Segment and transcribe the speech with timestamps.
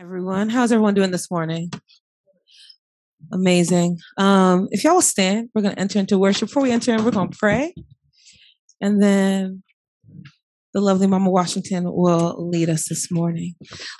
[0.00, 0.48] everyone.
[0.48, 1.72] How's everyone doing this morning?
[3.32, 3.98] Amazing.
[4.16, 6.48] Um, if y'all will stand, we're going to enter into worship.
[6.48, 7.74] Before we enter in, we're going to pray.
[8.80, 9.64] And then
[10.72, 13.54] the lovely Mama Washington will lead us this morning.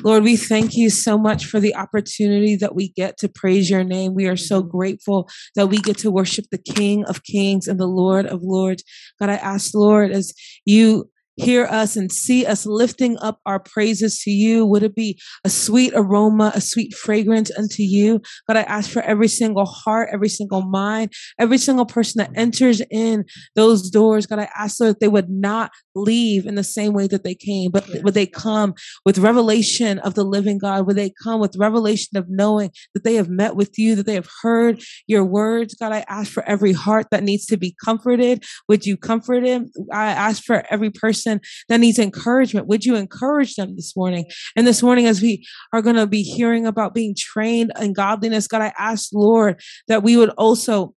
[0.05, 3.83] Lord, we thank you so much for the opportunity that we get to praise your
[3.83, 4.15] name.
[4.15, 7.89] We are so grateful that we get to worship the King of Kings and the
[7.89, 8.85] Lord of Lords.
[9.19, 10.33] God, I ask, Lord, as
[10.65, 14.67] you hear us and see us lifting up our praises to you.
[14.67, 18.21] Would it be a sweet aroma, a sweet fragrance unto you?
[18.49, 22.83] God, I ask for every single heart, every single mind, every single person that enters
[22.91, 23.25] in
[23.55, 24.27] those doors.
[24.27, 27.71] God, I ask that they would not leave in the same way that they came,
[27.71, 28.75] but would they come
[29.05, 30.87] with revelation of the living God?
[30.87, 34.15] Would they come with revelation of knowing that they have met with you, that they
[34.15, 35.75] have heard your words?
[35.75, 38.45] God, I ask for every heart that needs to be comforted.
[38.69, 39.71] Would you comfort him?
[39.93, 41.28] I ask for every person
[41.69, 42.67] that needs encouragement.
[42.67, 44.27] Would you encourage them this morning?
[44.57, 48.49] And this morning, as we are going to be hearing about being trained in godliness,
[48.49, 50.95] God, I ask, Lord, that we would also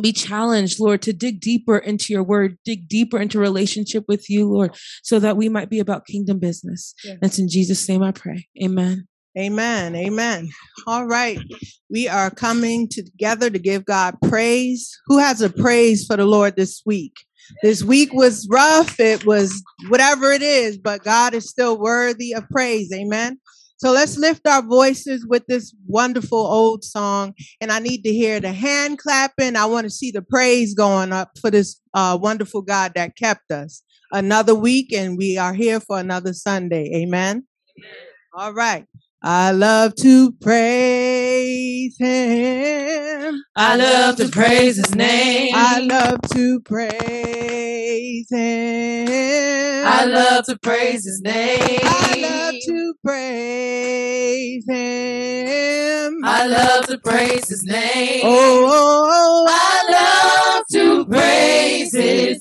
[0.00, 4.48] be challenged, Lord, to dig deeper into your word, dig deeper into relationship with you,
[4.48, 6.94] Lord, so that we might be about kingdom business.
[7.04, 7.14] Yeah.
[7.20, 8.48] That's in Jesus' name I pray.
[8.62, 9.08] Amen.
[9.40, 9.96] Amen.
[9.96, 10.50] Amen.
[10.86, 11.40] All right.
[11.88, 14.94] We are coming together to give God praise.
[15.06, 17.14] Who has a praise for the Lord this week?
[17.62, 19.00] This week was rough.
[19.00, 22.92] It was whatever it is, but God is still worthy of praise.
[22.92, 23.40] Amen.
[23.78, 27.32] So let's lift our voices with this wonderful old song.
[27.62, 29.56] And I need to hear the hand clapping.
[29.56, 33.50] I want to see the praise going up for this uh, wonderful God that kept
[33.50, 33.82] us
[34.12, 34.92] another week.
[34.92, 36.90] And we are here for another Sunday.
[36.94, 37.46] Amen.
[37.78, 38.00] Amen.
[38.34, 38.84] All right.
[39.22, 43.42] I love to praise him.
[43.54, 45.52] I love to praise his name.
[45.54, 49.86] I love to praise him.
[49.86, 51.80] I love to praise his name.
[51.82, 56.24] I love to praise him.
[56.24, 58.22] I love to praise his name.
[58.24, 59.46] Oh, oh, oh, oh.
[59.50, 62.38] I love to praise his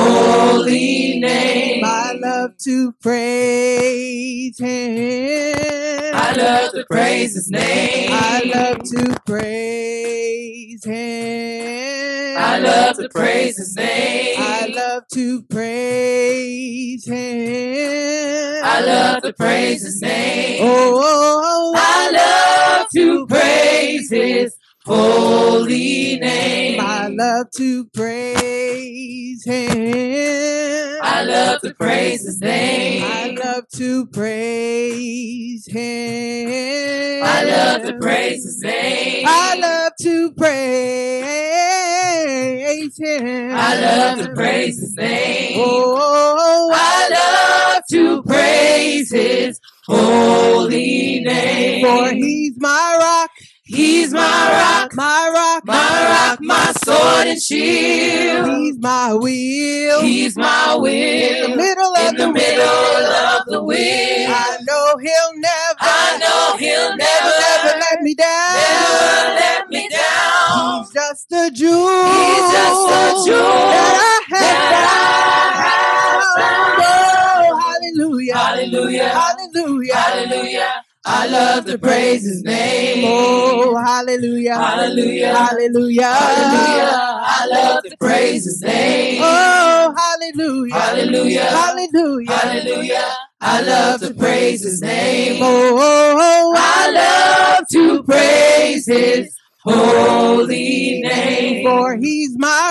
[0.00, 1.84] holy name.
[1.84, 6.14] I love to praise him.
[6.14, 8.10] I love to praise his name.
[8.12, 12.38] I love to praise him.
[12.38, 14.36] I love to praise his name.
[14.38, 18.64] I love to praise him.
[18.64, 20.60] I love to praise his name.
[20.62, 24.54] Oh, oh, oh, oh I love to praise his
[24.88, 26.80] holy name.
[26.80, 31.00] I love to praise him.
[31.02, 33.04] I love to praise his name.
[33.04, 37.22] I love to praise him.
[37.22, 39.26] I love to praise his name.
[39.28, 41.36] I love to praise
[42.98, 43.50] him.
[43.54, 45.56] I love to praise his name.
[45.60, 47.08] Oh, I
[47.74, 51.84] love to praise his holy name.
[51.84, 52.87] For he's my.
[53.68, 54.20] He's my
[54.80, 58.48] rock, my rock, my rock, my sword and shield.
[58.48, 60.00] He's my wheel.
[60.00, 61.44] He's my wheel.
[61.44, 63.12] In the middle of In the, the middle wheel.
[63.12, 64.30] of the wheel.
[64.30, 65.80] I know he'll never.
[65.80, 68.54] I know he'll never, never, never let me down.
[68.56, 70.80] never let me down.
[70.80, 72.08] He's just a jewel.
[72.08, 76.80] He's just a jewel that I have that I have found.
[76.80, 78.34] Oh, hallelujah.
[78.34, 79.08] Hallelujah.
[79.10, 79.94] Hallelujah.
[79.94, 80.77] Hallelujah.
[81.10, 83.06] I love to praise his name.
[83.08, 84.56] Oh, hallelujah.
[84.56, 85.34] Hallelujah.
[85.34, 86.04] Hallelujah.
[86.04, 86.90] Hallelujah.
[86.92, 89.22] I love to praise his name.
[89.24, 90.74] Oh, hallelujah.
[90.74, 91.44] Hallelujah.
[91.44, 92.30] Hallelujah.
[92.30, 93.12] Hallelujah.
[93.40, 95.42] I love to praise his name.
[95.42, 96.54] Oh, oh, oh, oh.
[96.58, 101.64] I love to praise his holy name.
[101.66, 102.67] For he's my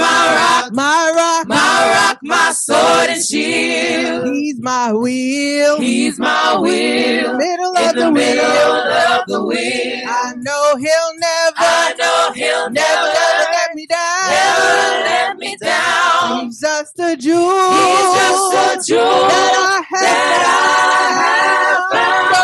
[0.00, 4.26] my rock, my rock, my rock, my sword and shield.
[4.34, 5.80] He's my wheel.
[5.80, 7.36] He's my wheel.
[7.36, 8.72] middle In of the the middle wheel.
[9.18, 10.08] of the wheel.
[10.08, 14.30] I know he'll never, I know he'll never, never, never let me down.
[14.30, 15.99] never let me down.
[16.38, 17.70] He's just a jewel.
[17.72, 22.34] He's just a jewel that I have that I have found.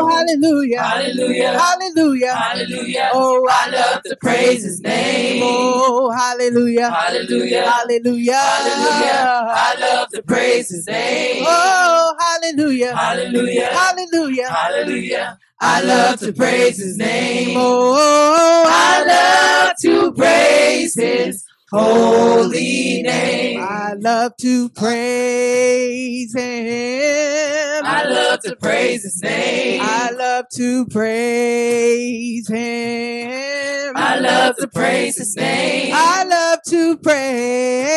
[0.00, 0.82] Oh, hallelujah.
[0.82, 1.58] Hallelujah.
[1.58, 2.34] Hallelujah.
[2.34, 3.10] Hallelujah.
[3.12, 5.42] Oh, I love to praise his name.
[5.44, 6.90] Oh, hallelujah.
[6.90, 7.70] Hallelujah.
[7.70, 8.34] Hallelujah.
[8.34, 9.54] Hallelujah.
[9.54, 11.44] I love to praise his name.
[11.46, 12.96] Oh, hallelujah.
[12.96, 13.66] Hallelujah.
[13.72, 14.48] Hallelujah.
[14.48, 15.38] Hallelujah.
[15.60, 17.56] I love to praise his name.
[17.58, 23.60] Oh, I love to praise his holy name.
[23.60, 27.84] I love to praise him.
[27.84, 29.80] I love to praise his name.
[29.82, 33.96] I love to praise him.
[33.96, 35.92] I love to praise his name.
[35.94, 37.96] I love to praise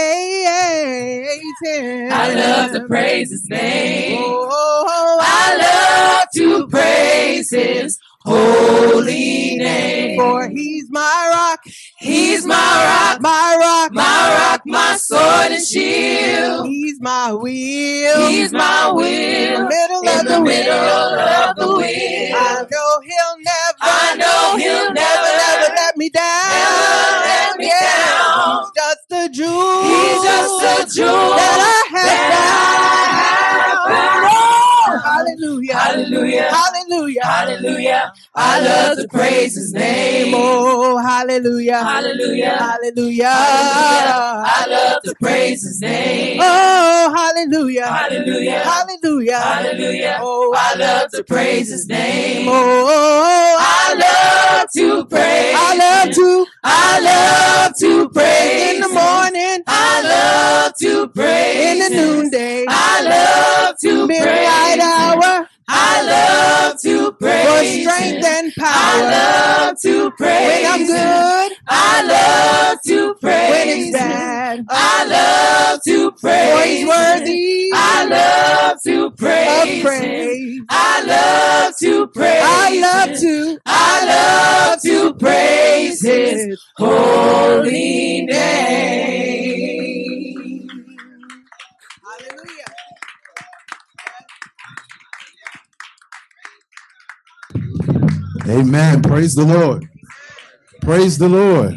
[1.64, 2.12] him.
[2.12, 4.18] I love to praise his name.
[4.20, 10.20] Oh, I I love to praise his holy name.
[10.20, 11.66] For he's my rock,
[12.02, 16.68] He's my rock, my rock, my rock, my sword and shield.
[16.68, 18.28] He's my wheel.
[18.28, 21.20] He's my will middle in of the the middle wheel.
[21.20, 21.68] of the
[22.34, 26.24] I know he'll never, I know he'll never, never, never let me down.
[26.50, 28.64] never let me down.
[28.64, 29.84] He's just a jewel.
[29.84, 32.50] He's just a jewel that I have that
[32.90, 34.31] I have found.
[35.04, 35.76] Hallelujah.
[35.78, 36.52] Hallelujah.
[36.52, 37.24] Hallelujah.
[37.24, 38.14] Hallelujah.
[38.36, 40.34] I love to praise his name.
[40.36, 41.84] Oh, hallelujah.
[41.84, 42.58] Hallelujah.
[42.58, 43.28] Hallelujah.
[43.28, 44.44] Hallelujah.
[44.46, 46.40] I love to praise his name.
[46.42, 47.88] Oh, hallelujah.
[47.88, 48.60] Hallelujah.
[48.60, 49.40] Hallelujah.
[49.40, 50.18] Hallelujah.
[50.22, 52.48] Oh, I love to praise his name.
[52.50, 55.56] Oh, I love to praise.
[55.58, 61.80] I love to I love to pray in the morning, I love to pray in
[61.80, 64.82] the noonday, I love to midnight praise.
[64.82, 67.82] hour, I love to for praise.
[67.82, 68.26] strength him.
[68.26, 69.12] and I power.
[69.12, 70.48] love to praise.
[70.48, 73.50] When I'm good, I love to praise.
[73.50, 76.52] when it's bad, I love to praise.
[76.54, 79.84] for he's worthy I love to praise.
[79.84, 80.62] praise.
[80.70, 82.42] I love to praise.
[82.44, 89.41] I love to I love to praise his holy name.
[98.52, 99.02] Amen.
[99.02, 99.88] Praise the Lord.
[100.82, 101.74] Praise the Lord.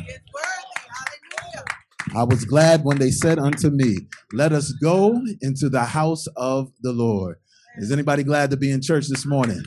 [2.17, 3.99] I was glad when they said unto me,
[4.32, 7.37] Let us go into the house of the Lord.
[7.76, 9.62] Is anybody glad to be in church this morning?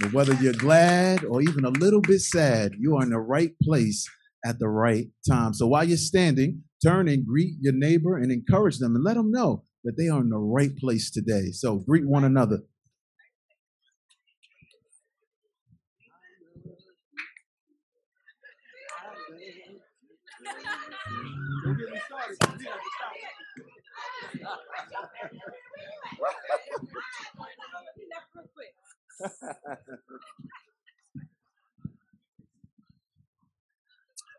[0.00, 3.52] But whether you're glad or even a little bit sad, you are in the right
[3.62, 4.08] place
[4.46, 5.52] at the right time.
[5.52, 9.30] So while you're standing, turn and greet your neighbor and encourage them and let them
[9.30, 11.50] know that they are in the right place today.
[11.52, 12.60] So greet one another.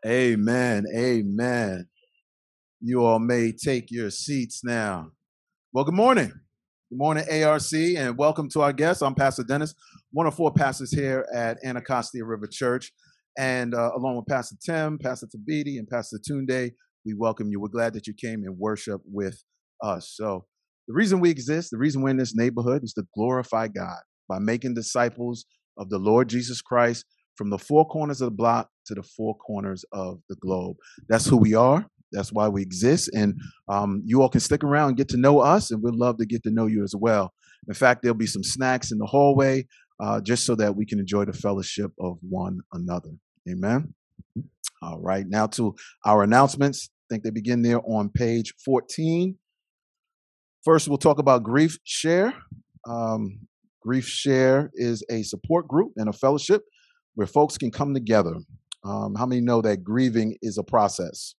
[0.06, 0.84] Amen.
[0.94, 1.88] Amen.
[2.80, 5.12] You all may take your seats now.
[5.72, 6.28] Well, good morning.
[6.90, 9.02] Good morning, ARC, and welcome to our guests.
[9.02, 9.74] I'm Pastor Dennis,
[10.12, 12.92] one of four pastors here at Anacostia River Church.
[13.38, 16.72] And uh, along with Pastor Tim, Pastor Thabiti, and Pastor Tunde,
[17.06, 17.58] we welcome you.
[17.60, 19.42] We're glad that you came and worship with
[19.82, 20.12] us.
[20.14, 20.44] So,
[20.86, 24.38] the reason we exist, the reason we're in this neighborhood is to glorify God by
[24.38, 25.44] making disciples
[25.76, 27.04] of the Lord Jesus Christ
[27.36, 30.76] from the four corners of the block to the four corners of the globe.
[31.08, 31.86] That's who we are.
[32.12, 33.10] That's why we exist.
[33.12, 33.34] And
[33.68, 36.26] um, you all can stick around and get to know us, and we'd love to
[36.26, 37.32] get to know you as well.
[37.66, 39.66] In fact, there'll be some snacks in the hallway
[40.00, 43.10] uh, just so that we can enjoy the fellowship of one another.
[43.50, 43.94] Amen.
[44.82, 45.24] All right.
[45.26, 45.74] Now to
[46.04, 46.90] our announcements.
[46.90, 49.36] I think they begin there on page 14.
[50.64, 52.34] First, we'll talk about Grief Share.
[52.88, 53.40] Um,
[53.84, 56.62] Grief Share is a support group and a fellowship
[57.14, 58.34] where folks can come together.
[58.84, 61.34] Um, how many know that grieving is a process?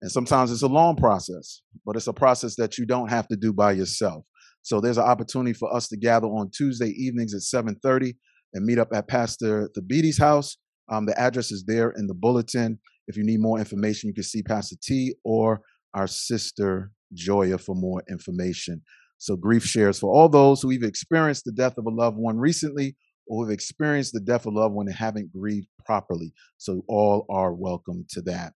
[0.00, 3.36] And sometimes it's a long process, but it's a process that you don't have to
[3.36, 4.24] do by yourself.
[4.62, 8.16] So there's an opportunity for us to gather on Tuesday evenings at 7:30
[8.54, 10.56] and meet up at Pastor Thabiti's house.
[10.88, 12.78] Um, the address is there in the bulletin.
[13.08, 15.60] If you need more information, you can see Pastor T or
[15.94, 18.82] our sister Joya for more information.
[19.22, 22.38] So grief shares for all those who have experienced the death of a loved one
[22.38, 22.96] recently
[23.28, 26.32] or who've experienced the death of a loved one and haven't grieved properly.
[26.56, 28.52] So all are welcome to that.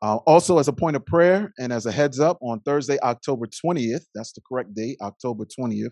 [0.00, 3.46] Uh, also, as a point of prayer and as a heads up, on Thursday, October
[3.48, 5.90] 20th, that's the correct date, October 20th,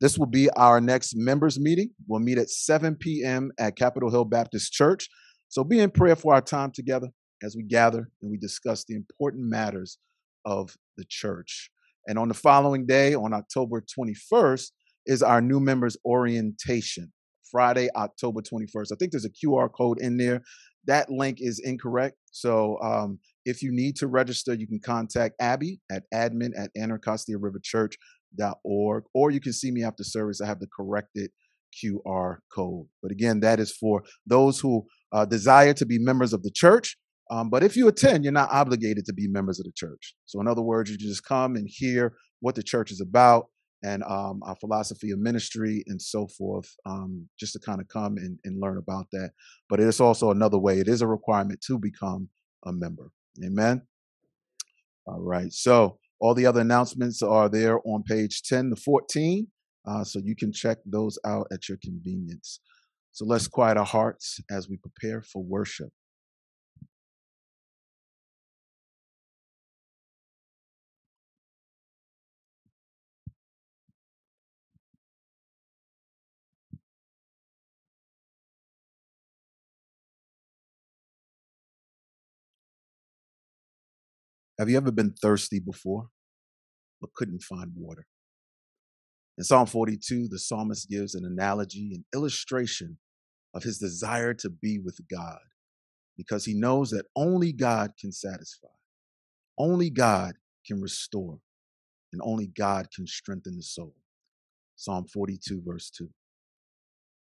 [0.00, 1.90] this will be our next members meeting.
[2.08, 3.52] We'll meet at 7 p.m.
[3.60, 5.08] at Capitol Hill Baptist Church.
[5.48, 7.06] So be in prayer for our time together
[7.44, 9.98] as we gather and we discuss the important matters
[10.44, 11.70] of the church.
[12.08, 14.70] And on the following day, on October 21st,
[15.06, 17.12] is our new members orientation.
[17.50, 18.92] Friday, October 21st.
[18.92, 20.42] I think there's a QR code in there.
[20.86, 22.16] That link is incorrect.
[22.30, 29.04] So um, if you need to register, you can contact Abby at admin at anacostia.riverchurch.org,
[29.14, 30.40] or you can see me after service.
[30.40, 31.30] I have the corrected
[31.82, 32.86] QR code.
[33.02, 36.96] But again, that is for those who uh, desire to be members of the church.
[37.30, 40.14] Um, but if you attend, you're not obligated to be members of the church.
[40.26, 43.46] So, in other words, you just come and hear what the church is about
[43.84, 48.16] and um, our philosophy of ministry and so forth, um, just to kind of come
[48.16, 49.30] and, and learn about that.
[49.68, 52.28] But it is also another way, it is a requirement to become
[52.66, 53.10] a member.
[53.44, 53.82] Amen.
[55.06, 55.52] All right.
[55.52, 59.46] So, all the other announcements are there on page 10 to 14.
[59.86, 62.60] uh, so you can check those out at your convenience.
[63.12, 65.90] So let's quiet our hearts as we prepare for worship.
[84.58, 86.08] Have you ever been thirsty before,
[87.00, 88.06] but couldn't find water?
[89.36, 92.98] In Psalm 42, the psalmist gives an analogy, an illustration
[93.54, 95.38] of his desire to be with God
[96.16, 98.66] because he knows that only God can satisfy,
[99.56, 100.32] only God
[100.66, 101.38] can restore,
[102.12, 103.94] and only God can strengthen the soul.
[104.74, 106.08] Psalm 42, verse 2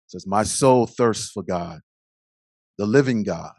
[0.08, 1.79] says, My soul thirsts for God,
[2.77, 3.53] the living God.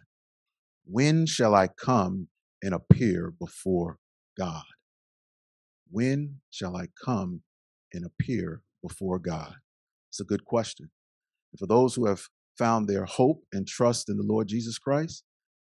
[0.85, 2.29] When shall I come
[2.63, 3.99] and appear before
[4.39, 4.65] God?
[5.91, 7.43] When shall I come
[7.93, 9.55] and appear before God?
[10.11, 10.91] It's a good question.
[11.53, 12.23] And for those who have
[12.59, 15.25] found their hope and trust in the Lord Jesus Christ,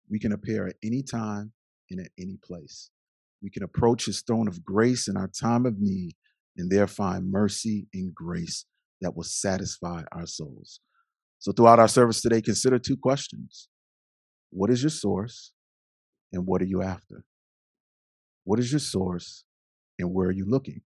[0.09, 1.53] we can appear at any time
[1.89, 2.89] and at any place.
[3.41, 6.15] We can approach his throne of grace in our time of need
[6.57, 8.65] and there find mercy and grace
[9.01, 10.79] that will satisfy our souls.
[11.39, 13.67] So, throughout our service today, consider two questions
[14.51, 15.53] What is your source?
[16.33, 17.23] And what are you after?
[18.43, 19.43] What is your source?
[20.00, 20.81] And where are you looking?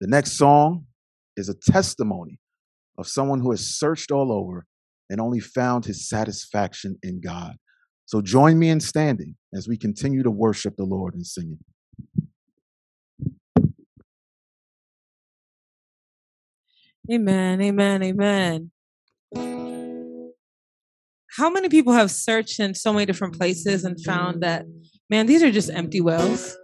[0.00, 0.86] The next song
[1.36, 2.38] is a testimony
[2.98, 4.66] of someone who has searched all over
[5.08, 7.56] and only found his satisfaction in God.
[8.04, 11.58] So join me in standing as we continue to worship the Lord and singing.
[17.10, 18.70] Amen, amen, amen.
[21.36, 24.64] How many people have searched in so many different places and found that,
[25.10, 26.56] man, these are just empty wells?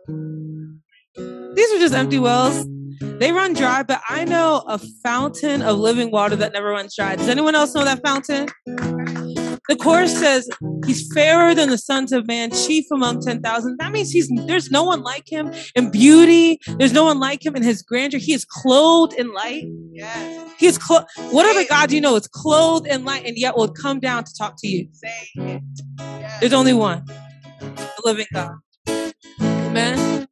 [1.14, 2.67] These are just empty wells.
[3.02, 7.17] They run dry, but I know a fountain of living water that never runs dry.
[7.17, 8.49] Does anyone else know that fountain?
[9.69, 10.49] The chorus says,
[10.87, 13.76] He's fairer than the sons of man, chief among 10,000.
[13.78, 16.59] That means he's there's no one like him in beauty.
[16.78, 18.19] There's no one like him in his grandeur.
[18.19, 19.64] He is clothed in light.
[19.92, 20.52] Yes.
[20.59, 21.07] He is clothed.
[21.31, 24.35] What other God you know is clothed in light and yet will come down to
[24.35, 24.88] talk to you?
[25.37, 25.62] Yes.
[26.40, 27.04] There's only one,
[27.61, 28.54] the living God.
[29.40, 30.28] Amen.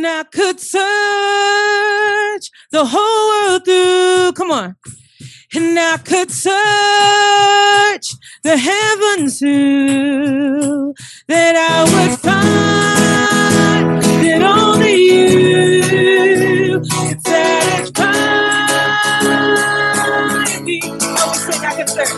[0.00, 0.80] And I could search
[2.72, 4.32] the whole world through.
[4.32, 4.76] Come on.
[5.54, 6.56] And I could search
[8.42, 10.94] the heavens too.
[11.28, 18.14] That I would find that only you can satisfy
[20.62, 20.80] me.
[20.82, 22.10] I would sing, I could search.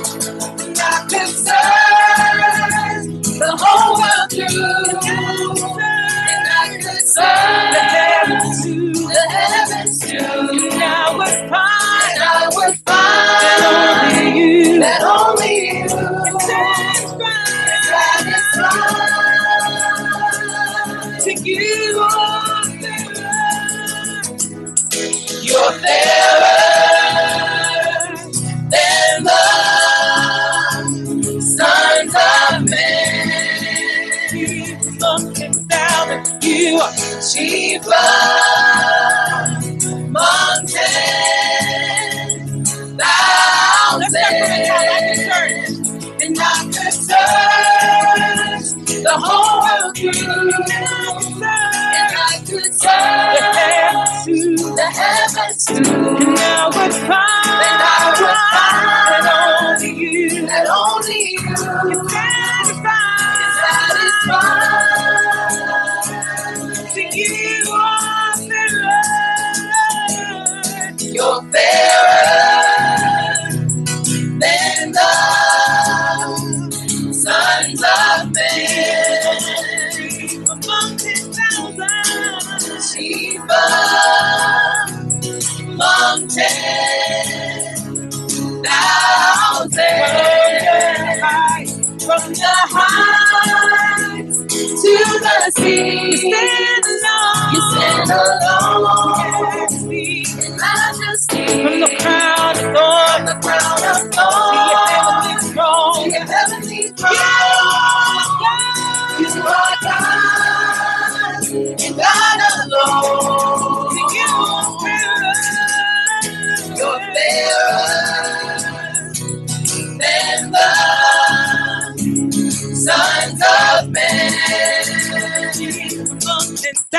[0.63, 3.07] And I could search
[3.41, 5.12] the whole world through.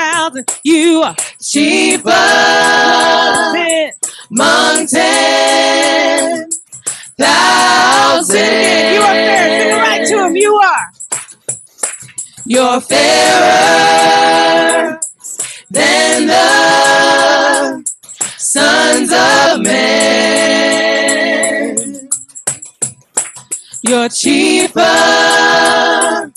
[0.04, 0.44] Thousand.
[0.62, 2.00] You are Chief
[4.30, 6.48] among ten
[7.18, 8.36] thousand.
[8.94, 9.60] You are fair.
[9.60, 10.36] Sing it right to him.
[10.36, 10.90] You are.
[12.46, 13.80] You're fairer
[15.70, 17.84] than the
[18.36, 20.54] sons of men.
[23.82, 26.32] You're chief among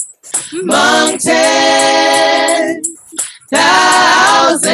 [1.18, 2.84] ten
[3.50, 4.72] thousand.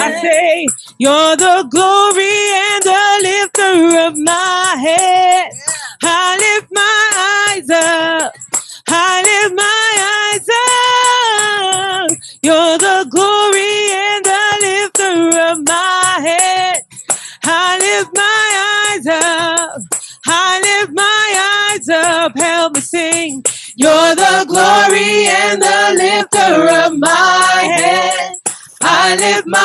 [0.00, 0.66] I say,
[0.98, 5.52] You're the glory and the lifter of my head.
[6.02, 8.34] I lift my eyes up.
[8.88, 10.48] I lift my eyes
[12.12, 12.18] up.
[12.42, 16.82] You're the glory and the lifter of my head.
[17.44, 18.48] I lift my
[18.96, 19.82] eyes up.
[20.26, 22.38] I lift my eyes up.
[22.38, 23.42] Help me sing.
[24.00, 28.36] You're the glory and the lifter of my head.
[28.82, 29.60] I lift my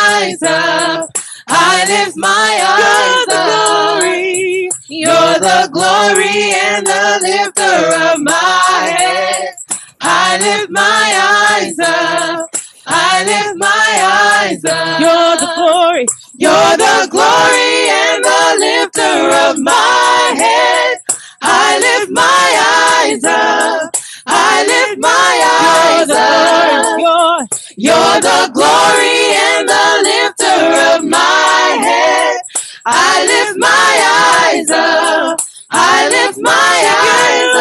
[0.00, 1.10] eyes up.
[1.48, 2.30] I lift my
[2.64, 4.00] eyes You're the up.
[4.00, 4.70] glory.
[4.88, 9.54] You're the glory and the lifter of my head.
[10.00, 12.50] I lift my eyes up.
[12.86, 15.00] I lift my eyes up.
[15.00, 16.06] You're the glory.
[16.38, 20.98] You're the glory and the lifter of my head.
[21.44, 23.96] I lift my eyes up.
[24.26, 27.00] I lift my eyes up.
[27.00, 32.40] You're You're the glory and the lifter of my head.
[32.86, 35.40] I lift my eyes up.
[35.70, 37.56] I lift my eyes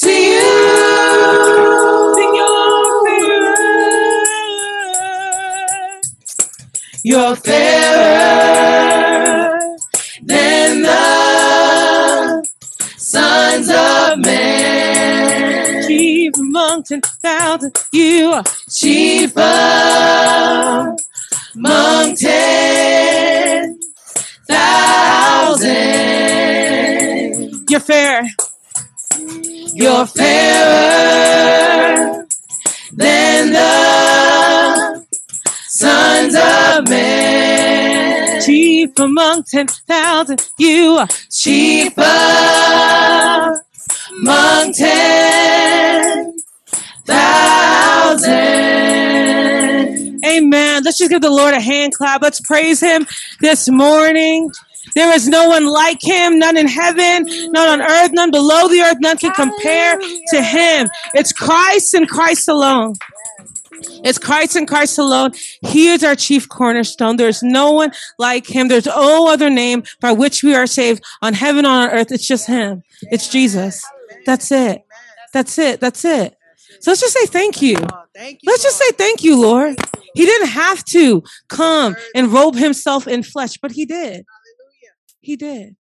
[0.00, 0.50] to you.
[7.02, 7.98] You're fairer
[10.22, 12.46] than the
[12.96, 15.88] sons of men.
[15.88, 20.96] Chief among ten thousand, you are Chief among
[22.16, 22.49] ten
[27.80, 28.22] you're fair.
[29.72, 31.46] You're fairer
[32.92, 35.06] than the
[35.66, 38.42] sons of men.
[38.42, 43.62] Chief among ten thousand, you are Chief among
[44.74, 46.34] ten
[47.06, 48.30] thousand.
[50.24, 50.82] Amen.
[50.84, 52.20] Let's just give the Lord a hand clap.
[52.22, 53.06] Let's praise Him
[53.40, 54.50] this morning.
[54.94, 58.80] There is no one like Him, none in heaven, none on earth, none below the
[58.80, 60.88] earth, none can compare to Him.
[61.14, 62.94] It's Christ and Christ alone.
[64.04, 65.32] It's Christ and Christ alone.
[65.62, 67.16] He is our chief cornerstone.
[67.16, 68.68] There's no one like him.
[68.68, 72.12] There's no other name by which we are saved on heaven, on earth.
[72.12, 72.82] It's just him.
[73.02, 73.84] It's Jesus.
[74.26, 74.84] That's it.
[75.32, 75.80] That's it.
[75.80, 76.36] That's it.
[76.80, 77.76] So let's just say thank you.
[78.14, 78.50] Thank you.
[78.50, 79.76] Let's just say thank you, Lord.
[80.14, 84.26] He didn't have to come and robe himself in flesh, but he did.
[85.20, 85.76] He did.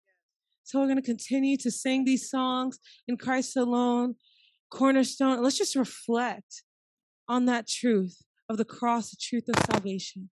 [0.64, 4.16] So we're going to continue to sing these songs in Christ alone,
[4.70, 5.42] cornerstone.
[5.42, 6.64] Let's just reflect
[7.28, 10.30] on that truth of the cross, the truth of salvation.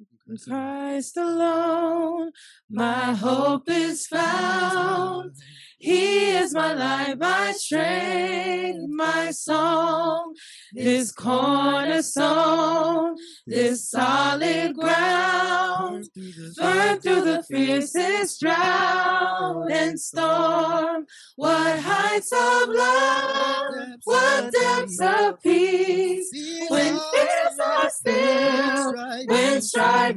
[0.00, 2.32] In Christ alone,
[2.68, 5.32] my hope is found.
[5.78, 10.34] He is my life, my strength, my song.
[10.72, 16.08] This cornerstone, this solid ground,
[16.56, 21.06] firm through the fiercest drought and storm.
[21.36, 26.28] What heights of love, what depths of peace,
[26.68, 28.94] when fears are still,
[29.26, 29.62] when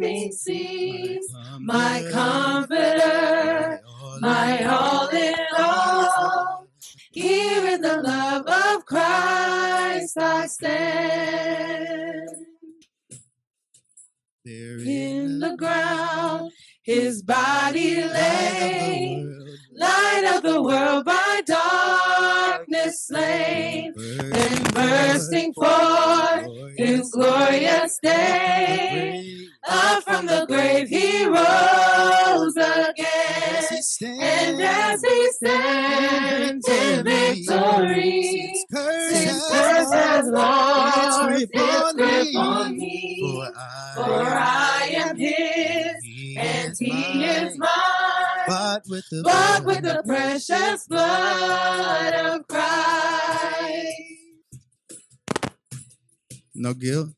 [0.02, 1.34] striving cease.
[1.60, 3.82] My comforter,
[4.20, 6.68] my all in all.
[7.12, 12.30] Here in the love of Christ I stand.
[14.46, 19.24] In the ground, his body lay,
[19.74, 29.48] light of the world by darkness slain, then bursting forth his glorious day.
[29.68, 33.82] Up from the grave he rose again.
[34.02, 43.52] And as he stands in victory, since curse has lost its grip on me,
[43.96, 45.96] for I am his
[46.38, 47.81] and he is mine.
[48.52, 53.88] Bought with the Bought with the precious blood of Christ.
[56.54, 57.10] No guilt.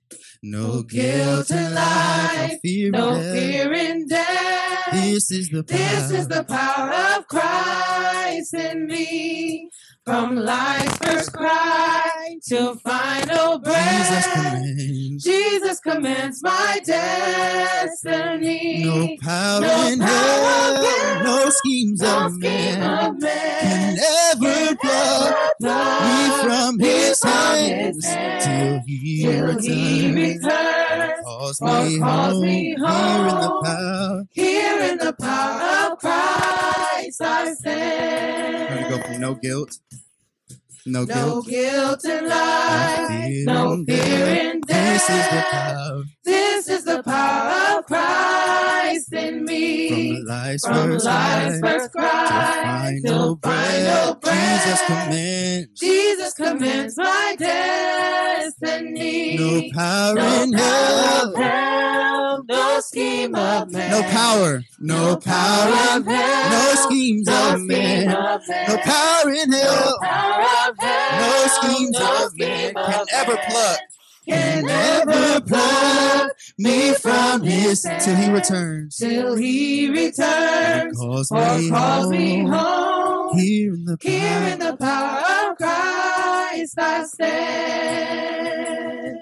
[0.44, 2.52] No No guilt in life.
[2.52, 3.34] No fear No in death.
[3.34, 4.92] fear in death.
[4.92, 5.78] This is the power.
[5.80, 9.70] This is the power of Christ in me.
[10.06, 12.13] From life's first cry
[12.50, 14.34] to final Jesus breath.
[14.34, 15.24] commands.
[15.24, 18.84] Jesus commands my destiny.
[18.84, 21.24] No power No in power hell.
[21.24, 23.98] No schemes No of man of man can
[24.34, 28.06] ever pluck me from his hands
[28.44, 30.44] till he till he returns.
[30.44, 31.14] returns.
[31.24, 33.64] Calls or oh, me calls home, me here in the home.
[33.64, 34.24] power.
[34.34, 38.84] Here in the power of Christ I stand.
[38.84, 39.80] to go from no guilt,
[40.86, 44.56] no, No guilt, guilt in no life, fear, no in fear death.
[44.56, 46.04] in This is the power.
[46.26, 48.63] This is the power of Christ
[48.96, 49.04] in
[49.38, 50.12] from me.
[50.20, 54.34] the life's From first life's first to cry till final breath.
[54.34, 55.80] Jesus commands.
[55.80, 59.38] Jesus commands my destiny.
[59.38, 61.36] No power No in power hell.
[61.36, 63.92] hell, no scheme of man.
[63.92, 68.68] No power, no power, of hell, no schemes no of scheme man, of man.
[68.70, 73.38] no power in No hell, power of hell, no schemes no of man can ever
[73.48, 73.80] pluck,
[74.28, 78.96] can never ever ever pluck pluck me from his hand till he returns.
[78.98, 82.48] till he And returns calls or me calls me home.
[82.48, 83.40] home.
[83.40, 89.18] Here in the Here in the power of Christ I stand.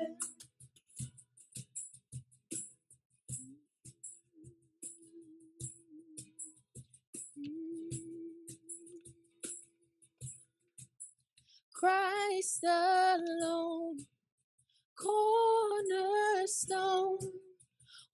[11.73, 14.05] Christ alone,
[15.01, 17.17] cornerstone,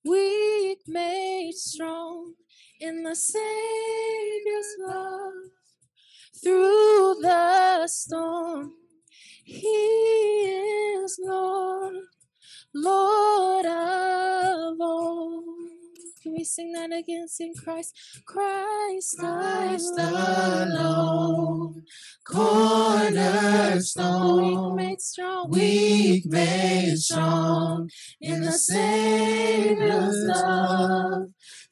[0.05, 2.33] weak made strong
[2.79, 5.33] in the Savior's love.
[6.43, 8.73] Through the storm,
[9.43, 11.95] He is Lord,
[12.73, 15.43] Lord of all.
[16.27, 17.29] Can we sing that again?
[17.29, 20.71] Sing Christ, Christ, Christ alone.
[20.73, 21.83] alone,
[22.25, 31.29] cornerstone, Weak made strong, weak made strong in the Savior's love.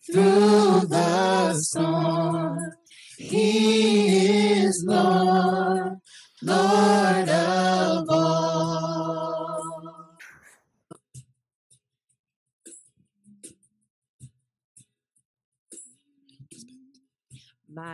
[0.10, 2.72] Through the storm,
[3.18, 5.98] He is Lord,
[6.42, 8.55] Lord of all.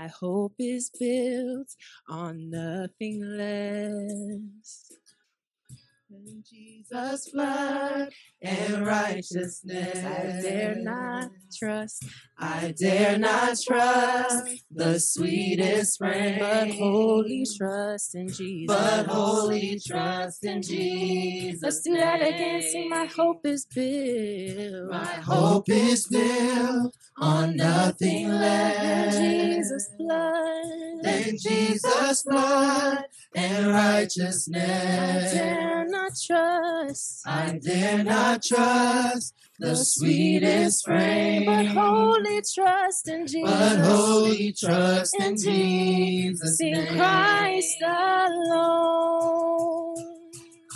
[0.01, 1.75] My hope is built
[2.09, 4.90] on nothing less
[6.11, 8.09] than Jesus' blood
[8.41, 9.97] and righteousness.
[10.03, 12.03] I dare not trust,
[12.37, 18.67] I dare not trust the sweetest frame, but holy trust in Jesus.
[18.67, 21.61] but wholly trust in Jesus.
[21.63, 22.61] Let's do that again.
[22.61, 24.91] Sing, my hope is built.
[24.91, 31.03] My hope is built on nothing less than Jesus' blood.
[31.03, 35.33] than Jesus' blood and righteousness.
[36.11, 43.49] Not trust, I dare not trust the sweetest frame, but wholly trust in Jesus.
[43.49, 46.97] but wholly trust in in Jesus' name.
[46.97, 49.11] Christ alone.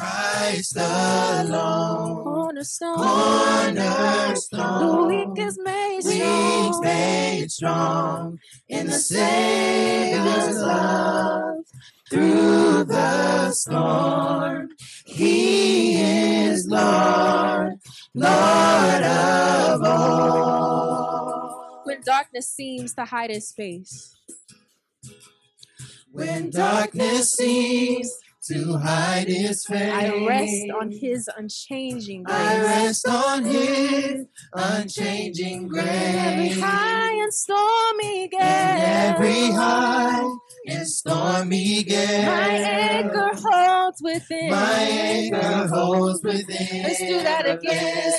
[0.09, 2.95] Christ alone, Cornerstone.
[2.97, 6.81] cornerstone, The weak is made weak strong.
[6.83, 8.39] made strong
[8.69, 11.57] in the Savior's love.
[12.11, 14.69] Through the storm,
[15.05, 17.79] He is Lord,
[18.13, 21.81] Lord of all.
[21.85, 24.11] When darkness seems to hide his face,
[26.11, 28.11] When darkness seems
[28.47, 32.37] to hide His face, I rest on his unchanging grace.
[32.37, 35.85] I rest on His unchanging grace.
[35.85, 38.39] In every high and stormy In gale.
[38.41, 40.29] every high
[40.67, 44.51] and stormy gale, My anchor holds within.
[44.51, 46.83] my anchor holds within.
[46.83, 48.11] Let's do that again.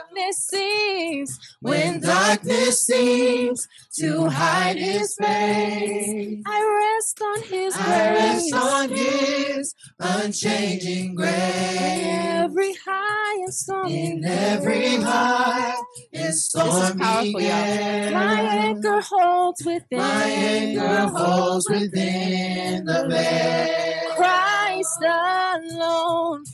[0.00, 6.42] Darkness seems, when darkness seems to hide his face.
[6.46, 8.62] I rest on his I rest grace.
[8.62, 11.32] on his unchanging grace.
[11.32, 15.74] Every high and stormy In every high
[16.12, 18.10] and stormy powerful, y'all.
[18.12, 19.98] My anchor holds within.
[19.98, 24.14] my anchor holds within the veil.
[24.16, 26.44] Christ alone.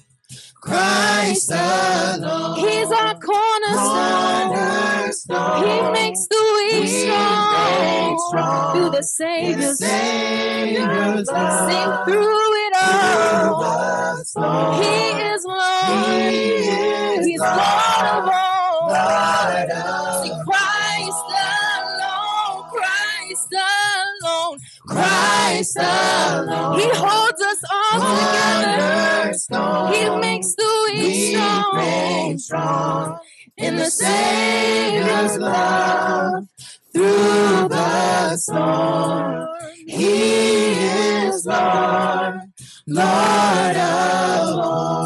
[0.61, 2.59] Christ alone.
[2.59, 4.57] He's our cornerstone.
[5.65, 8.19] He makes the weak strong.
[8.31, 8.73] strong.
[8.75, 9.01] Through the In
[9.61, 11.71] the Savior's Savior's love.
[11.71, 13.63] Sing through it all.
[14.83, 14.95] He
[15.33, 16.07] is Lord.
[16.07, 16.19] He
[17.19, 18.89] is He's Lord of all.
[18.89, 20.37] Lord of Sing
[25.07, 26.81] Christ alone.
[26.81, 28.97] He holds us all together.
[29.23, 29.93] Cornerstone.
[29.93, 32.39] He makes the weak strong.
[32.39, 33.19] strong.
[33.57, 36.49] In the Savior's love.
[36.93, 39.49] Through the storm.
[39.87, 42.41] He is Lord.
[42.87, 44.97] Lord of all.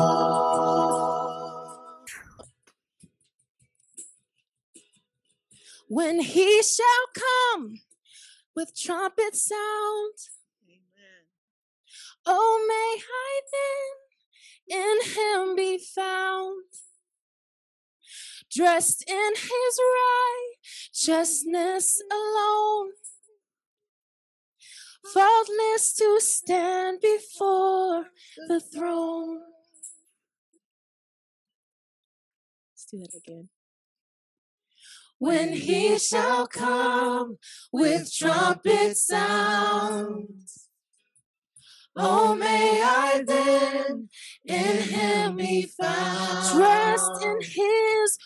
[5.89, 7.81] When he shall come
[8.55, 10.15] with trumpet sound,
[12.27, 14.11] oh, may I then
[14.71, 16.65] in him be found,
[18.51, 19.81] dressed in his
[21.09, 22.91] righteousness alone,
[25.13, 28.07] faultless to stand before
[28.49, 29.41] the throne.
[32.73, 33.49] Let's do that again.
[35.21, 37.39] When he shall come
[37.71, 40.67] with trumpet sounds.
[41.95, 44.09] Oh, may I then
[44.45, 48.19] in him be found, Trust in his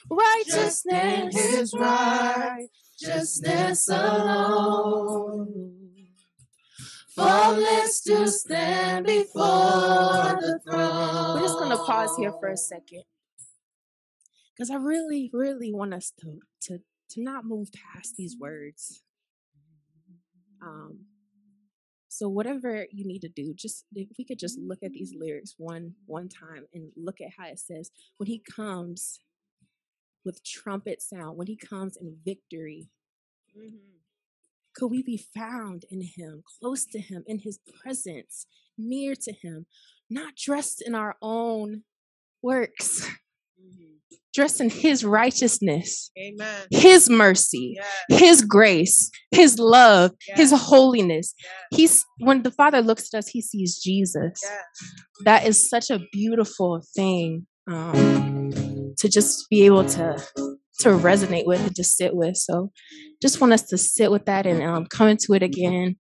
[0.47, 1.35] Just in righteousness.
[1.35, 5.73] his righteousness alone.
[7.17, 11.35] Faultless to stand before the throne.
[11.35, 13.03] We're just gonna pause here for a second.
[14.57, 16.79] Because I really, really want us to to
[17.11, 18.43] to not move past these mm-hmm.
[18.43, 19.03] words.
[20.63, 21.07] Um
[22.09, 25.23] so whatever you need to do, just if we could just look at these mm-hmm.
[25.25, 29.19] lyrics one one time and look at how it says when he comes
[30.25, 32.89] with trumpet sound, when he comes in victory,
[33.57, 33.77] mm-hmm.
[34.75, 38.47] could we be found in him, close to him, in his presence,
[38.79, 39.67] near to him,
[40.09, 41.83] not dressed in our own
[42.43, 43.09] works,
[44.35, 46.67] dressed in his righteousness, Amen.
[46.71, 47.77] his mercy,
[48.09, 48.21] Yes.
[48.21, 51.35] his grace, his love, his holiness.
[51.39, 51.53] Yes.
[51.79, 54.41] He's when the Father looks at us, he sees Jesus.
[54.43, 54.93] Yes.
[55.25, 58.51] That is such a beautiful thing um,
[58.99, 60.23] to just be able to
[60.81, 62.37] to resonate with and to sit with.
[62.37, 62.73] So,
[63.23, 65.97] just want us to sit with that and um, come into it again,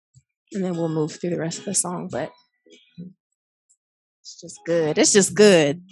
[0.53, 2.09] and then we'll move through the rest of the song.
[2.11, 2.31] But
[4.21, 4.99] it's just good.
[4.99, 5.83] It's just good.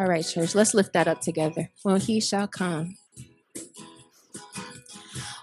[0.00, 1.68] All right, church, let's lift that up together.
[1.82, 2.96] When he shall come.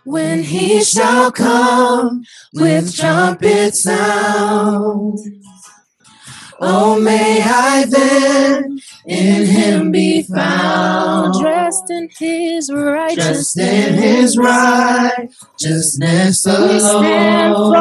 [0.04, 2.24] when he shall come
[2.56, 5.20] with trumpet sound.
[6.60, 13.54] Oh, may I then in him be found, Dressed in his righteousness.
[13.54, 17.74] just in his righteousness We stand alone.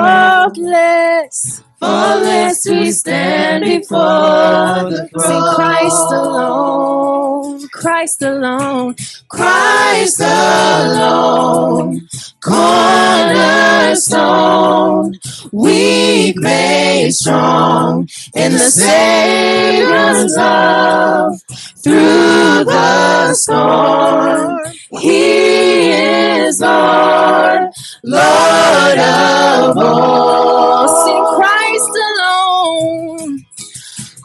[0.54, 1.62] faultless.
[1.80, 7.68] Faultless we stand before the Sing Christ alone.
[7.68, 8.94] Christ alone.
[9.28, 12.08] Christ alone,
[12.46, 15.14] cornerstone,
[15.52, 21.40] weak made strong in the Savior's love
[21.82, 24.58] through the storm.
[25.00, 27.70] He is Lord,
[28.04, 30.88] Lord of all.
[31.04, 33.44] Sing Christ alone.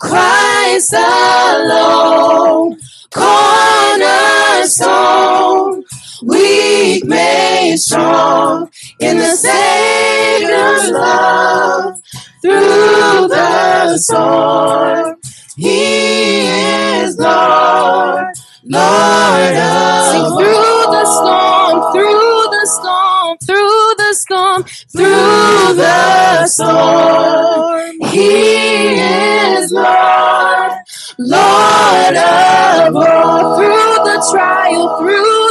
[0.02, 2.78] Christ alone,
[3.12, 5.84] cornerstone,
[6.24, 11.96] weak made strong in the Savior's love
[12.42, 15.18] through the storm.
[15.58, 18.26] He is Lord,
[18.64, 19.56] Lord
[20.12, 28.10] Sing of through the storm, through the storm, through the storm, through the storm.
[28.12, 30.72] He is Lord,
[31.20, 33.58] Lord of all.
[33.58, 35.51] through the trial, through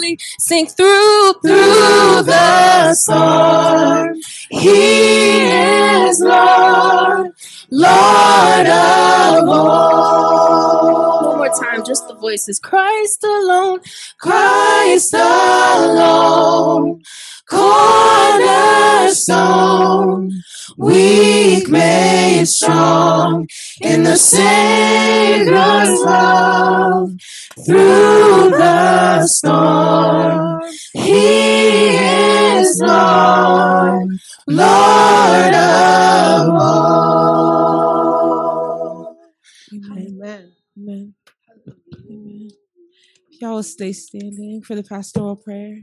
[0.00, 4.16] sing, sing through, through the storm.
[4.50, 5.42] He
[6.08, 7.32] is Lord,
[7.70, 11.28] Lord of all.
[11.28, 12.58] One more time, just the voices.
[12.58, 13.80] Christ alone,
[14.18, 17.02] Christ alone,
[17.48, 20.32] cornerstone,
[20.76, 23.48] weak made strong
[23.80, 27.12] in the Savior's love
[27.66, 30.62] through the storm.
[30.94, 34.10] He is Lord,
[34.48, 37.56] Lord of all.
[39.72, 40.08] Amen.
[40.08, 40.52] Amen.
[40.78, 41.14] Amen.
[42.10, 42.50] Amen.
[43.30, 45.82] If y'all will stay standing for the pastoral prayer.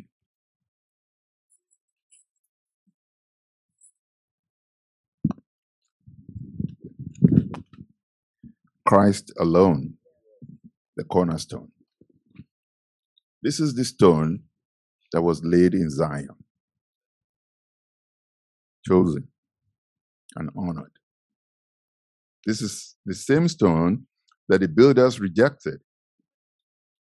[8.85, 9.96] Christ alone,
[10.97, 11.71] the cornerstone.
[13.41, 14.43] This is the stone
[15.13, 16.35] that was laid in Zion,
[18.85, 19.27] chosen
[20.35, 20.91] and honored.
[22.45, 24.07] This is the same stone
[24.49, 25.79] that the builders rejected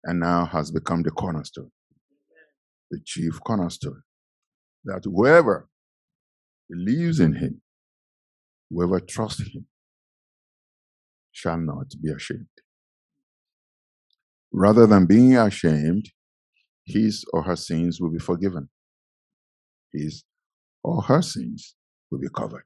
[0.04, 1.70] and now has become the cornerstone,
[2.90, 4.02] the chief cornerstone.
[4.84, 5.68] That whoever
[6.68, 7.62] believes in him,
[8.70, 9.66] whoever trusts him,
[11.32, 12.46] shall not be ashamed.
[14.52, 16.06] Rather than being ashamed,
[16.84, 18.68] his or her sins will be forgiven.
[19.92, 20.24] His
[20.82, 21.74] or her sins
[22.10, 22.64] will be covered.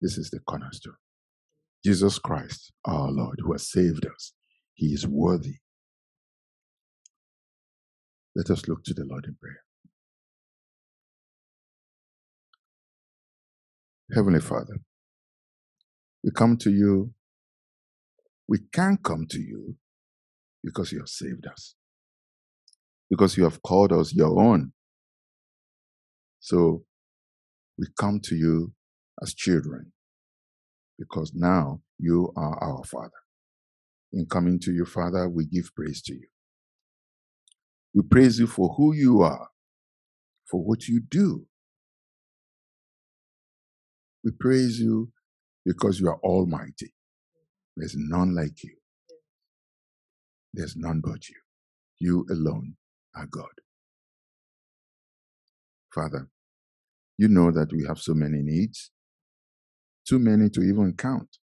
[0.00, 0.94] This is the cornerstone.
[1.84, 4.32] Jesus Christ, our Lord, who has saved us.
[4.74, 5.56] He is worthy.
[8.36, 9.62] Let us look to the Lord in prayer.
[14.14, 14.78] Heavenly Father,
[16.22, 17.12] we come to you.
[18.48, 19.76] We can come to you
[20.64, 21.74] because you have saved us,
[23.10, 24.72] because you have called us your own.
[26.40, 26.84] So
[27.78, 28.72] we come to you
[29.22, 29.92] as children
[30.98, 33.10] because now you are our Father.
[34.12, 36.28] In coming to you, Father, we give praise to you.
[37.94, 39.48] We praise you for who you are,
[40.50, 41.46] for what you do.
[44.24, 45.10] We praise you
[45.66, 46.94] because you are almighty.
[47.76, 48.76] There's none like you.
[50.52, 51.36] There's none but you.
[51.98, 52.76] You alone
[53.14, 53.46] are God.
[55.94, 56.28] Father,
[57.18, 58.90] you know that we have so many needs,
[60.08, 61.38] too many to even count.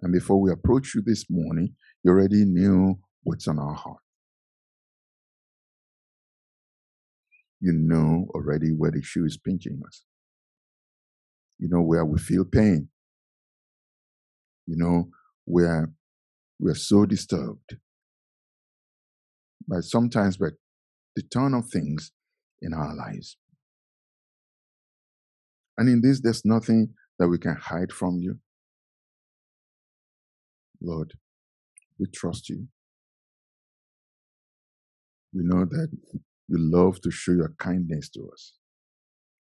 [0.00, 4.02] And before we approach you this morning, you already knew what's on our heart.
[7.60, 10.04] You know already where the shoe is pinching us.
[11.58, 12.88] You know where we feel pain.
[14.66, 15.10] You know
[15.44, 15.90] where
[16.58, 17.76] we're so disturbed
[19.80, 20.48] sometimes by
[21.16, 22.12] the turn of things
[22.60, 23.36] in our lives.
[25.78, 28.38] And in this, there's nothing that we can hide from you.
[30.80, 31.12] Lord,
[31.98, 32.66] we trust you.
[35.34, 35.88] We know that
[36.48, 38.54] you love to show your kindness to us.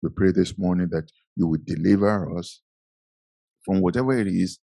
[0.01, 2.61] We pray this morning that you will deliver us
[3.63, 4.59] from whatever it is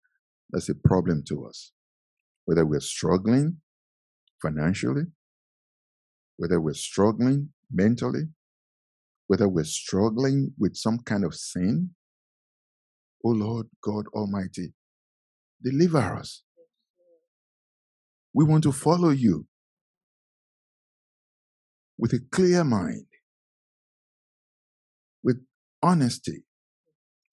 [0.50, 1.72] that's a problem to us,
[2.44, 3.58] whether we're struggling
[4.40, 5.04] financially,
[6.36, 8.24] whether we're struggling mentally,
[9.26, 11.90] whether we're struggling with some kind of sin.
[13.24, 14.74] Oh Lord God Almighty,
[15.62, 16.42] deliver us.
[18.32, 19.46] We want to follow you
[21.96, 23.06] with a clear mind,
[25.22, 25.44] with
[25.82, 26.44] honesty,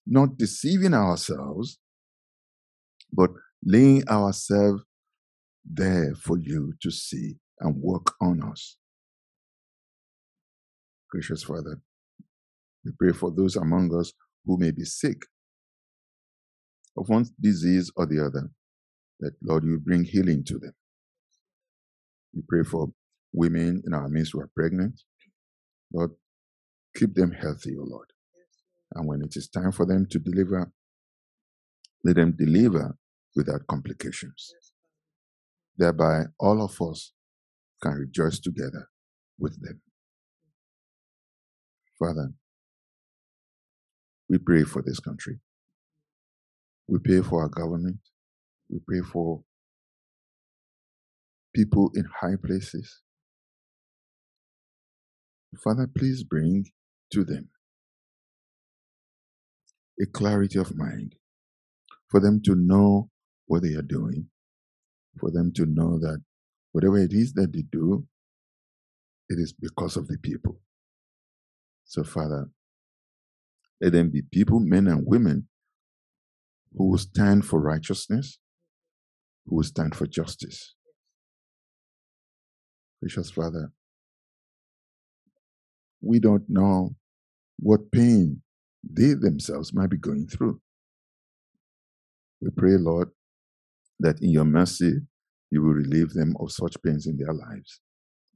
[0.06, 1.78] not deceiving ourselves,
[3.12, 3.30] but
[3.64, 4.84] laying ourselves
[5.64, 8.76] there for you to see and work on us.
[11.12, 11.78] Gracious Father,
[12.86, 14.14] we pray for those among us
[14.46, 15.26] who may be sick
[16.96, 18.50] of one disease or the other,
[19.20, 20.72] that Lord, you bring healing to them.
[22.34, 22.88] We pray for
[23.30, 25.02] women in our midst who are pregnant.
[25.92, 26.12] Lord,
[26.96, 28.08] keep them healthy, O Lord.
[28.94, 30.72] And when it is time for them to deliver,
[32.04, 32.96] let them deliver
[33.36, 34.50] without complications.
[35.76, 37.12] Thereby, all of us
[37.82, 38.88] can rejoice together
[39.38, 39.82] with them.
[42.02, 42.32] Father,
[44.28, 45.38] we pray for this country.
[46.88, 47.98] We pray for our government.
[48.70, 49.42] We pray for
[51.54, 53.00] people in high places.
[55.64, 56.66] Father, please bring
[57.12, 57.50] to them
[60.02, 61.16] a clarity of mind
[62.10, 63.10] for them to know
[63.46, 64.28] what they are doing,
[65.20, 66.22] for them to know that
[66.72, 68.06] whatever it is that they do
[69.30, 70.61] it is because of the people.
[71.92, 72.48] So, Father,
[73.78, 75.46] let them be people, men and women,
[76.74, 78.38] who will stand for righteousness,
[79.44, 80.74] who will stand for justice.
[83.02, 83.72] Gracious Father,
[86.00, 86.96] we don't know
[87.58, 88.40] what pain
[88.82, 90.62] they themselves might be going through.
[92.40, 93.10] We pray, Lord,
[94.00, 94.94] that in your mercy,
[95.50, 97.80] you will relieve them of such pains in their lives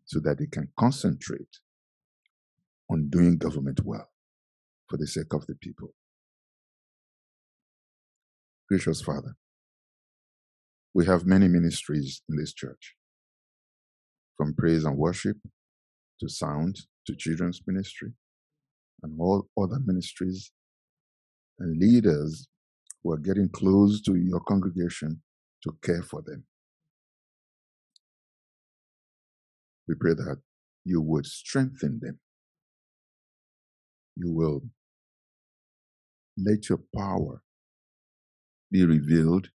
[0.05, 1.61] so that they can concentrate
[2.91, 4.09] on doing government well
[4.89, 5.95] for the sake of the people.
[8.69, 9.37] Gracious Father,
[10.95, 12.95] we have many ministries in this church,
[14.37, 15.37] from praise and worship
[16.21, 18.13] to sound to children's ministry
[19.03, 20.53] and all other ministries
[21.59, 22.49] and leaders
[23.03, 25.23] who are getting close to your congregation
[25.63, 26.45] to care for them.
[29.89, 30.39] We pray that
[30.85, 32.19] you would strengthen them.
[34.17, 34.63] You will
[36.39, 37.43] let your power
[38.73, 39.51] be revealed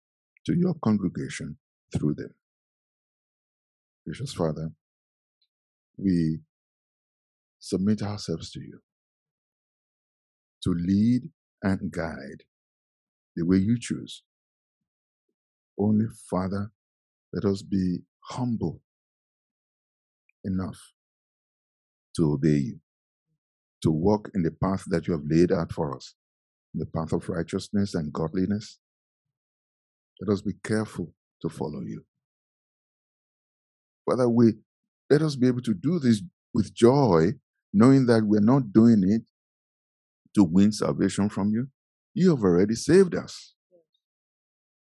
[0.45, 1.57] to your congregation
[1.95, 2.33] through them.
[4.05, 4.71] Gracious Father,
[5.97, 6.39] we
[7.59, 8.79] submit ourselves to you
[10.63, 11.23] to lead
[11.63, 12.43] and guide
[13.35, 14.23] the way you choose.
[15.79, 16.71] Only, Father,
[17.33, 18.81] let us be humble
[20.43, 20.79] enough
[22.17, 22.79] to obey you,
[23.81, 26.15] to walk in the path that you have laid out for us,
[26.73, 28.79] the path of righteousness and godliness.
[30.21, 32.03] Let us be careful to follow you.
[34.05, 34.53] Father, we
[35.09, 36.21] let us be able to do this
[36.53, 37.33] with joy,
[37.73, 39.21] knowing that we're not doing it
[40.35, 41.67] to win salvation from you.
[42.13, 43.53] You have already saved us.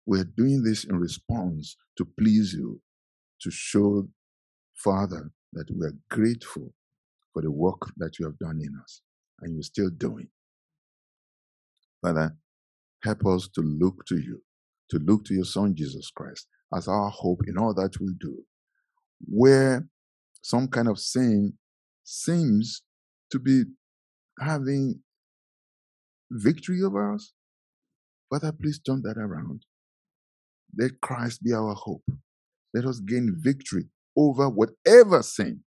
[0.07, 2.81] We're doing this in response to please you,
[3.43, 4.09] to show,
[4.75, 6.73] Father, that we are grateful
[7.37, 9.03] for the work that you have done in us
[9.43, 10.27] and you're still doing.
[12.01, 12.35] Father,
[13.05, 14.41] help us to look to you,
[14.89, 18.39] to look to your Son, Jesus Christ, as our hope in all that we do.
[19.27, 19.87] Where
[20.41, 21.53] some kind of sin
[22.05, 22.81] seems
[23.33, 23.65] to be
[24.41, 25.01] having
[26.31, 27.35] victory over us,
[28.31, 29.67] Father, please turn that around.
[30.75, 32.05] Let Christ be our hope.
[32.73, 35.61] Let us gain victory over whatever sin,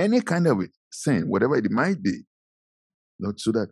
[0.00, 2.22] any kind of sin, whatever it might be,
[3.20, 3.68] Lord, so that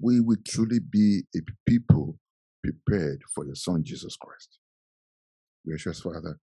[0.00, 2.18] we will truly be a people
[2.62, 4.58] prepared for your Son, Jesus Christ.
[5.66, 6.38] Gracious Father,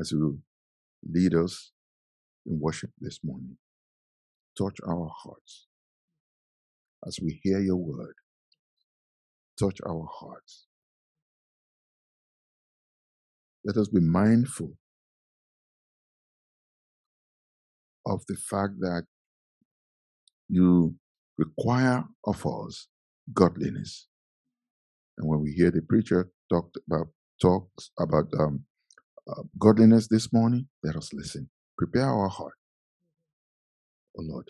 [0.00, 0.38] as you
[1.10, 1.72] lead us
[2.46, 3.56] in worship this morning,
[4.56, 5.66] touch our hearts
[7.06, 8.14] as we hear your word.
[9.58, 10.66] Touch our hearts
[13.64, 14.72] let us be mindful
[18.06, 19.04] of the fact that
[20.48, 20.94] you
[21.38, 22.88] require of us
[23.32, 24.08] godliness.
[25.18, 27.08] And when we hear the preacher talk about
[27.40, 28.64] talks about um,
[29.28, 31.48] uh, godliness this morning, let us listen.
[31.76, 32.54] Prepare our heart,
[34.16, 34.48] O oh Lord.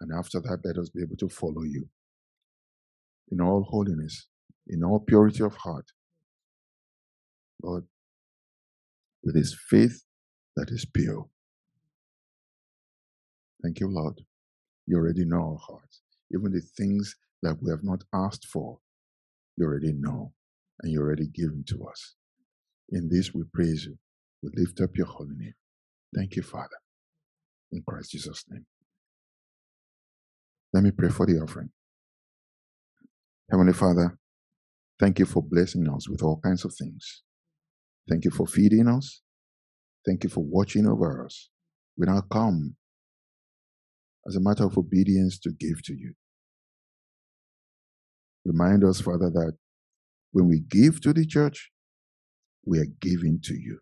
[0.00, 1.88] And after that, let us be able to follow you
[3.30, 4.26] in all holiness,
[4.68, 5.86] in all purity of heart.
[7.62, 7.84] Lord,
[9.22, 10.04] with his faith
[10.56, 11.28] that is pure.
[13.62, 14.20] Thank you, Lord.
[14.86, 16.02] You already know our hearts.
[16.34, 18.78] Even the things that we have not asked for,
[19.56, 20.32] you already know,
[20.82, 22.14] and you already given to us.
[22.90, 23.98] In this we praise you.
[24.42, 25.54] We lift up your holy name.
[26.16, 26.68] Thank you, Father.
[27.72, 28.66] In Christ Jesus' name.
[30.72, 31.70] Let me pray for the offering.
[33.50, 34.18] Heavenly Father,
[35.00, 37.22] thank you for blessing us with all kinds of things.
[38.08, 39.22] Thank you for feeding us.
[40.06, 41.50] Thank you for watching over us.
[41.98, 42.76] We now come
[44.26, 46.14] as a matter of obedience to give to you.
[48.44, 49.56] Remind us, Father, that
[50.32, 51.70] when we give to the church,
[52.64, 53.78] we are giving to you.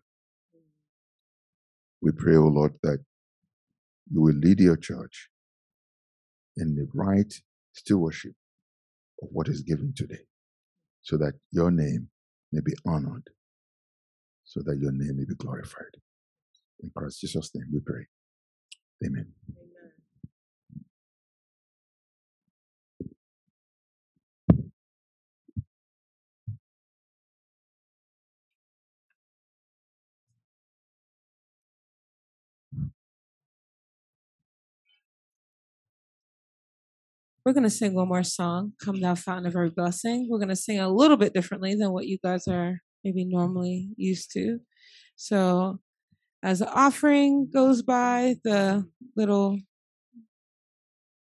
[2.01, 2.99] We pray, O oh Lord, that
[4.11, 5.29] you will lead your church
[6.57, 7.33] in the right
[7.73, 8.33] stewardship
[9.21, 10.25] of what is given today,
[11.01, 12.09] so that your name
[12.51, 13.29] may be honored
[14.51, 15.95] so that your name may be glorified.
[16.83, 18.05] In Christ Jesus' name we pray.
[19.05, 19.27] Amen.
[37.43, 40.27] We're going to sing one more song, Come Thou Fountain of Every Blessing.
[40.29, 43.89] We're going to sing a little bit differently than what you guys are maybe normally
[43.97, 44.59] used to.
[45.15, 45.79] So
[46.43, 48.85] as the offering goes by, the
[49.17, 49.57] little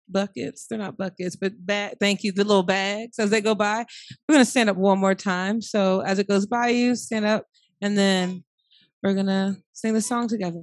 [0.06, 3.86] buckets, they're not buckets, but bag, thank you, the little bags as they go by.
[4.28, 5.62] We're going to stand up one more time.
[5.62, 7.46] So as it goes by you, stand up
[7.80, 8.44] and then
[9.02, 10.62] we're going to sing the song together.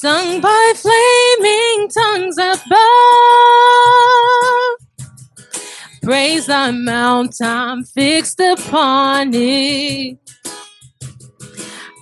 [0.00, 2.68] sung by flaming tongues above.
[6.02, 10.18] Praise thy mount, I'm fixed upon it.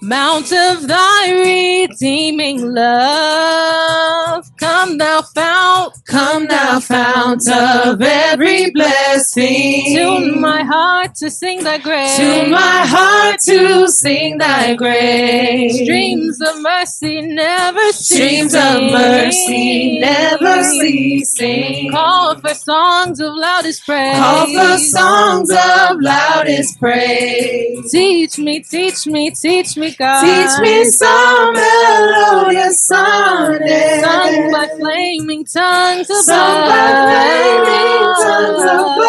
[0.03, 4.45] Mount of thy redeeming love.
[4.59, 9.95] Come thou fount, Come thou fount of every blessing.
[9.95, 12.17] tune my heart to sing thy grace.
[12.17, 15.75] To my heart to sing thy grace.
[15.83, 18.93] Streams of mercy never Streams of ceasing.
[18.93, 21.91] mercy never ceasing.
[21.91, 24.17] Call for songs of loudest praise.
[24.17, 27.91] Call for songs of loudest praise.
[27.91, 30.23] Teach me, teach me, teach me, God.
[30.23, 34.01] Teach me some melodious sonnet.
[34.05, 36.25] Sung by flaming tongues above.
[36.25, 39.03] Sung by flaming tongues above.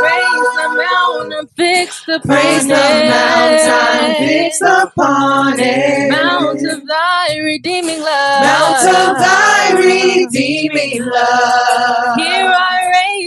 [0.00, 3.10] Praise the mountain fixed upon Praise the it.
[3.10, 6.10] mountain fixed upon it.
[6.10, 8.42] Mount of thy redeeming love.
[8.44, 12.16] Mount of thy redeeming love.
[12.18, 12.71] Here I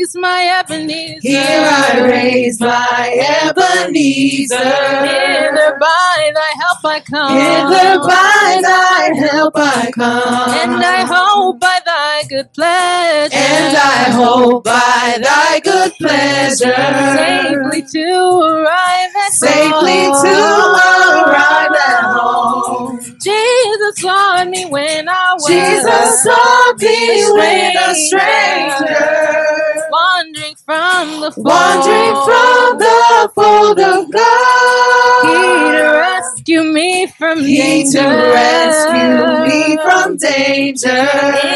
[0.05, 1.19] raise my Ebenezer.
[1.21, 3.09] Here I raise my
[3.43, 4.57] Ebenezer.
[5.05, 7.37] Hither by thy help I come.
[7.37, 10.49] Hither by thy help I come.
[10.51, 13.35] And I hope by thy good pleasure.
[13.35, 16.55] And I hope by thy good pleasure.
[17.15, 20.23] Safely to arrive at Safely home.
[20.23, 22.99] to arrive at home.
[23.21, 29.44] Jesus saw me when I was Jesus saw me when a stranger.
[29.95, 31.45] Wandering from the fold.
[31.45, 35.25] Wandering from the fold of God.
[35.25, 37.99] He to rescue me from He danger.
[37.99, 38.07] to
[38.39, 41.07] rescue me from danger.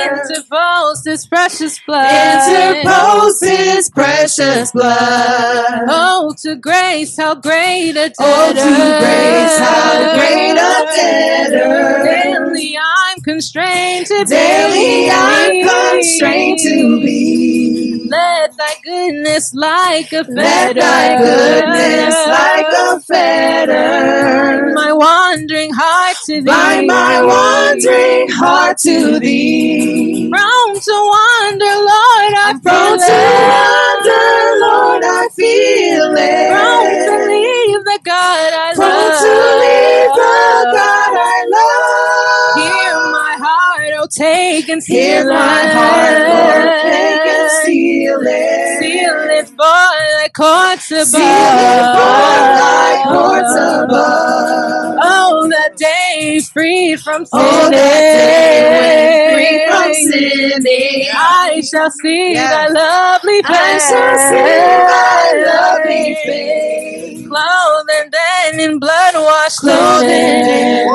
[0.08, 2.84] Interposed his precious blood.
[2.84, 5.86] Interpose his precious blood.
[5.88, 8.14] Oh, to grace, how great a debtor.
[8.20, 8.70] Oh, to
[9.04, 12.04] grace, how great a debtor.
[12.04, 15.10] Daily I'm constrained to Daily be.
[15.12, 17.79] I'm constrained to be.
[18.10, 20.34] Let thy goodness like a fetter.
[20.34, 24.74] Let thy goodness like a fetter.
[24.74, 26.46] My wandering heart to thee.
[26.46, 30.30] Bind my wandering heart to thee.
[30.30, 33.50] Prone to wander, Lord, I I'm prone feel to it.
[33.54, 36.50] wander, Lord, I feel it.
[36.50, 39.22] Prone to leave the God I Prone love.
[39.22, 40.42] to leave the
[40.74, 42.56] God I love.
[42.58, 48.80] Hear my heart, oh take and Hear my heart, Lord, take and seal it.
[48.80, 51.08] Seal it for thy courts above.
[51.08, 52.14] Seal it for
[52.60, 54.96] thy courts above.
[55.02, 57.40] Oh, that day free from sin.
[57.42, 61.08] Oh, that day free from sinning.
[61.14, 62.52] I shall see Yes.
[62.52, 63.48] thy lovely face.
[63.54, 64.60] I shall see
[64.92, 67.28] thy lovely face.
[67.28, 70.04] Clothed and then in blood washed linen.
[70.04, 70.88] in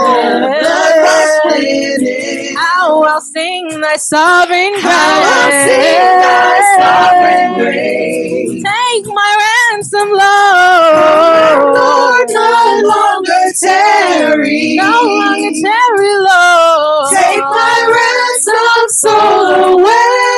[0.61, 2.34] blood-washed linen.
[2.57, 4.83] How I'll sing thy sovereign grace.
[4.83, 8.63] How I'll sing thy sovereign grace.
[8.65, 11.75] Take my ransom, Lord.
[11.75, 14.77] Lord, no longer tarry.
[14.77, 17.13] No longer tarry, Lord.
[17.15, 20.34] Take my ransom soul away.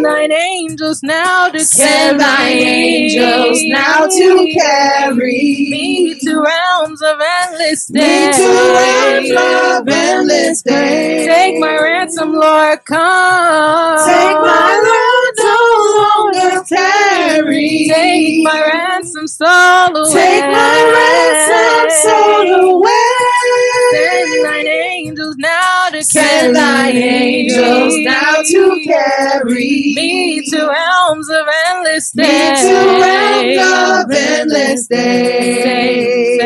[0.00, 7.20] Send thine angels now to Send thine angels now to carry me to realms of
[7.20, 8.32] endless me day.
[8.32, 11.26] to realms of endless day.
[11.26, 13.98] Take my ransom, Lord, come.
[14.06, 15.58] Take my Lord, no
[16.00, 17.86] longer tarry.
[17.92, 20.12] Take my ransom soul away.
[20.14, 22.92] Take my ransom soul away.
[23.92, 25.69] Send thine angels now
[26.02, 32.64] Send thy angels now to carry me to realms of endless days.
[32.64, 36.40] Me to realms of endless days.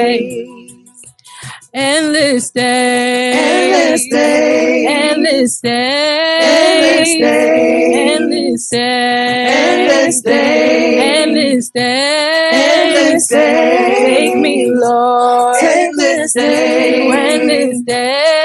[1.73, 13.27] Endless day, endless day, endless day, endless day, endless day, endless day, endless day, endless
[13.29, 14.05] day.
[14.05, 18.44] Take me, Lord, endless day, endless day.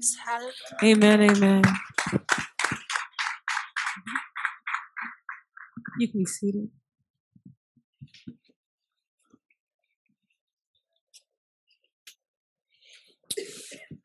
[0.02, 0.82] days.
[0.82, 1.22] Amen.
[1.30, 1.62] Amen.
[5.98, 6.68] You can be seated.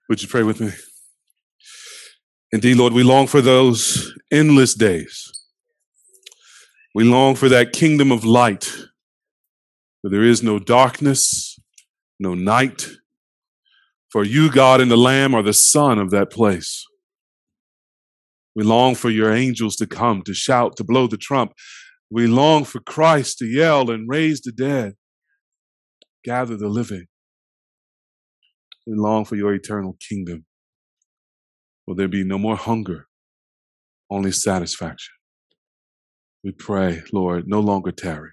[0.07, 0.71] Would you pray with me?
[2.51, 5.30] Indeed, Lord, we long for those endless days.
[6.93, 8.69] We long for that kingdom of light
[10.01, 11.57] where there is no darkness,
[12.19, 12.87] no night.
[14.09, 16.85] For you, God, and the Lamb are the sun of that place.
[18.55, 21.53] We long for your angels to come, to shout, to blow the trump.
[22.09, 24.95] We long for Christ to yell and raise the dead,
[26.25, 27.05] gather the living.
[28.85, 30.45] We long for your eternal kingdom.
[31.87, 33.07] Will there be no more hunger,
[34.09, 35.13] only satisfaction?
[36.43, 38.31] We pray, Lord, no longer tarry.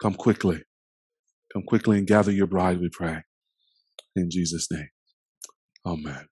[0.00, 0.62] Come quickly.
[1.52, 3.22] Come quickly and gather your bride, we pray.
[4.14, 4.88] In Jesus' name.
[5.86, 6.26] Amen.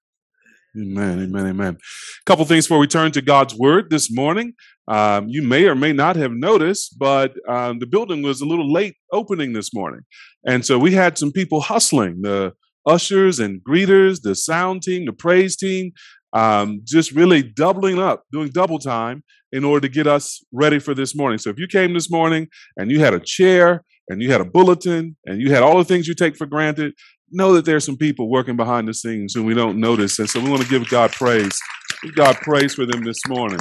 [0.76, 1.74] Amen, amen, amen.
[1.76, 4.54] A couple things before we turn to God's word this morning.
[4.86, 8.72] Um, you may or may not have noticed, but um, the building was a little
[8.72, 10.02] late opening this morning.
[10.46, 12.20] And so we had some people hustling.
[12.22, 12.52] The
[12.86, 15.90] ushers and greeters, the sound team, the praise team,
[16.32, 19.22] um, just really doubling up, doing double time
[19.52, 21.38] in order to get us ready for this morning.
[21.38, 24.44] So if you came this morning and you had a chair and you had a
[24.44, 26.94] bulletin and you had all the things you take for granted,
[27.30, 30.18] know that there's some people working behind the scenes who we don't notice.
[30.18, 31.58] And so we want to give God praise.
[32.02, 33.60] Give God praise for them this morning.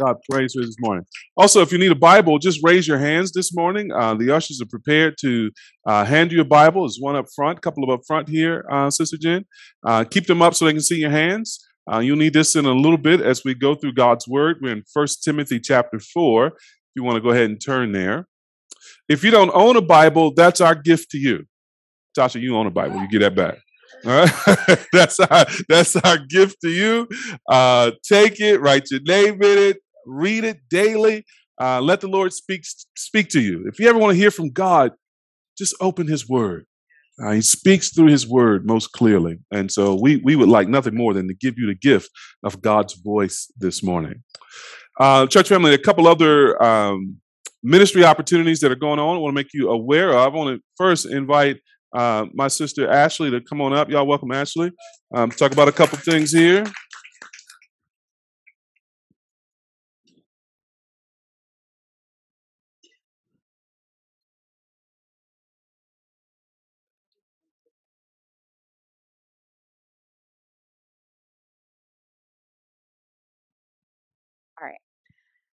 [0.00, 1.04] God praise for this morning.
[1.36, 3.92] Also, if you need a Bible, just raise your hands this morning.
[3.92, 5.50] Uh, the ushers are prepared to
[5.86, 6.82] uh, hand you a Bible.
[6.82, 9.44] There's one up front, a couple of up front here, uh, Sister Jen.
[9.86, 11.66] Uh, keep them up so they can see your hands.
[11.90, 14.58] Uh, you'll need this in a little bit as we go through God's Word.
[14.60, 16.46] We're in First Timothy chapter 4.
[16.46, 16.54] If
[16.94, 18.26] you want to go ahead and turn there.
[19.08, 21.44] If you don't own a Bible, that's our gift to you.
[22.16, 22.96] Tasha, you own a Bible.
[23.00, 23.58] You get that back.
[24.04, 24.86] All right?
[24.92, 27.08] that's our that's our gift to you.
[27.48, 29.78] Uh, take it, write your name in it,
[30.10, 31.24] read it daily.
[31.60, 32.62] Uh, let the Lord speak
[32.96, 33.64] speak to you.
[33.66, 34.92] If you ever want to hear from God,
[35.56, 36.66] just open His Word.
[37.22, 40.96] Uh, he speaks through His Word most clearly, and so we we would like nothing
[40.96, 42.10] more than to give you the gift
[42.42, 44.22] of God's voice this morning.
[44.98, 47.16] Uh, church family, a couple other um,
[47.62, 49.16] ministry opportunities that are going on.
[49.16, 50.16] I want to make you aware of.
[50.16, 51.58] I want to first invite
[51.94, 53.90] uh, my sister Ashley to come on up.
[53.90, 54.72] Y'all welcome Ashley.
[55.14, 56.64] Um, talk about a couple things here.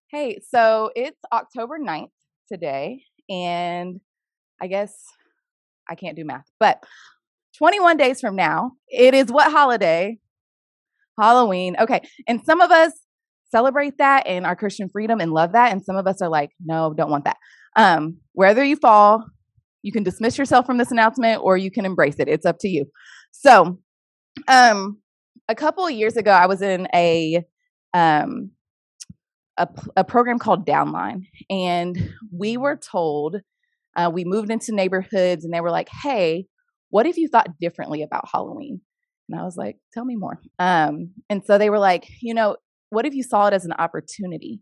[0.10, 2.12] Hey, so it's October 9th
[2.49, 3.99] today, and
[4.62, 4.95] I guess
[5.89, 6.82] I can't do math, but
[7.58, 10.18] 21 days from now, it is what holiday?
[11.20, 11.76] Halloween.
[11.78, 12.08] Okay.
[12.26, 12.93] And some of us
[13.51, 15.74] celebrate that in our Christian freedom and love that.
[15.74, 17.38] And some of us are like, no, don't want that.
[17.76, 19.26] Um, wherever you fall,
[19.82, 22.30] you can dismiss yourself from this announcement or you can embrace it.
[22.30, 22.86] It's up to you.
[23.32, 23.80] So,
[24.47, 24.99] um,
[25.49, 27.43] a couple of years ago, I was in a
[27.93, 28.51] um,
[29.58, 33.38] a, a program called Downline, and we were told
[33.95, 36.45] uh, we moved into neighborhoods, and they were like, "Hey,
[36.89, 38.82] what if you thought differently about Halloween?"
[39.30, 42.58] And I was like, "Tell me more." Um, and so they were like, "You know,
[42.89, 44.62] what if you saw it as an opportunity?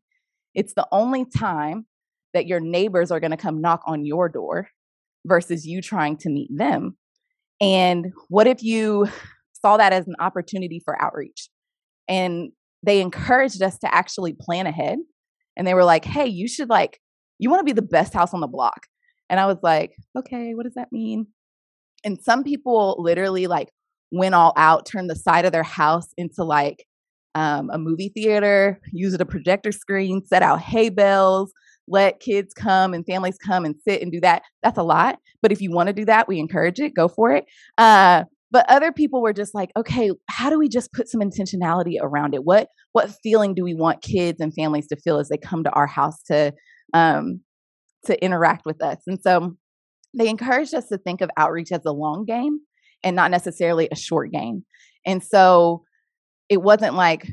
[0.54, 1.86] It's the only time
[2.34, 4.70] that your neighbors are going to come knock on your door
[5.26, 6.98] versus you trying to meet them.
[7.60, 9.08] And what if you
[9.54, 11.50] saw that as an opportunity for outreach?"
[12.08, 12.52] And
[12.86, 15.00] they encouraged us to actually plan ahead.
[15.58, 17.00] And they were like, hey, you should like,
[17.40, 18.88] you want to be the best house on the block.
[19.30, 21.28] And I was like, okay, what does that mean?
[22.04, 23.70] And some people literally like
[24.12, 26.86] went all out, turned the side of their house into like
[27.34, 31.52] um, a movie theater, used a projector screen, set out hay bales,
[31.88, 34.44] let kids come and families come and sit and do that.
[34.64, 35.20] That's a lot.
[35.42, 37.46] But if you want to do that, we encourage it, go for it.
[37.78, 41.96] Uh, but other people were just like, okay, how do we just put some intentionality
[42.00, 42.44] around it?
[42.44, 45.72] What what feeling do we want kids and families to feel as they come to
[45.72, 46.54] our house to
[46.94, 47.42] um,
[48.06, 48.98] to interact with us?
[49.08, 49.56] And so
[50.18, 52.60] they encouraged us to think of outreach as a long game
[53.04, 54.64] and not necessarily a short game.
[55.06, 55.84] And so
[56.50, 57.28] it wasn't like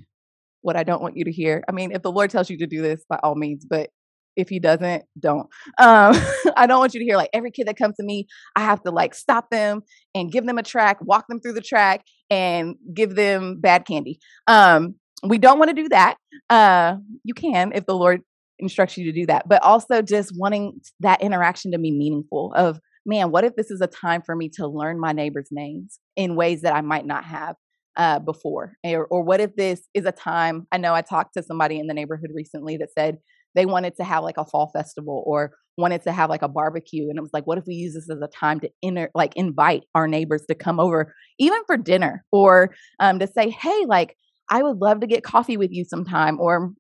[0.63, 1.63] what I don't want you to hear.
[1.69, 3.91] I mean, if the Lord tells you to do this, by all means, but
[4.37, 5.49] if he doesn't, don't.
[5.79, 6.15] Um,
[6.57, 8.27] I don't want you to hear like every kid that comes to me,
[8.57, 9.83] I have to like stop them
[10.15, 14.19] and give them a track, walk them through the track, and give them bad candy.
[14.47, 16.17] Um, we don't want to do that.
[16.51, 18.23] Uh, you can if the Lord
[18.59, 22.53] instructs you to do that, but also just wanting that interaction to be meaningful.
[22.55, 25.99] Of man, what if this is a time for me to learn my neighbors' names
[26.17, 27.57] in ways that I might not have
[27.97, 28.75] uh, before?
[28.85, 30.67] Or, or what if this is a time?
[30.73, 33.19] I know I talked to somebody in the neighborhood recently that said
[33.55, 37.09] they wanted to have like a fall festival or wanted to have like a barbecue
[37.09, 39.35] and it was like what if we use this as a time to inter like
[39.37, 44.17] invite our neighbors to come over even for dinner or um, to say hey like
[44.51, 46.73] i would love to get coffee with you sometime or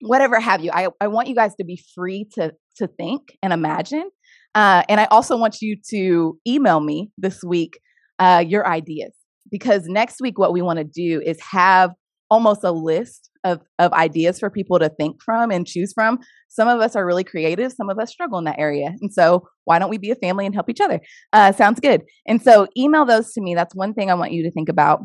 [0.00, 0.70] whatever have you.
[0.72, 4.08] I, I want you guys to be free to to think and imagine
[4.54, 7.80] uh, and i also want you to email me this week
[8.18, 9.12] uh, your ideas
[9.50, 11.90] because next week what we want to do is have
[12.30, 16.18] almost a list of, of ideas for people to think from and choose from.
[16.48, 18.94] Some of us are really creative, some of us struggle in that area.
[19.00, 21.00] And so, why don't we be a family and help each other?
[21.32, 22.02] Uh, sounds good.
[22.26, 23.54] And so, email those to me.
[23.54, 25.02] That's one thing I want you to think about.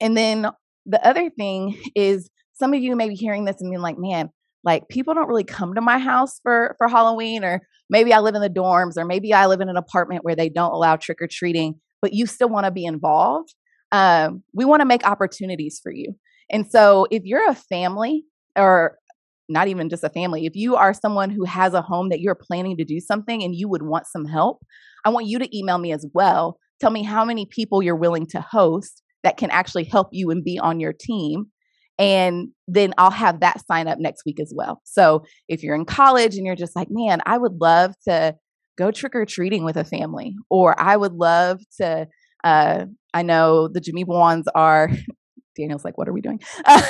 [0.00, 0.46] And then
[0.86, 4.30] the other thing is some of you may be hearing this and being like, man,
[4.64, 8.34] like people don't really come to my house for for Halloween or maybe I live
[8.34, 11.22] in the dorms or maybe I live in an apartment where they don't allow trick
[11.22, 13.54] or treating, but you still want to be involved.
[13.92, 16.14] Um, we want to make opportunities for you.
[16.50, 18.24] And so if you're a family
[18.56, 18.98] or
[19.48, 22.34] not even just a family, if you are someone who has a home that you're
[22.34, 24.62] planning to do something and you would want some help,
[25.04, 26.58] I want you to email me as well.
[26.80, 30.44] Tell me how many people you're willing to host that can actually help you and
[30.44, 31.46] be on your team.
[31.98, 34.80] And then I'll have that sign up next week as well.
[34.84, 38.36] So if you're in college and you're just like, man, I would love to
[38.76, 42.06] go trick or treating with a family, or I would love to.
[42.44, 44.90] Uh, I know the Jimmy ones are
[45.58, 46.40] Daniel's like, what are we doing?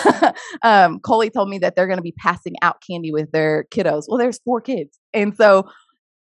[0.63, 4.05] um, Coley told me that they're going to be passing out candy with their kiddos.
[4.09, 4.99] Well, there's four kids.
[5.13, 5.69] And so,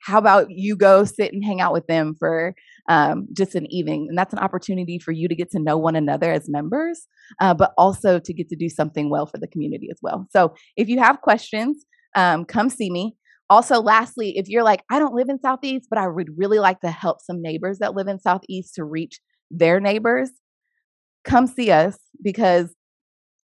[0.03, 2.55] how about you go sit and hang out with them for
[2.89, 4.07] um, just an evening?
[4.09, 7.07] And that's an opportunity for you to get to know one another as members,
[7.39, 10.27] uh, but also to get to do something well for the community as well.
[10.31, 11.85] So, if you have questions,
[12.17, 13.17] um, come see me.
[13.51, 16.81] Also, lastly, if you're like, I don't live in Southeast, but I would really like
[16.81, 19.21] to help some neighbors that live in Southeast to reach
[19.51, 20.31] their neighbors,
[21.25, 22.75] come see us because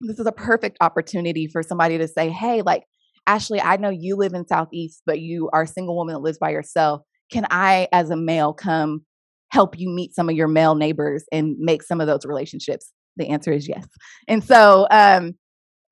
[0.01, 2.84] this is a perfect opportunity for somebody to say, hey, like,
[3.28, 6.38] Ashley, I know you live in Southeast, but you are a single woman that lives
[6.38, 7.01] by yourself.
[7.32, 9.01] Can I, as a male, come
[9.49, 12.91] help you meet some of your male neighbors and make some of those relationships?
[13.17, 13.88] The answer is yes.
[14.28, 15.34] And so, um,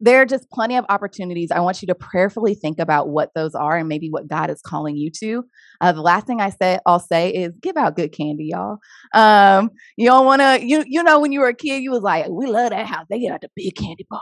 [0.04, 1.50] there are just plenty of opportunities.
[1.50, 4.62] I want you to prayerfully think about what those are and maybe what God is
[4.62, 5.46] calling you to.
[5.80, 8.80] Uh, the last thing I say, I'll say is give out good candy, y'all.
[9.14, 12.02] Um, you don't want to, you you know, when you were a kid, you was
[12.02, 13.06] like, we love that house.
[13.10, 14.22] They get out the big candy bars,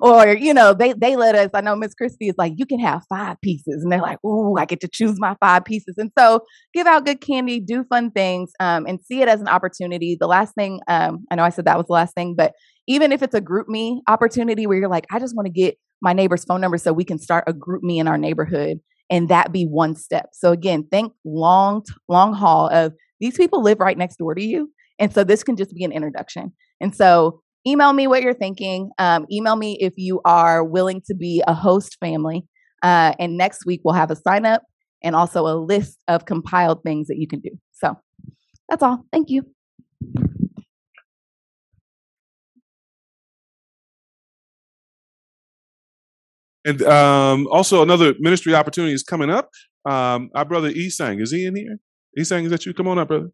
[0.00, 1.50] or you know, they they let us.
[1.54, 4.56] I know Miss Christie is like, you can have five pieces, and they're like, ooh,
[4.56, 5.96] I get to choose my five pieces.
[5.98, 9.48] And so, give out good candy, do fun things, um, and see it as an
[9.48, 10.16] opportunity.
[10.18, 12.52] The last thing, um, I know I said that was the last thing, but
[12.86, 16.12] even if it's a GroupMe opportunity where you're like, I just want to get my
[16.12, 18.78] neighbor's phone number so we can start a GroupMe in our neighborhood
[19.10, 20.30] and that be one step.
[20.32, 24.70] So again, think long long haul of these people live right next door to you.
[24.98, 26.52] And so this can just be an introduction.
[26.80, 28.90] And so email me what you're thinking.
[28.98, 32.44] Um, email me if you are willing to be a host family.
[32.82, 34.62] Uh, and next week we'll have a sign up
[35.02, 37.50] and also a list of compiled things that you can do.
[37.72, 37.96] So
[38.68, 39.04] that's all.
[39.12, 39.55] Thank you.
[46.66, 49.50] And um, also another ministry opportunity is coming up.
[49.88, 51.78] Um, our brother Esang, is he in here?
[52.18, 52.74] Esang, is that you?
[52.74, 53.30] Come on up, brother.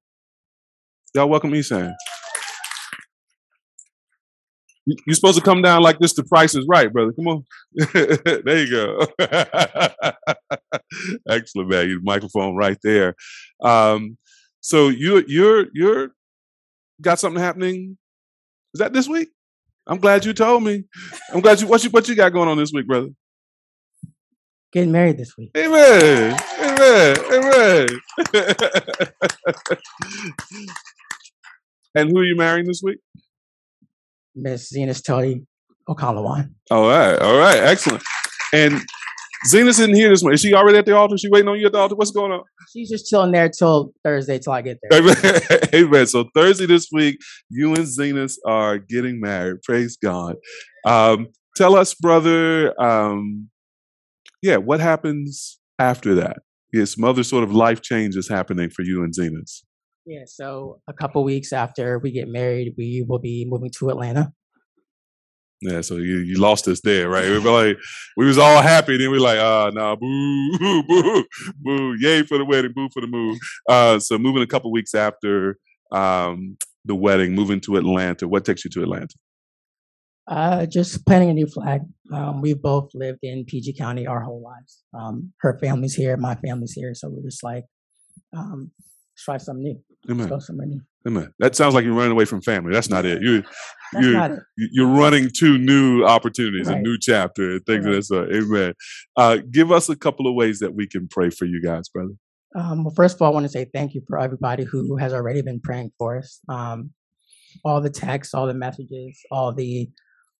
[1.14, 1.95] Y'all welcome Esang.
[4.87, 6.12] You're supposed to come down like this.
[6.12, 7.12] The price is right, brother.
[7.12, 7.45] Come on.
[8.45, 9.07] there you go.
[11.28, 11.89] Excellent, man.
[11.89, 13.14] Your microphone right there.
[13.62, 14.18] Um,
[14.61, 16.11] so you you're you're
[17.01, 17.97] got something happening.
[18.74, 19.28] Is that this week?
[19.87, 20.85] I'm glad you told me.
[21.33, 23.09] I'm glad you what you what you got going on this week, brother.
[24.73, 25.51] Getting married this week.
[25.57, 26.39] Amen.
[26.59, 27.16] Amen.
[27.31, 27.87] Amen.
[31.95, 32.99] and who are you marrying this week?
[34.35, 35.47] Miss Zenas Tully
[35.87, 36.55] Okalawan.
[36.70, 37.18] All right.
[37.18, 37.59] All right.
[37.59, 38.03] Excellent.
[38.55, 38.81] And
[39.47, 40.37] Zenas isn't here this morning.
[40.37, 41.18] Is she already at the altar?
[41.18, 41.95] She waiting on you at the altar?
[41.95, 42.43] What's going on?
[42.73, 45.01] She's just chilling there till Thursday till I get there.
[45.01, 45.43] Amen.
[45.75, 46.07] Amen.
[46.07, 47.18] So Thursday this week,
[47.51, 49.61] you and Zenas are getting married.
[49.62, 50.37] Praise God.
[50.87, 53.51] Um, tell us, brother, um,
[54.43, 56.38] yeah, what happens after that?
[56.72, 59.62] Yeah, some other sort of life changes happening for you and Zenas.
[60.05, 64.32] Yeah, so a couple weeks after we get married, we will be moving to Atlanta.
[65.61, 67.24] Yeah, so you, you lost us there, right?
[67.24, 67.78] We were like,
[68.16, 71.24] we was all happy, then we are like, ah, uh, nah, boo, boo, boo,
[71.61, 73.38] boo, yay for the wedding, boo for the move.
[73.68, 75.57] Uh, so moving a couple weeks after
[75.93, 78.26] um, the wedding, moving to Atlanta.
[78.26, 79.14] What takes you to Atlanta?
[80.29, 81.81] Uh, just planting a new flag.
[82.12, 84.83] Um, we've both lived in PG County our whole lives.
[84.95, 87.64] Um, her family's here, my family's here, so we're just like,
[88.37, 89.81] um, let's try something new.
[90.09, 90.29] Amen.
[90.29, 90.81] Let's go somewhere new.
[91.07, 91.33] Amen.
[91.41, 92.73] That sounds like you're running away from family.
[92.73, 93.23] That's not it.
[93.23, 93.43] You,
[94.01, 96.79] you, you're running to new opportunities, right.
[96.79, 97.95] a new chapter, and things right.
[97.95, 98.33] of that sort.
[98.33, 98.75] Amen.
[99.16, 102.14] Uh, give us a couple of ways that we can pray for you guys, brother.
[102.55, 105.12] Um, well, first of all, I want to say thank you for everybody who has
[105.12, 106.41] already been praying for us.
[106.49, 106.91] Um,
[107.64, 109.91] all the texts, all the messages, all the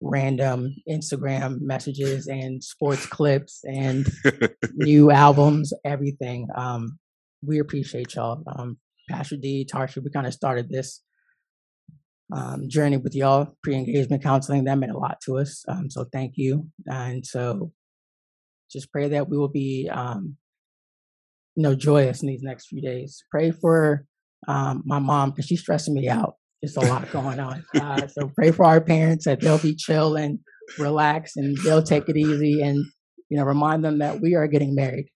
[0.03, 4.07] random Instagram messages and sports clips and
[4.74, 6.48] new albums, everything.
[6.55, 6.98] Um,
[7.42, 8.42] we appreciate y'all.
[8.46, 8.78] Um,
[9.09, 11.00] Pastor D, Tarsha, we kind of started this
[12.34, 14.64] um, journey with y'all, pre-engagement counseling.
[14.64, 15.64] That meant a lot to us.
[15.68, 16.68] Um, so thank you.
[16.86, 17.72] And so
[18.70, 20.36] just pray that we will be, um,
[21.55, 23.24] you know, joyous in these next few days.
[23.30, 24.07] Pray for
[24.48, 26.34] um, my mom because she's stressing me out.
[26.63, 27.65] It's a lot going on.
[27.75, 30.39] Uh, so pray for our parents that they'll be chill and
[30.79, 32.85] relax and they'll take it easy and
[33.29, 35.09] you know remind them that we are getting married,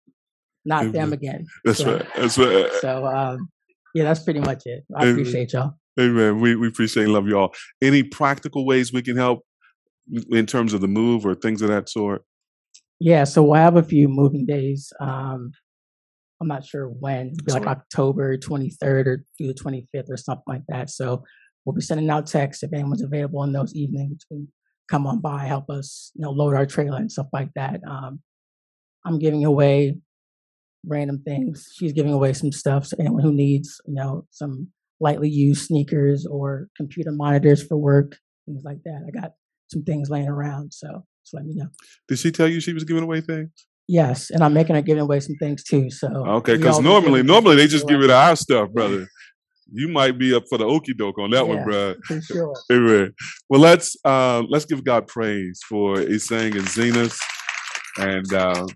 [0.65, 0.91] not Amen.
[0.91, 1.45] them again.
[1.63, 2.05] That's so, right.
[2.15, 2.69] That's right.
[2.81, 3.49] So um,
[3.93, 4.83] yeah, that's pretty much it.
[4.95, 5.13] I Amen.
[5.13, 5.73] appreciate y'all.
[5.99, 6.41] Amen.
[6.41, 7.53] We we appreciate and love you all.
[7.81, 9.43] Any practical ways we can help
[10.29, 12.23] in terms of the move or things of that sort?
[12.99, 14.91] Yeah, so we'll have a few moving days.
[14.99, 15.51] Um,
[16.41, 20.89] I'm not sure when, like October 23rd or through the 25th or something like that.
[20.89, 21.23] So
[21.65, 24.47] we'll be sending out texts if anyone's available in those evenings can
[24.89, 27.81] come on by, help us, you know, load our trailer and stuff like that.
[27.89, 28.19] Um,
[29.05, 29.97] I'm giving away
[30.85, 31.67] random things.
[31.75, 32.85] She's giving away some stuff.
[32.85, 34.69] So anyone who needs, you know, some
[34.99, 39.05] lightly used sneakers or computer monitors for work, things like that.
[39.07, 39.31] I got
[39.69, 41.67] some things laying around, so just let me know.
[42.07, 43.67] Did she tell you she was giving away things?
[43.87, 45.89] Yes, and I'm making her giving away some things too.
[45.89, 49.07] So okay, because normally, normally they just give it our stuff, brother.
[49.71, 51.95] You might be up for the okey doke on that yeah, one, bro.
[52.05, 52.53] For sure.
[52.71, 53.09] anyway,
[53.49, 57.17] well, let's uh, let's give God praise for Isang and Zenas,
[57.97, 58.67] and uh,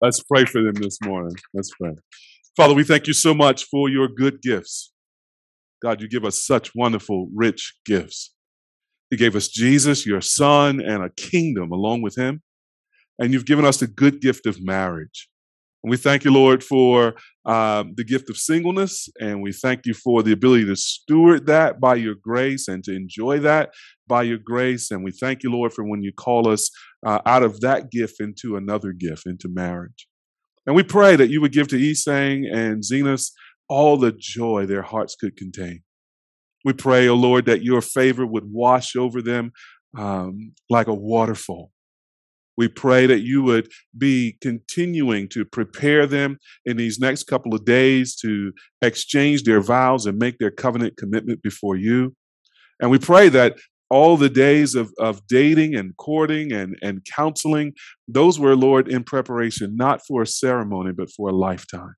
[0.00, 1.36] let's pray for them this morning.
[1.52, 1.92] Let's pray.
[2.56, 4.92] Father, we thank you so much for your good gifts.
[5.82, 8.34] God, you give us such wonderful, rich gifts.
[9.10, 12.42] You gave us Jesus, your son, and a kingdom along with him
[13.20, 15.28] and you've given us the good gift of marriage.
[15.84, 17.14] And we thank you, Lord, for
[17.46, 21.80] um, the gift of singleness, and we thank you for the ability to steward that
[21.80, 23.70] by your grace and to enjoy that
[24.06, 24.90] by your grace.
[24.90, 26.70] And we thank you, Lord, for when you call us
[27.06, 30.06] uh, out of that gift into another gift, into marriage.
[30.66, 33.30] And we pray that you would give to Isang and Zenas
[33.68, 35.82] all the joy their hearts could contain.
[36.62, 39.52] We pray, O oh Lord, that your favor would wash over them
[39.96, 41.70] um, like a waterfall
[42.60, 46.36] we pray that you would be continuing to prepare them
[46.66, 48.52] in these next couple of days to
[48.82, 52.14] exchange their vows and make their covenant commitment before you.
[52.78, 53.56] And we pray that
[53.88, 57.72] all the days of, of dating and courting and, and counseling,
[58.06, 61.94] those were, Lord, in preparation, not for a ceremony, but for a lifetime.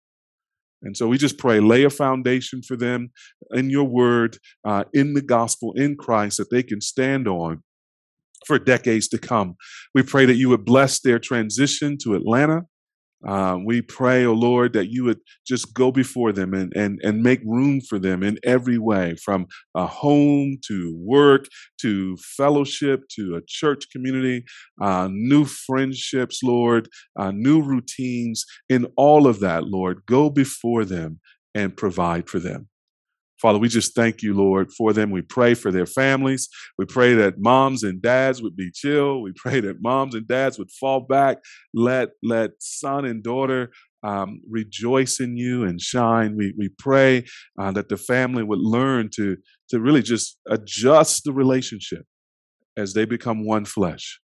[0.83, 3.11] And so we just pray, lay a foundation for them
[3.51, 7.65] in your word, uh, in the gospel, in Christ, that they can stand on
[8.47, 9.55] for decades to come.
[9.95, 12.63] We pray that you would bless their transition to Atlanta.
[13.27, 17.23] Um, we pray, oh Lord, that you would just go before them and, and, and
[17.23, 21.47] make room for them in every way, from a home to work
[21.83, 24.45] to fellowship to a church community,
[24.81, 28.45] uh, new friendships, Lord, uh, new routines.
[28.69, 31.21] In all of that, Lord, go before them
[31.55, 32.69] and provide for them.
[33.43, 35.11] Father, we just thank you, Lord, for them.
[35.11, 36.49] We pray for their families.
[36.79, 39.21] We pray that moms and dads would be chill.
[39.21, 41.39] We pray that moms and dads would fall back.
[41.75, 43.73] Let let son and daughter
[44.05, 46.37] um, rejoice in you and shine.
[46.37, 47.25] We we pray
[47.61, 49.37] uh, that the family would learn to
[49.71, 52.07] to really just adjust the relationship
[52.77, 54.21] as they become one flesh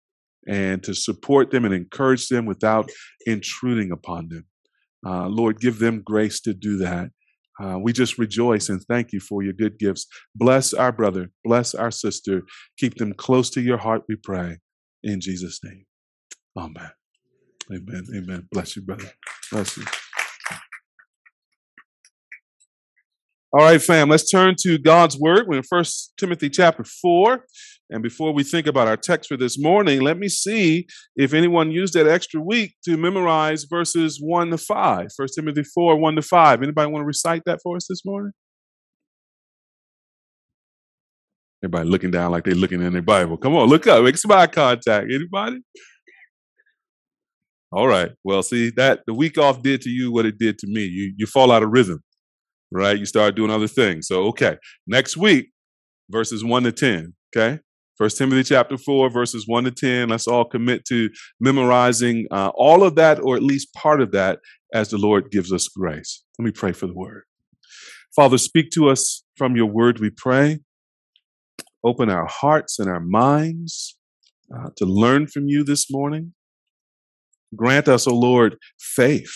[0.46, 2.88] and to support them and encourage them without
[3.26, 4.46] intruding upon them.
[5.04, 7.10] Uh, Lord, give them grace to do that.
[7.60, 10.06] Uh, we just rejoice and thank you for your good gifts.
[10.34, 12.42] Bless our brother, bless our sister.
[12.78, 14.58] Keep them close to your heart, we pray.
[15.02, 15.84] In Jesus' name.
[16.56, 16.90] Amen.
[17.72, 18.04] Amen.
[18.14, 18.48] Amen.
[18.50, 19.10] Bless you, brother.
[19.52, 19.84] Bless you.
[23.50, 25.46] All right, fam, let's turn to God's word.
[25.48, 27.44] We're in First Timothy chapter 4.
[27.90, 30.86] And before we think about our text for this morning, let me see
[31.16, 35.08] if anyone used that extra week to memorize verses 1 to 5.
[35.16, 36.62] First Timothy 4, 1 to 5.
[36.62, 38.32] Anybody want to recite that for us this morning?
[41.64, 43.36] Everybody looking down like they're looking in their Bible.
[43.36, 45.06] Come on, look up, make some eye contact.
[45.12, 45.58] Anybody?
[47.72, 48.12] All right.
[48.22, 50.84] Well, see that the week off did to you what it did to me.
[50.84, 52.02] You you fall out of rhythm
[52.70, 52.98] right?
[52.98, 54.06] You start doing other things.
[54.06, 55.50] So, okay, next week,
[56.10, 57.60] verses 1 to 10, okay?
[57.98, 60.08] First Timothy chapter 4, verses 1 to 10.
[60.08, 64.38] Let's all commit to memorizing uh, all of that, or at least part of that,
[64.72, 66.22] as the Lord gives us grace.
[66.38, 67.24] Let me pray for the word.
[68.14, 70.60] Father, speak to us from your word, we pray.
[71.82, 73.98] Open our hearts and our minds
[74.56, 76.34] uh, to learn from you this morning.
[77.56, 79.34] Grant us, O oh Lord, faith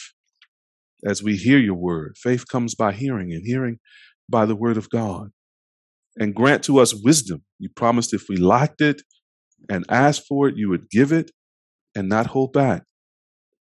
[1.05, 2.17] as we hear your word.
[2.17, 3.81] Faith comes by hearing, and hearing
[4.29, 5.31] by the word of God.
[6.17, 7.43] And grant to us wisdom.
[7.63, 9.03] You promised if we lacked it
[9.71, 11.31] and asked for it, you would give it
[11.95, 12.83] and not hold back.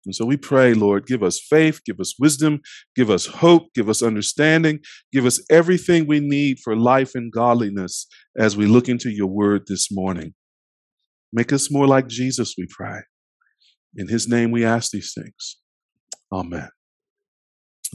[0.05, 2.61] And so we pray, Lord, give us faith, give us wisdom,
[2.95, 4.81] give us hope, give us understanding,
[5.15, 9.63] give us everything we need for life and godliness as we look into your word
[9.67, 10.35] this morning.
[11.33, 13.01] Make us more like Jesus, we pray.
[13.97, 15.57] In his name we ask these things.
[16.31, 16.69] Amen.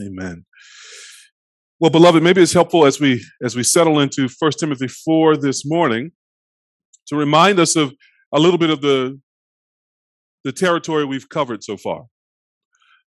[0.02, 0.46] Amen.
[1.82, 5.66] Well, beloved, maybe it's helpful as we as we settle into 1 Timothy 4 this
[5.66, 6.12] morning
[7.08, 7.92] to remind us of
[8.32, 9.20] a little bit of the
[10.44, 12.04] the territory we've covered so far.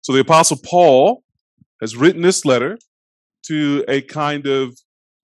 [0.00, 1.22] So the apostle Paul
[1.80, 2.76] has written this letter
[3.44, 4.76] to a kind of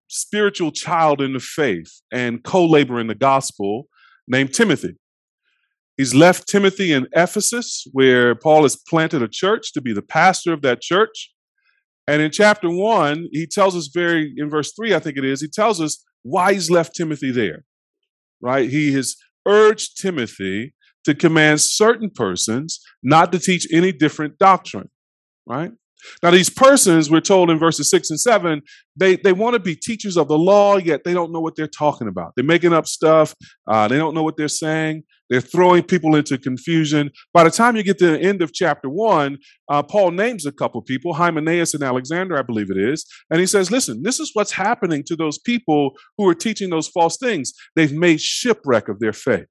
[0.07, 3.89] spiritual child in the faith and co-labor in the gospel
[4.29, 4.95] named Timothy.
[5.97, 10.53] He's left Timothy in Ephesus, where Paul has planted a church to be the pastor
[10.53, 11.33] of that church.
[12.07, 15.41] And in chapter one, he tells us very, in verse three, I think it is,
[15.41, 17.65] he tells us why he's left Timothy there,
[18.41, 18.69] right?
[18.69, 20.75] He has urged Timothy
[21.05, 24.91] to command certain persons not to teach any different doctrine,
[25.47, 25.73] right?
[26.23, 28.63] Now, these persons, we're told in verses six and seven,
[28.97, 31.67] they, they want to be teachers of the law, yet they don't know what they're
[31.67, 32.33] talking about.
[32.37, 33.35] They're making up stuff.
[33.67, 35.05] Uh, they don't know what they're saying.
[35.31, 37.11] They're throwing people into confusion.
[37.33, 39.39] By the time you get to the end of chapter one,
[39.71, 43.07] uh, Paul names a couple people, Hymenaeus and Alexander, I believe it is.
[43.31, 46.89] And he says, listen, this is what's happening to those people who are teaching those
[46.89, 47.53] false things.
[47.77, 49.47] They've made shipwreck of their faith.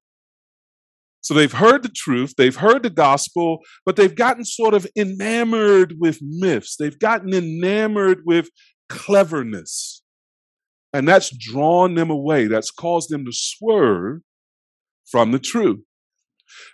[1.22, 5.96] So they've heard the truth, they've heard the gospel, but they've gotten sort of enamored
[6.00, 6.76] with myths.
[6.78, 8.50] They've gotten enamored with
[8.90, 10.02] cleverness.
[10.94, 12.48] And that's drawn them away.
[12.48, 14.22] That's caused them to swerve
[15.10, 15.80] from the truth.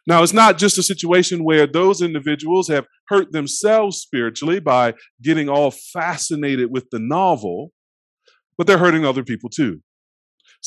[0.08, 5.50] Now, it's not just a situation where those individuals have hurt themselves spiritually by getting
[5.50, 7.72] all fascinated with the novel,
[8.58, 9.82] but they're hurting other people too.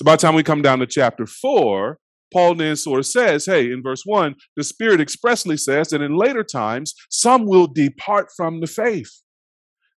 [0.04, 1.98] By the time we come down to chapter four,
[2.32, 6.16] Paul then sort of says, hey, in verse one, the Spirit expressly says that in
[6.16, 9.10] later times, some will depart from the faith,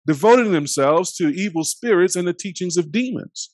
[0.07, 3.51] devoting themselves to evil spirits and the teachings of demons,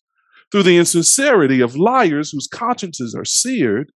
[0.51, 3.91] through the insincerity of liars whose consciences are seared,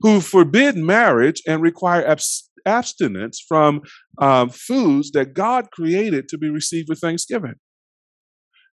[0.00, 3.80] who forbid marriage and require abs- abstinence from
[4.18, 7.54] um, foods that God created to be received with thanksgiving.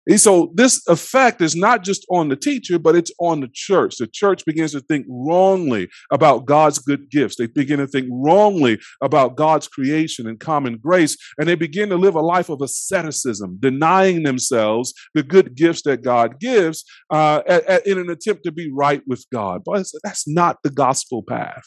[0.07, 3.95] And so this effect is not just on the teacher, but it's on the church.
[3.97, 7.37] The church begins to think wrongly about God's good gifts.
[7.37, 11.95] They begin to think wrongly about God's creation and common grace, and they begin to
[11.95, 17.63] live a life of asceticism, denying themselves the good gifts that God gives uh, at,
[17.65, 19.61] at, in an attempt to be right with God.
[19.65, 21.63] But that's not the gospel path.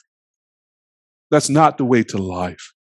[1.30, 2.72] That's not the way to life.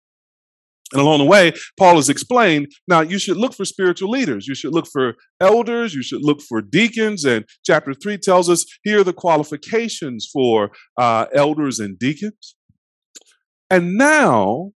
[0.93, 4.47] And along the way, Paul has explained now you should look for spiritual leaders.
[4.47, 5.95] You should look for elders.
[5.95, 7.25] You should look for deacons.
[7.25, 12.55] And chapter three tells us here are the qualifications for uh, elders and deacons.
[13.69, 14.71] And now,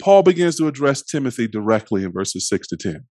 [0.00, 3.04] Paul begins to address Timothy directly in verses six to 10.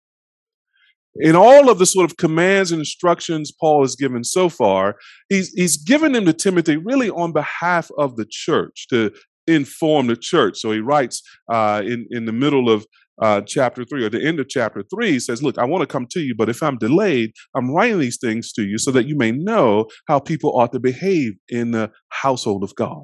[1.16, 4.96] In all of the sort of commands and instructions Paul has given so far,
[5.30, 9.12] he's, he's given them to Timothy really on behalf of the church to
[9.56, 10.60] inform the church.
[10.60, 11.22] So he writes
[11.52, 12.86] uh, in, in the middle of
[13.22, 15.88] uh, chapter three or the end of chapter three, he says, Look, I want to
[15.88, 19.08] come to you, but if I'm delayed, I'm writing these things to you so that
[19.08, 23.04] you may know how people ought to behave in the household of God.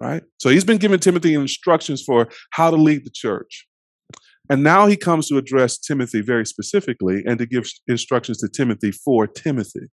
[0.00, 0.22] right?
[0.40, 3.66] So he's been giving Timothy instructions for how to lead the church.
[4.50, 8.92] And now he comes to address Timothy very specifically and to give instructions to Timothy
[8.92, 9.88] for Timothy.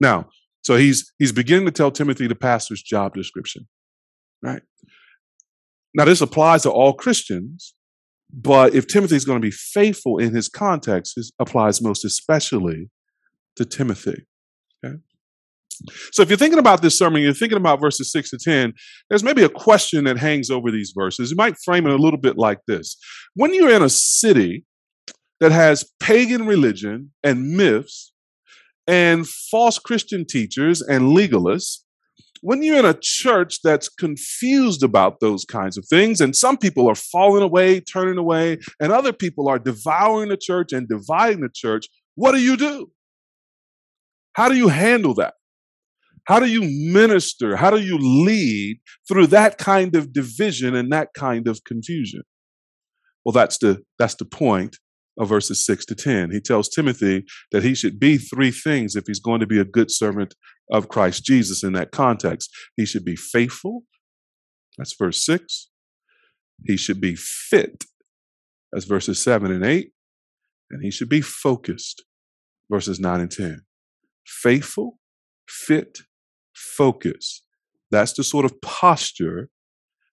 [0.00, 0.28] Now,
[0.62, 3.68] so he's he's beginning to tell Timothy the pastor's job description,
[4.42, 4.62] right?
[5.94, 7.74] Now this applies to all Christians,
[8.32, 12.90] but if Timothy is going to be faithful in his context, it applies most especially
[13.56, 14.26] to Timothy.
[14.84, 14.96] Okay?
[16.12, 18.72] So if you're thinking about this sermon, you're thinking about verses 6 to 10,
[19.08, 21.30] there's maybe a question that hangs over these verses.
[21.30, 22.96] You might frame it a little bit like this.
[23.34, 24.64] When you're in a city
[25.40, 28.12] that has pagan religion and myths
[28.86, 31.83] and false Christian teachers and legalists,
[32.44, 36.86] when you're in a church that's confused about those kinds of things, and some people
[36.86, 41.48] are falling away, turning away, and other people are devouring the church and dividing the
[41.48, 41.86] church,
[42.16, 42.90] what do you do?
[44.34, 45.32] How do you handle that?
[46.24, 46.60] How do you
[46.92, 47.56] minister?
[47.56, 48.78] How do you lead
[49.08, 52.24] through that kind of division and that kind of confusion?
[53.24, 54.76] Well, that's the that's the point
[55.18, 56.30] of verses 6 to 10.
[56.30, 59.64] He tells Timothy that he should be three things if he's going to be a
[59.64, 60.34] good servant
[60.70, 62.50] of Christ Jesus in that context.
[62.76, 63.84] He should be faithful.
[64.78, 65.68] That's verse 6.
[66.64, 67.84] He should be fit.
[68.72, 69.90] That's verses 7 and 8.
[70.70, 72.04] And he should be focused.
[72.70, 73.62] Verses 9 and 10.
[74.26, 74.98] Faithful,
[75.48, 75.98] fit,
[76.54, 77.42] focus.
[77.90, 79.50] That's the sort of posture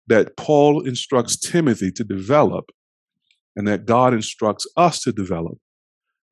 [0.08, 2.66] that Paul instructs Timothy to develop
[3.56, 5.58] and that God instructs us to develop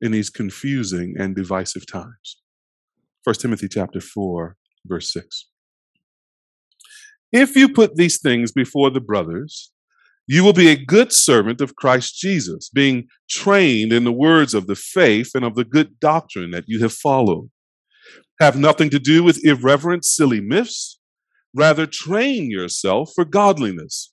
[0.00, 2.40] in these confusing and divisive times.
[3.24, 4.56] 1 Timothy chapter 4
[4.86, 5.48] verse 6.
[7.32, 9.72] If you put these things before the brothers,
[10.26, 14.66] you will be a good servant of Christ Jesus, being trained in the words of
[14.66, 17.50] the faith and of the good doctrine that you have followed
[18.40, 20.98] have nothing to do with irreverent, silly myths.
[21.54, 24.12] Rather, train yourself for godliness.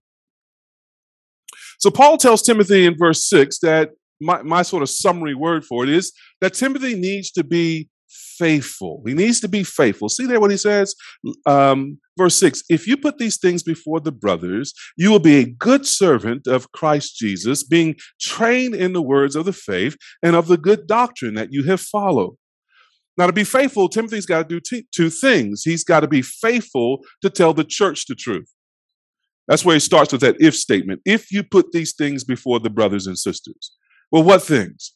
[1.81, 3.89] So Paul tells Timothy in verse 6 that
[4.21, 7.89] my, my sort of summary word for it is that Timothy needs to be
[8.37, 9.01] faithful.
[9.07, 10.07] He needs to be faithful.
[10.07, 10.93] See there what he says?
[11.47, 15.49] Um, verse 6 If you put these things before the brothers, you will be a
[15.49, 20.47] good servant of Christ Jesus, being trained in the words of the faith and of
[20.47, 22.35] the good doctrine that you have followed.
[23.17, 25.63] Now, to be faithful, Timothy's got to do t- two things.
[25.63, 28.51] He's got to be faithful to tell the church the truth.
[29.51, 31.01] That's where he starts with that if statement.
[31.03, 33.75] If you put these things before the brothers and sisters.
[34.09, 34.93] Well, what things?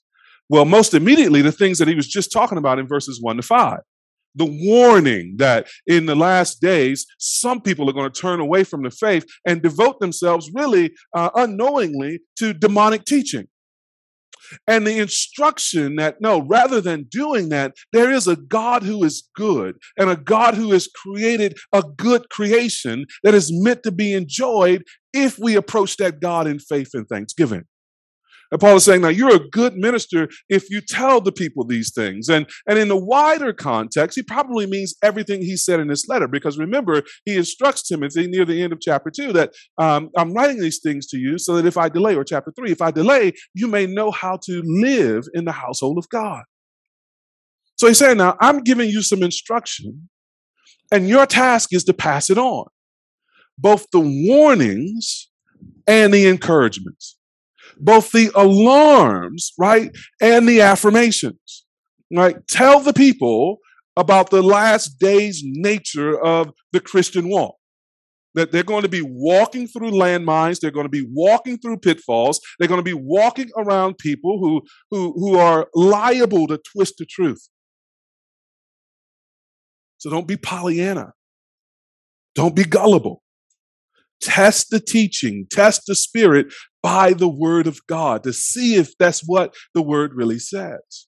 [0.48, 3.42] Well, most immediately, the things that he was just talking about in verses one to
[3.42, 3.82] five.
[4.34, 8.84] The warning that in the last days, some people are going to turn away from
[8.84, 13.50] the faith and devote themselves really uh, unknowingly to demonic teaching
[14.68, 19.30] and the instruction that no, rather than doing that, there is a God who is
[19.36, 24.14] good and a God who has created a good creation that is meant to be
[24.14, 24.84] enjoyed
[25.14, 27.64] if we approach that God in faith and thanksgiving.
[28.52, 31.92] And Paul is saying, now you're a good minister if you tell the people these
[31.94, 32.30] things.
[32.30, 36.28] And, and in the wider context, he probably means everything he said in this letter,
[36.28, 40.60] because remember, he instructs Timothy near the end of chapter two that um, I'm writing
[40.60, 43.34] these things to you so that if I delay, or chapter three, if I delay,
[43.54, 46.44] you may know how to live in the household of God.
[47.78, 50.10] So he's saying, now I'm giving you some instruction,
[50.92, 52.68] and your task is to pass it on,
[53.58, 55.30] both the warnings
[55.88, 57.18] and the encouragements
[57.78, 61.66] both the alarms, right, and the affirmations,
[62.12, 62.36] right?
[62.48, 63.58] Tell the people
[63.98, 67.56] about the last days nature of the Christian walk.
[68.34, 72.42] That they're going to be walking through landmines, they're going to be walking through pitfalls,
[72.60, 74.62] they're going to be walking around people who,
[74.92, 77.48] who, who are liable to twist the truth.
[79.98, 81.14] So don't be Pollyanna.
[82.36, 83.24] Don't be gullible.
[84.22, 86.54] Test the teaching, test the spirit
[86.86, 91.08] by the word of God to see if that's what the word really says.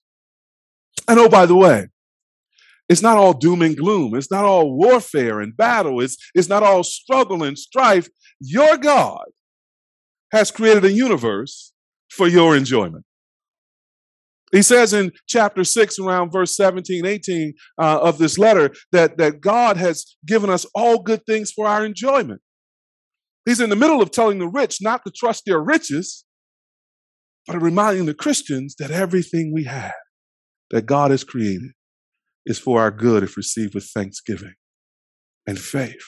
[1.06, 1.86] And oh, by the way,
[2.88, 4.16] it's not all doom and gloom.
[4.16, 6.00] It's not all warfare and battle.
[6.00, 8.08] It's, it's not all struggle and strife.
[8.40, 9.26] Your God
[10.32, 11.72] has created a universe
[12.10, 13.04] for your enjoyment.
[14.50, 19.40] He says in chapter 6, around verse 17, 18 uh, of this letter, that, that
[19.40, 22.40] God has given us all good things for our enjoyment.
[23.44, 26.24] He's in the middle of telling the rich not to trust their riches,
[27.46, 29.94] but reminding the Christians that everything we have
[30.70, 31.70] that God has created
[32.44, 34.54] is for our good if received with thanksgiving
[35.46, 36.02] and faith.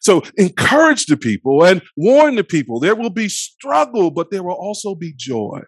[0.00, 2.80] So encourage the people and warn the people.
[2.80, 5.60] There will be struggle, but there will also be joy.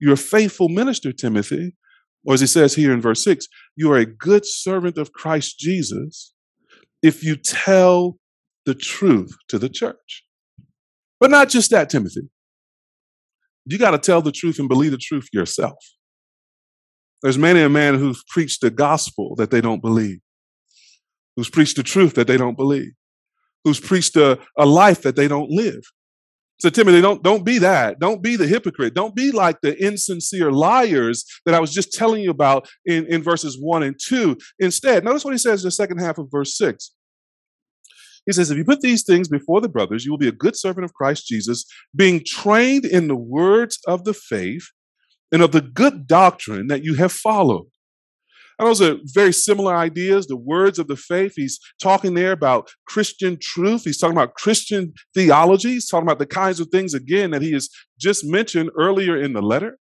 [0.00, 1.76] You're a faithful minister, Timothy.
[2.26, 3.46] Or as he says here in verse 6,
[3.76, 6.32] you are a good servant of Christ Jesus
[7.02, 8.16] if you tell
[8.66, 10.24] the truth to the church.
[11.20, 12.28] But not just that, Timothy.
[13.66, 15.78] You got to tell the truth and believe the truth yourself.
[17.22, 20.18] There's many a man who's preached the gospel that they don't believe,
[21.36, 22.92] who's preached the truth that they don't believe,
[23.64, 25.82] who's preached a, a life that they don't live.
[26.60, 27.98] So Timothy, don't don't be that.
[27.98, 28.94] Don't be the hypocrite.
[28.94, 33.22] Don't be like the insincere liars that I was just telling you about in, in
[33.22, 34.36] verses one and two.
[34.58, 36.93] Instead, notice what he says in the second half of verse six.
[38.26, 40.56] He says, If you put these things before the brothers, you will be a good
[40.56, 41.64] servant of Christ Jesus,
[41.94, 44.66] being trained in the words of the faith
[45.32, 47.66] and of the good doctrine that you have followed.
[48.58, 51.32] And those are very similar ideas, the words of the faith.
[51.34, 53.82] He's talking there about Christian truth.
[53.84, 55.70] He's talking about Christian theology.
[55.70, 57.68] He's talking about the kinds of things, again, that he has
[57.98, 59.78] just mentioned earlier in the letter.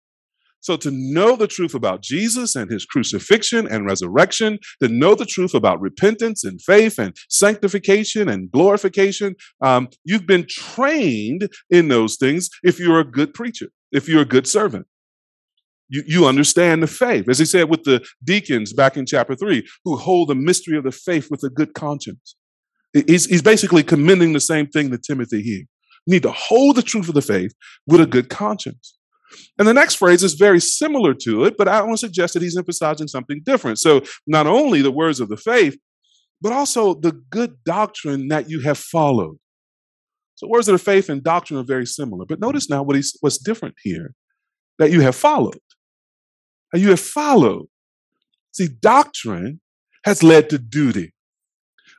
[0.60, 5.26] So, to know the truth about Jesus and his crucifixion and resurrection, to know the
[5.26, 12.16] truth about repentance and faith and sanctification and glorification, um, you've been trained in those
[12.16, 14.86] things if you're a good preacher, if you're a good servant.
[15.89, 17.28] You, you understand the faith.
[17.28, 20.85] As he said with the deacons back in chapter three, who hold the mystery of
[20.85, 22.36] the faith with a good conscience.
[22.93, 25.64] He's, he's basically commending the same thing to Timothy here.
[26.06, 27.52] You need to hold the truth of the faith
[27.86, 28.98] with a good conscience.
[29.59, 32.43] And the next phrase is very similar to it, but I want to suggest that
[32.43, 33.79] he's emphasizing something different.
[33.79, 35.79] So, not only the words of the faith,
[36.41, 39.39] but also the good doctrine that you have followed.
[40.37, 42.25] So, words of the faith and doctrine are very similar.
[42.25, 44.15] But notice now what he's, what's different here
[44.79, 45.59] that you have followed
[46.75, 47.67] you have followed.
[48.53, 49.61] See, doctrine
[50.05, 51.15] has led to duty,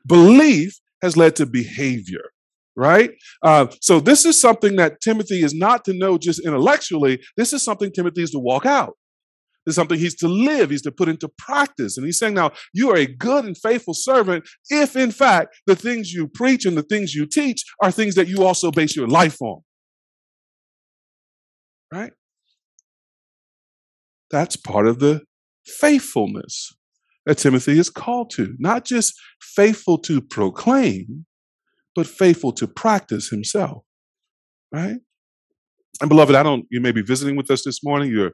[0.06, 2.32] belief has led to behavior,
[2.80, 3.12] right?
[3.44, 7.22] Uh, so, this is something that Timothy is not to know just intellectually.
[7.36, 8.94] This is something Timothy is to walk out.
[9.66, 11.98] This is something he's to live, he's to put into practice.
[11.98, 15.76] And he's saying, now, you are a good and faithful servant if, in fact, the
[15.76, 19.08] things you preach and the things you teach are things that you also base your
[19.08, 19.62] life on.
[21.94, 22.14] Right?
[24.32, 25.24] That's part of the
[25.66, 26.72] faithfulness
[27.26, 28.56] that Timothy is called to.
[28.58, 31.26] Not just faithful to proclaim,
[32.00, 33.84] but faithful to practice himself.
[34.72, 35.00] Right?
[36.00, 38.10] And beloved, I don't, you may be visiting with us this morning.
[38.10, 38.32] You're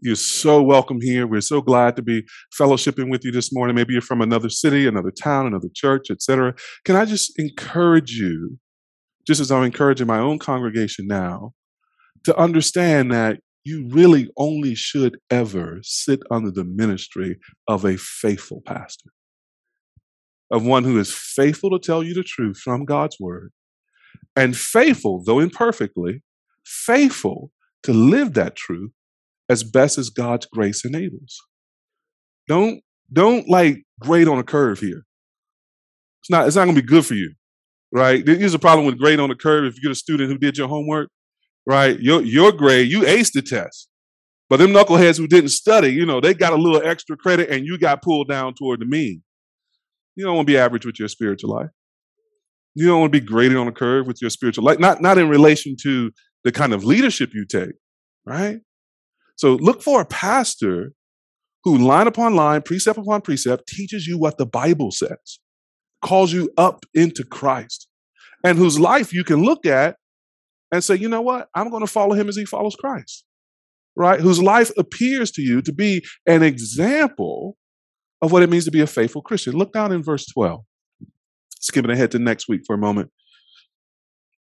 [0.00, 1.28] you're so welcome here.
[1.28, 2.24] We're so glad to be
[2.60, 3.76] fellowshipping with you this morning.
[3.76, 6.54] Maybe you're from another city, another town, another church, etc.
[6.84, 8.58] Can I just encourage you,
[9.24, 11.52] just as I'm encouraging my own congregation now,
[12.24, 17.38] to understand that you really only should ever sit under the ministry
[17.68, 19.10] of a faithful pastor,
[20.54, 23.50] of one who is faithful to tell you the truth from God's word,
[24.36, 26.22] and faithful, though imperfectly,
[26.64, 27.50] faithful
[27.82, 28.92] to live that truth
[29.48, 31.40] as best as God's grace enables.
[32.46, 32.80] Don't
[33.12, 35.04] don't like grade on a curve here.
[36.22, 37.34] It's not it's not gonna be good for you.
[37.92, 38.26] Right?
[38.26, 39.64] Here's a problem with grade on a curve.
[39.64, 41.10] If you get a student who did your homework,
[41.66, 41.98] right?
[41.98, 43.88] Your your grade, you aced the test.
[44.48, 47.66] But them knuckleheads who didn't study, you know, they got a little extra credit and
[47.66, 49.22] you got pulled down toward the mean.
[50.16, 51.70] You don't want to be average with your spiritual life.
[52.74, 55.18] You don't want to be graded on a curve with your spiritual life, not, not
[55.18, 56.10] in relation to
[56.42, 57.74] the kind of leadership you take,
[58.26, 58.60] right?
[59.36, 60.92] So look for a pastor
[61.64, 65.40] who, line upon line, precept upon precept, teaches you what the Bible says,
[66.02, 67.88] calls you up into Christ,
[68.44, 69.96] and whose life you can look at
[70.70, 71.48] and say, you know what?
[71.54, 73.24] I'm going to follow him as he follows Christ,
[73.96, 74.20] right?
[74.20, 77.56] Whose life appears to you to be an example
[78.24, 79.52] of what it means to be a faithful Christian.
[79.52, 80.64] Look down in verse 12.
[81.60, 83.10] Skipping ahead to next week for a moment.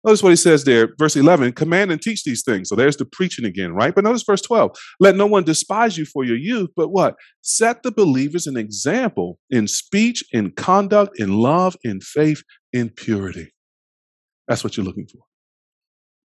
[0.03, 2.69] Notice what he says there, verse 11 command and teach these things.
[2.69, 3.95] So there's the preaching again, right?
[3.95, 7.15] But notice verse 12 let no one despise you for your youth, but what?
[7.41, 12.43] Set the believers an example in speech, in conduct, in love, in faith,
[12.73, 13.53] in purity.
[14.47, 15.21] That's what you're looking for.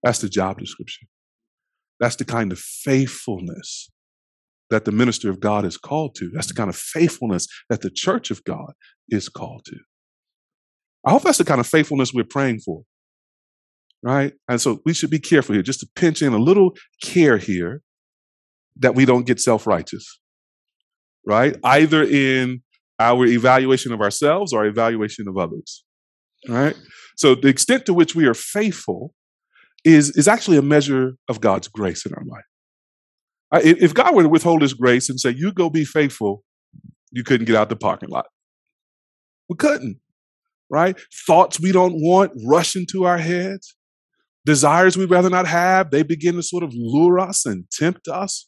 [0.03, 1.07] That's the job description.
[1.99, 3.89] That's the kind of faithfulness
[4.69, 6.29] that the minister of God is called to.
[6.33, 8.73] That's the kind of faithfulness that the church of God
[9.09, 9.77] is called to.
[11.05, 12.81] I hope that's the kind of faithfulness we're praying for.
[14.01, 14.33] Right?
[14.47, 17.81] And so we should be careful here, just to pinch in a little care here
[18.77, 20.19] that we don't get self righteous.
[21.25, 21.55] Right?
[21.63, 22.61] Either in
[22.99, 25.83] our evaluation of ourselves or evaluation of others.
[26.47, 26.75] Right?
[27.15, 29.13] So the extent to which we are faithful
[29.83, 32.45] is, is actually a measure of God's grace in our life.
[33.63, 36.43] If God were to withhold his grace and say, you go be faithful,
[37.11, 38.27] you couldn't get out the parking lot.
[39.49, 39.99] We couldn't,
[40.69, 40.99] right?
[41.27, 43.75] Thoughts we don't want rush into our heads.
[44.45, 48.47] Desires we'd rather not have, they begin to sort of lure us and tempt us,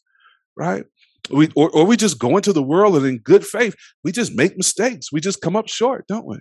[0.56, 0.84] right?
[1.30, 3.74] We, or, or we just go into the world and in good faith,
[4.04, 5.12] we just make mistakes.
[5.12, 6.38] We just come up short, don't we?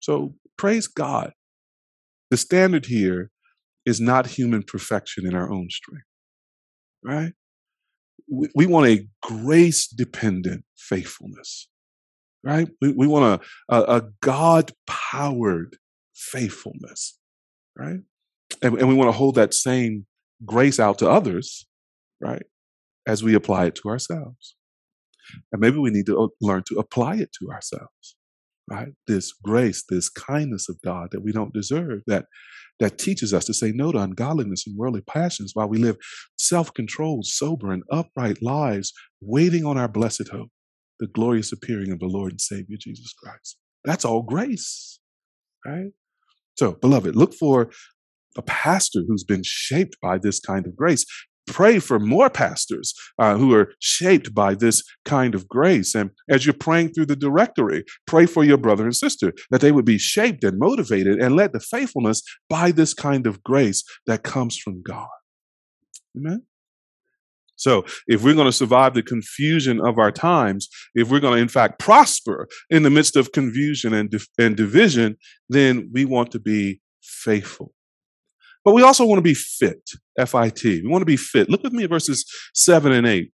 [0.00, 1.32] So praise God.
[2.30, 3.30] The standard here
[3.86, 6.06] is not human perfection in our own strength,
[7.04, 7.32] right?
[8.30, 11.68] We, we want a grace dependent faithfulness,
[12.44, 12.68] right?
[12.80, 15.76] We, we want a, a, a God powered
[16.14, 17.18] faithfulness,
[17.76, 18.00] right?
[18.62, 20.06] And, and we want to hold that same
[20.44, 21.66] grace out to others,
[22.20, 22.44] right?
[23.06, 24.56] As we apply it to ourselves.
[25.52, 28.17] And maybe we need to uh, learn to apply it to ourselves
[28.70, 28.92] right?
[29.06, 32.26] This grace, this kindness of God that we don't deserve, that
[32.80, 35.96] that teaches us to say no to ungodliness and worldly passions while we live
[36.38, 40.50] self-controlled, sober, and upright lives, waiting on our blessed hope,
[41.00, 43.58] the glorious appearing of the Lord and Savior Jesus Christ.
[43.84, 45.00] That's all grace,
[45.66, 45.90] right?
[46.56, 47.70] So, beloved, look for
[48.36, 51.04] a pastor who's been shaped by this kind of grace
[51.48, 55.94] pray for more pastors uh, who are shaped by this kind of grace.
[55.94, 59.72] And as you're praying through the directory, pray for your brother and sister that they
[59.72, 64.22] would be shaped and motivated and led to faithfulness by this kind of grace that
[64.22, 65.08] comes from God.
[66.16, 66.42] Amen.
[67.56, 71.42] So, if we're going to survive the confusion of our times, if we're going to,
[71.42, 75.16] in fact, prosper in the midst of confusion and, and division,
[75.48, 77.74] then we want to be faithful.
[78.64, 79.82] But we also want to be fit,
[80.18, 80.82] F I T.
[80.82, 81.48] We want to be fit.
[81.48, 82.24] Look with me at verses
[82.54, 83.30] 7 and 8.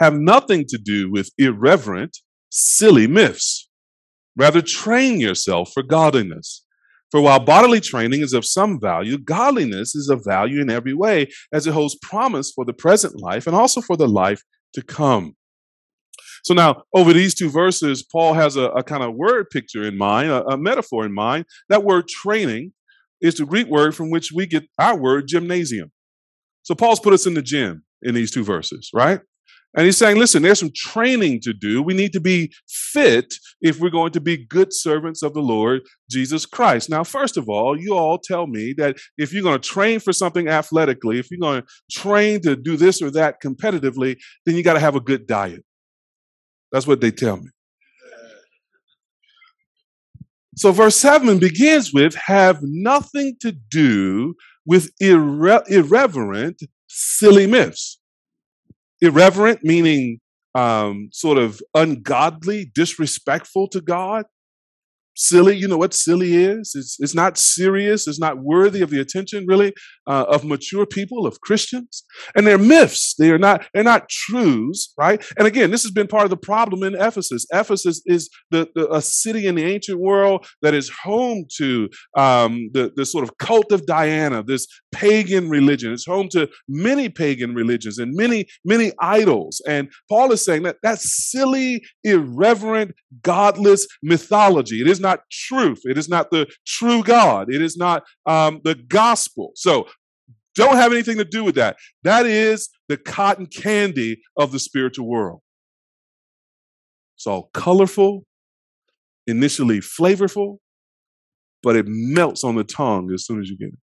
[0.00, 2.18] Have nothing to do with irreverent,
[2.50, 3.68] silly myths.
[4.36, 6.64] Rather, train yourself for godliness.
[7.10, 11.28] For while bodily training is of some value, godliness is of value in every way,
[11.52, 14.42] as it holds promise for the present life and also for the life
[14.72, 15.36] to come.
[16.42, 19.96] So now, over these two verses, Paul has a, a kind of word picture in
[19.96, 21.44] mind, a, a metaphor in mind.
[21.68, 22.72] That word training
[23.24, 25.90] is the Greek word from which we get our word gymnasium.
[26.62, 29.20] So Paul's put us in the gym in these two verses, right?
[29.76, 31.82] And he's saying, listen, there's some training to do.
[31.82, 35.80] We need to be fit if we're going to be good servants of the Lord
[36.08, 36.90] Jesus Christ.
[36.90, 40.12] Now, first of all, you all tell me that if you're going to train for
[40.12, 44.62] something athletically, if you're going to train to do this or that competitively, then you
[44.62, 45.64] got to have a good diet.
[46.70, 47.48] That's what they tell me.
[50.56, 57.98] So, verse 7 begins with have nothing to do with irre- irreverent, silly myths.
[59.00, 60.20] Irreverent, meaning
[60.54, 64.24] um, sort of ungodly, disrespectful to God
[65.14, 65.56] silly.
[65.56, 66.72] You know what silly is?
[66.74, 68.06] It's, it's not serious.
[68.06, 69.72] It's not worthy of the attention, really,
[70.06, 72.04] uh, of mature people, of Christians.
[72.34, 73.14] And they're myths.
[73.18, 75.24] They are not, they're not truths, right?
[75.38, 77.46] And again, this has been part of the problem in Ephesus.
[77.52, 82.70] Ephesus is the, the a city in the ancient world that is home to um,
[82.72, 85.92] the, the sort of cult of Diana, this pagan religion.
[85.92, 89.60] It's home to many pagan religions and many, many idols.
[89.68, 92.92] And Paul is saying that that's silly, irreverent,
[93.22, 94.80] godless mythology.
[94.80, 95.80] It is not truth.
[95.84, 97.52] It is not the true God.
[97.52, 99.50] It is not um, the gospel.
[99.56, 99.88] So
[100.54, 101.76] don't have anything to do with that.
[102.04, 105.40] That is the cotton candy of the spiritual world.
[107.16, 108.26] It's all colorful,
[109.26, 110.58] initially flavorful,
[111.64, 113.78] but it melts on the tongue as soon as you get it.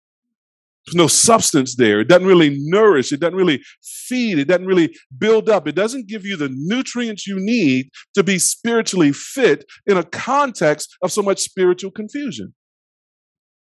[0.88, 1.99] There's no substance there.
[1.99, 3.11] It doesn't really nourish.
[3.11, 4.39] It doesn't really feed.
[4.39, 5.68] It doesn't really build up.
[5.68, 10.95] It doesn't give you the nutrients you need to be spiritually fit in a context
[11.01, 12.53] of so much spiritual confusion.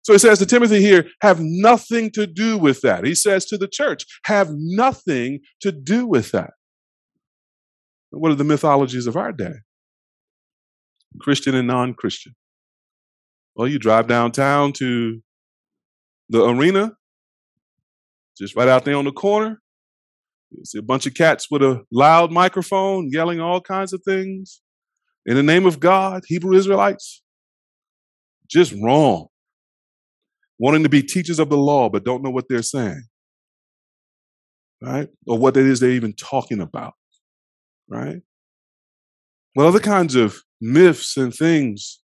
[0.03, 3.05] So he says to Timothy here, have nothing to do with that.
[3.05, 6.51] He says to the church, have nothing to do with that.
[8.11, 9.55] What are the mythologies of our day?
[11.21, 12.35] Christian and non Christian.
[13.55, 15.21] Well, you drive downtown to
[16.29, 16.97] the arena,
[18.37, 19.61] just right out there on the corner.
[20.51, 24.61] You see a bunch of cats with a loud microphone yelling all kinds of things
[25.25, 27.23] in the name of God, Hebrew Israelites.
[28.49, 29.29] Just wrong.
[30.59, 33.05] Wanting to be teachers of the law, but don't know what they're saying.
[34.81, 35.09] Right?
[35.27, 36.95] Or what it is they're even talking about.
[37.89, 38.21] Right?
[39.55, 42.01] Well, other kinds of myths and things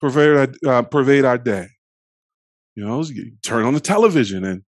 [0.00, 1.68] pervade, uh, pervade our day.
[2.74, 4.62] You know, you turn on the television and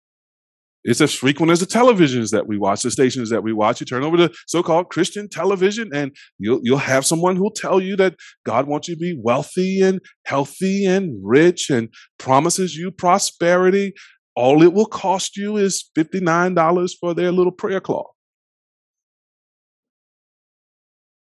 [0.84, 3.80] It's as frequent as the televisions that we watch, the stations that we watch.
[3.80, 7.96] You turn over to so-called Christian television, and you'll you'll have someone who'll tell you
[7.96, 8.14] that
[8.44, 11.88] God wants you to be wealthy and healthy and rich and
[12.18, 13.92] promises you prosperity.
[14.36, 18.06] All it will cost you is $59 for their little prayer cloth.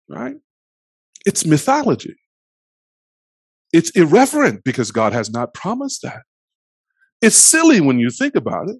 [0.09, 0.37] Right?
[1.27, 2.17] It's mythology.
[3.73, 6.23] It's irreverent because God has not promised that.
[7.21, 8.77] It's silly when you think about it.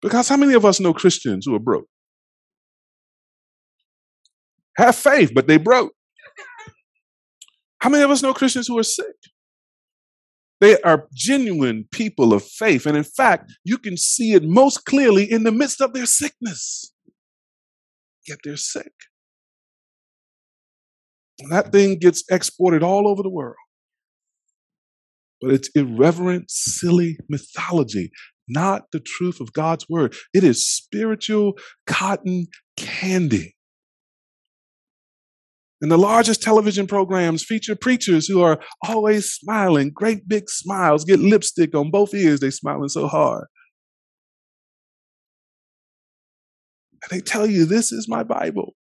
[0.00, 1.86] Because how many of us know Christians who are broke?
[4.76, 5.92] Have faith, but they broke.
[7.80, 9.16] How many of us know Christians who are sick?
[10.60, 12.86] They are genuine people of faith.
[12.86, 16.92] And in fact, you can see it most clearly in the midst of their sickness.
[18.26, 18.92] Yet they're sick.
[21.38, 23.56] And that thing gets exported all over the world.
[25.40, 28.10] But it's irreverent, silly mythology,
[28.48, 30.14] not the truth of God's word.
[30.34, 31.54] It is spiritual
[31.86, 32.46] cotton
[32.76, 33.54] candy.
[35.80, 41.20] And the largest television programs feature preachers who are always smiling, great big smiles, get
[41.20, 43.46] lipstick on both ears, they smiling so hard.
[47.02, 48.74] And they tell you, this is my Bible.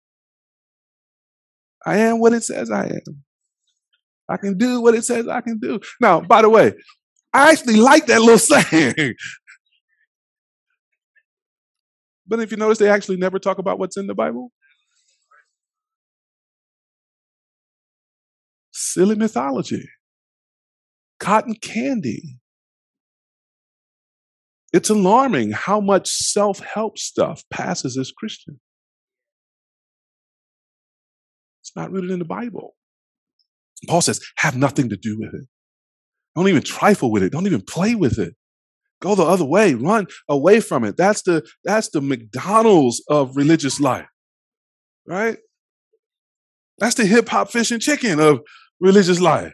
[1.85, 3.23] I am what it says I am.
[4.30, 5.80] I can do what it says I can do.
[6.02, 6.73] Now, by the way,
[7.34, 8.38] I actually like that little
[8.72, 9.14] saying.
[12.27, 14.51] But if you notice, they actually never talk about what's in the Bible.
[18.71, 19.87] Silly mythology,
[21.19, 22.39] cotton candy.
[24.73, 28.59] It's alarming how much self help stuff passes as Christian.
[31.61, 32.75] It's not rooted in the Bible.
[33.87, 35.47] Paul says, have nothing to do with it.
[36.35, 37.31] Don't even trifle with it.
[37.31, 38.35] Don't even play with it.
[39.02, 39.74] Go the other way.
[39.74, 40.98] Run away from it.
[40.98, 44.07] That's the that's the McDonald's of religious life.
[45.06, 45.38] Right?
[46.80, 48.41] That's the hip hop fish and chicken of
[48.80, 49.53] religious life.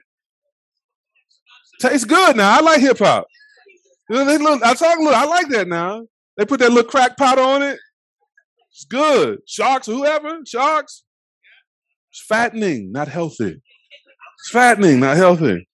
[1.81, 2.57] Tastes good now.
[2.57, 3.27] I like hip hop.
[4.09, 6.05] I talk look, I like that now.
[6.37, 7.79] They put that little crack pot on it.
[8.71, 9.39] It's good.
[9.45, 11.03] Sharks, whoever, sharks.
[12.11, 13.61] It's fattening, not healthy.
[14.39, 15.67] It's fattening, not healthy.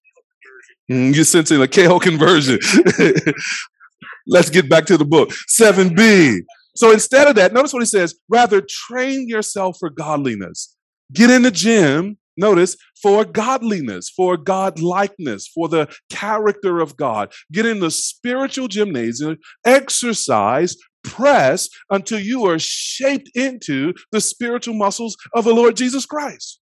[0.90, 2.60] Mm, you're sensing a KO conversion.
[4.28, 5.32] Let's get back to the book.
[5.50, 6.40] 7b.
[6.76, 10.76] So instead of that, notice what he says rather train yourself for godliness.
[11.14, 17.34] Get in the gym, notice, for godliness, for God likeness, for the character of God.
[17.52, 25.18] Get in the spiritual gymnasium, exercise, press until you are shaped into the spiritual muscles
[25.34, 26.60] of the Lord Jesus Christ.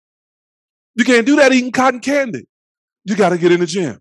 [0.95, 2.47] You can't do that eating cotton candy.
[3.05, 4.01] You got to get in the gym.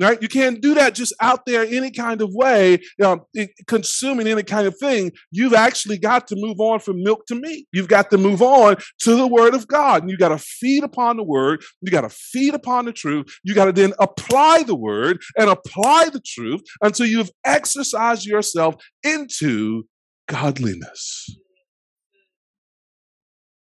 [0.00, 0.20] Right?
[0.20, 3.22] You can't do that just out there any kind of way, um,
[3.68, 5.12] consuming any kind of thing.
[5.30, 7.68] You've actually got to move on from milk to meat.
[7.72, 10.02] You've got to move on to the word of God.
[10.02, 11.62] And you got to feed upon the word.
[11.80, 13.26] You got to feed upon the truth.
[13.44, 18.74] You got to then apply the word and apply the truth until you've exercised yourself
[19.04, 19.84] into
[20.26, 21.28] godliness.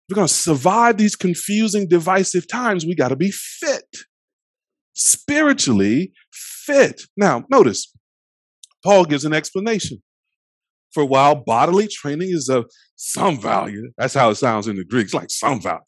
[0.09, 2.85] We're going to survive these confusing, divisive times.
[2.85, 3.85] We got to be fit
[4.97, 7.03] spiritually fit.
[7.15, 7.93] Now, notice,
[8.83, 10.01] Paul gives an explanation.
[10.93, 15.05] For while bodily training is of some value, that's how it sounds in the Greek,
[15.05, 15.79] it's like some value.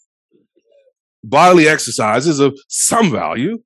[1.23, 3.60] Bodily exercise is of some value.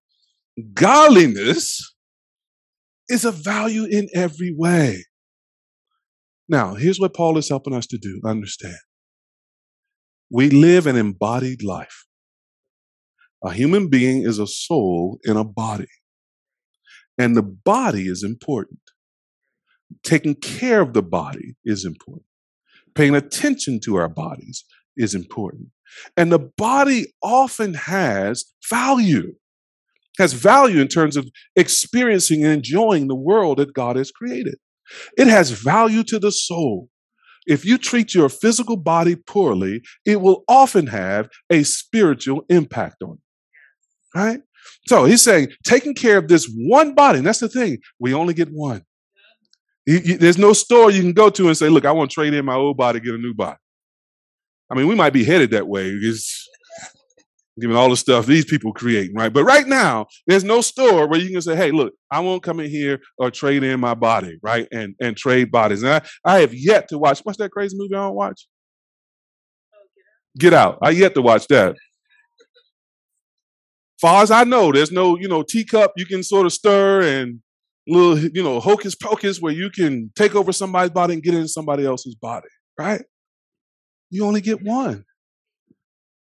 [0.74, 1.94] Godliness
[3.10, 5.04] is of value in every way.
[6.48, 8.78] Now, here's what Paul is helping us to do understand.
[10.32, 12.06] We live an embodied life.
[13.44, 15.88] A human being is a soul in a body.
[17.18, 18.80] And the body is important.
[20.02, 22.26] Taking care of the body is important.
[22.96, 24.64] Paying attention to our bodies
[24.96, 25.68] is important.
[26.16, 29.34] And the body often has value,
[30.18, 34.56] has value in terms of experiencing and enjoying the world that God has created.
[35.18, 36.90] It has value to the soul.
[37.46, 43.10] If you treat your physical body poorly, it will often have a spiritual impact on
[43.12, 43.23] you
[44.16, 44.40] right?
[44.88, 48.34] So he's saying taking care of this one body, and that's the thing, we only
[48.34, 48.84] get one.
[49.86, 52.14] You, you, there's no store you can go to and say, look, I want to
[52.14, 53.58] trade in my old body, get a new body.
[54.70, 55.92] I mean, we might be headed that way
[57.60, 59.32] given all the stuff these people create, right?
[59.32, 62.60] But right now, there's no store where you can say, hey, look, I won't come
[62.60, 64.68] in here or trade in my body, right?
[64.72, 65.84] And and trade bodies.
[65.84, 68.48] And I, I have yet to watch, what's that crazy movie I don't watch?
[70.38, 70.80] Get Out.
[70.82, 71.76] I yet to watch that
[74.04, 77.40] far as I know, there's no, you know, teacup you can sort of stir and
[77.88, 81.48] little, you know, hocus pocus where you can take over somebody's body and get in
[81.48, 83.02] somebody else's body, right?
[84.10, 85.06] You only get one.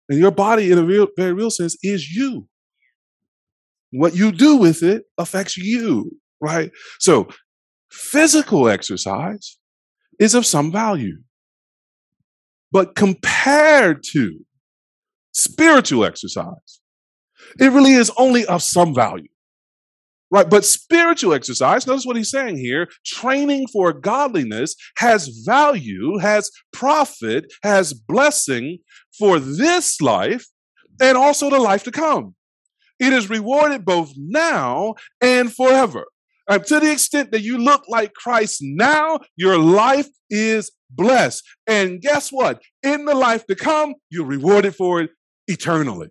[0.09, 2.46] And your body, in a real, very real sense, is you.
[3.90, 6.70] What you do with it affects you, right?
[7.00, 7.30] So,
[7.90, 9.59] physical exercise
[10.20, 11.18] is of some value.
[12.70, 14.38] But compared to
[15.32, 16.81] spiritual exercise,
[17.58, 19.28] it really is only of some value.
[20.30, 20.48] Right?
[20.48, 27.52] But spiritual exercise, notice what he's saying here training for godliness has value, has profit,
[27.62, 28.78] has blessing
[29.18, 30.46] for this life
[31.02, 32.34] and also the life to come.
[32.98, 36.06] It is rewarded both now and forever.
[36.48, 41.44] And to the extent that you look like Christ now, your life is blessed.
[41.66, 42.62] And guess what?
[42.82, 45.10] In the life to come, you're rewarded for it
[45.46, 46.08] eternally.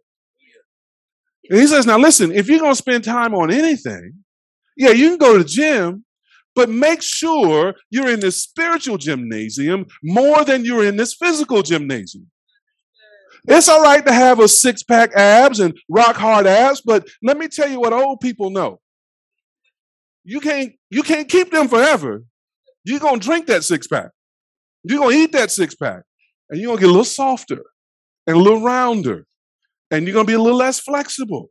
[1.49, 4.13] And he says, now listen, if you're going to spend time on anything,
[4.77, 6.05] yeah, you can go to the gym,
[6.55, 12.27] but make sure you're in the spiritual gymnasium more than you're in this physical gymnasium.
[13.47, 17.37] It's all right to have a six pack abs and rock hard abs, but let
[17.37, 18.79] me tell you what old people know.
[20.23, 22.23] You can't you can't keep them forever.
[22.83, 24.11] You're gonna drink that six pack.
[24.83, 26.03] You're gonna eat that six pack,
[26.49, 27.63] and you're gonna get a little softer
[28.27, 29.25] and a little rounder,
[29.91, 31.49] and you're gonna be a little less flexible,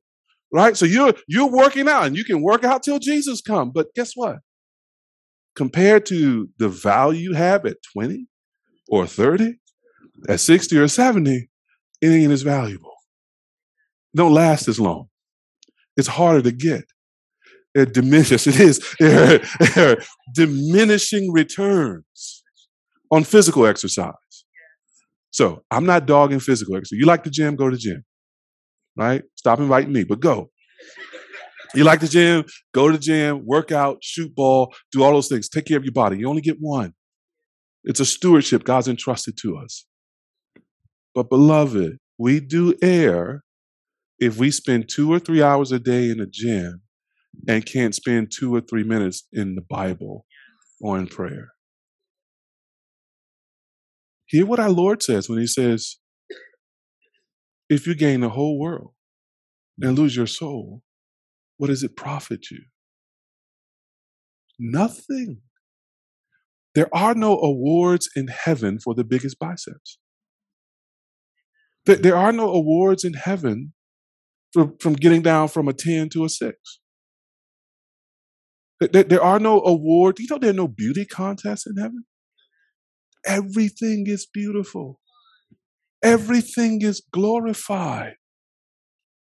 [0.52, 0.76] right?
[0.76, 3.70] So you're you're working out, and you can work out till Jesus come.
[3.72, 4.38] But guess what?
[5.54, 8.26] Compared to the value you have at 20
[8.88, 9.56] or 30,
[10.28, 11.48] at 60 or 70,
[12.00, 12.94] it ain't as valuable.
[14.16, 15.06] don't last as long.
[15.96, 16.84] It's harder to get.
[17.74, 18.46] It diminishes.
[19.00, 19.42] It
[19.76, 22.42] is diminishing returns
[23.10, 24.14] on physical exercise.
[25.30, 26.98] So I'm not dogging physical exercise.
[26.98, 28.04] You like the gym, go to the gym.
[29.01, 29.22] Right?
[29.35, 30.51] Stop inviting me, but go.
[31.74, 32.44] You like the gym,
[32.74, 35.48] go to the gym, work out, shoot ball, do all those things.
[35.48, 36.18] Take care of your body.
[36.18, 36.93] You only get one.
[37.82, 39.86] It's a stewardship God's entrusted to us.
[41.14, 43.43] But, beloved, we do err
[44.18, 46.82] if we spend two or three hours a day in the gym
[47.48, 50.27] and can't spend two or three minutes in the Bible
[50.78, 51.52] or in prayer.
[54.27, 55.97] Hear what our Lord says when He says,
[57.70, 58.92] If you gain the whole world
[59.80, 60.82] and lose your soul,
[61.56, 62.64] what does it profit you?
[64.59, 65.40] Nothing.
[66.74, 69.98] There are no awards in heaven for the biggest biceps.
[71.86, 73.72] There are no awards in heaven
[74.52, 76.56] for, from getting down from a 10 to a 6.
[78.80, 80.20] There, there are no awards.
[80.20, 82.05] You know, there are no beauty contests in heaven.
[83.26, 85.01] Everything is beautiful,
[86.02, 88.14] everything is glorified.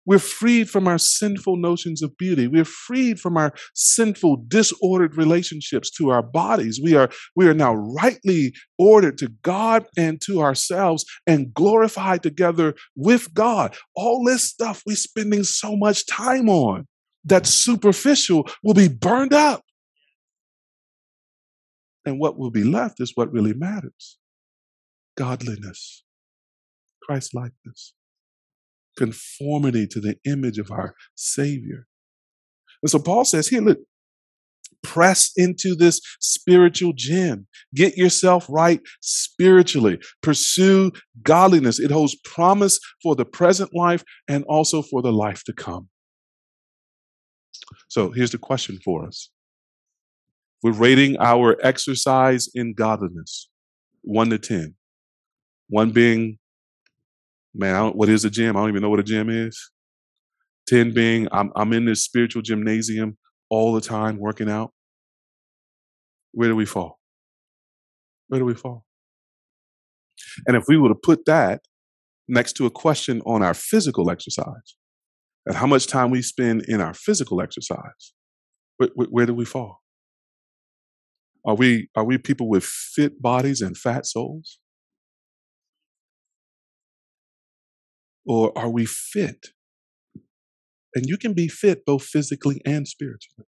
[0.04, 2.48] We're freed from our sinful notions of beauty.
[2.48, 6.80] We're freed from our sinful, disordered relationships to our bodies.
[6.82, 12.74] We are, we are now rightly ordered to God and to ourselves and glorified together
[12.96, 13.76] with God.
[13.94, 16.88] All this stuff we're spending so much time on
[17.24, 19.62] that's superficial will be burned up.
[22.04, 24.18] And what will be left is what really matters
[25.16, 26.04] godliness,
[27.12, 27.92] Christ likeness
[28.96, 31.86] conformity to the image of our Savior.
[32.82, 33.78] And so Paul says here, look,
[34.82, 37.46] press into this spiritual gym.
[37.74, 39.98] Get yourself right spiritually.
[40.22, 41.78] Pursue godliness.
[41.78, 45.88] It holds promise for the present life and also for the life to come.
[47.88, 49.28] So here's the question for us.
[50.62, 53.50] We're rating our exercise in godliness,
[54.00, 54.76] one to 10.
[55.68, 56.38] One being
[57.54, 58.56] man, what is a gym?
[58.56, 59.70] I don't even know what a gym is.
[60.68, 63.16] 10 being, I'm, I'm in this spiritual gymnasium
[63.50, 64.72] all the time working out.
[66.32, 66.98] Where do we fall?
[68.28, 68.84] Where do we fall?
[70.46, 71.62] And if we were to put that
[72.28, 74.76] next to a question on our physical exercise,
[75.44, 78.14] and how much time we spend in our physical exercise,
[78.76, 79.80] where, where, where do we fall?
[81.44, 84.60] Are we are we people with fit bodies and fat souls?
[88.26, 89.48] Or are we fit?
[90.94, 93.46] And you can be fit both physically and spiritually.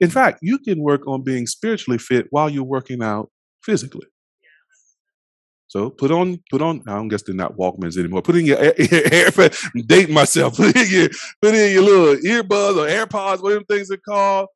[0.00, 3.30] In fact, you can work on being spiritually fit while you're working out
[3.62, 4.08] physically.
[5.68, 6.82] So put on, put on.
[6.88, 8.22] I don't guess they're not Walkmans anymore.
[8.22, 9.30] Put in your air,
[9.86, 10.56] date myself.
[10.56, 11.08] Put in your,
[11.42, 14.48] put in your little earbuds or AirPods, whatever things are called.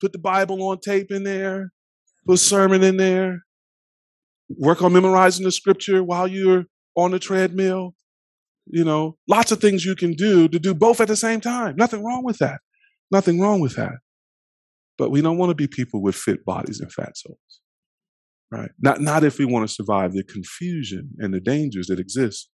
[0.00, 1.70] Put the Bible on tape in there.
[2.26, 3.40] Put a sermon in there.
[4.48, 6.64] Work on memorizing the scripture while you're
[6.96, 7.95] on the treadmill.
[8.66, 11.76] You know, lots of things you can do to do both at the same time.
[11.76, 12.60] Nothing wrong with that.
[13.10, 13.94] Nothing wrong with that.
[14.98, 17.38] but we don't want to be people with fit bodies and fat souls.
[18.50, 18.70] Right?
[18.80, 22.48] Not, not if we want to survive the confusion and the dangers that exist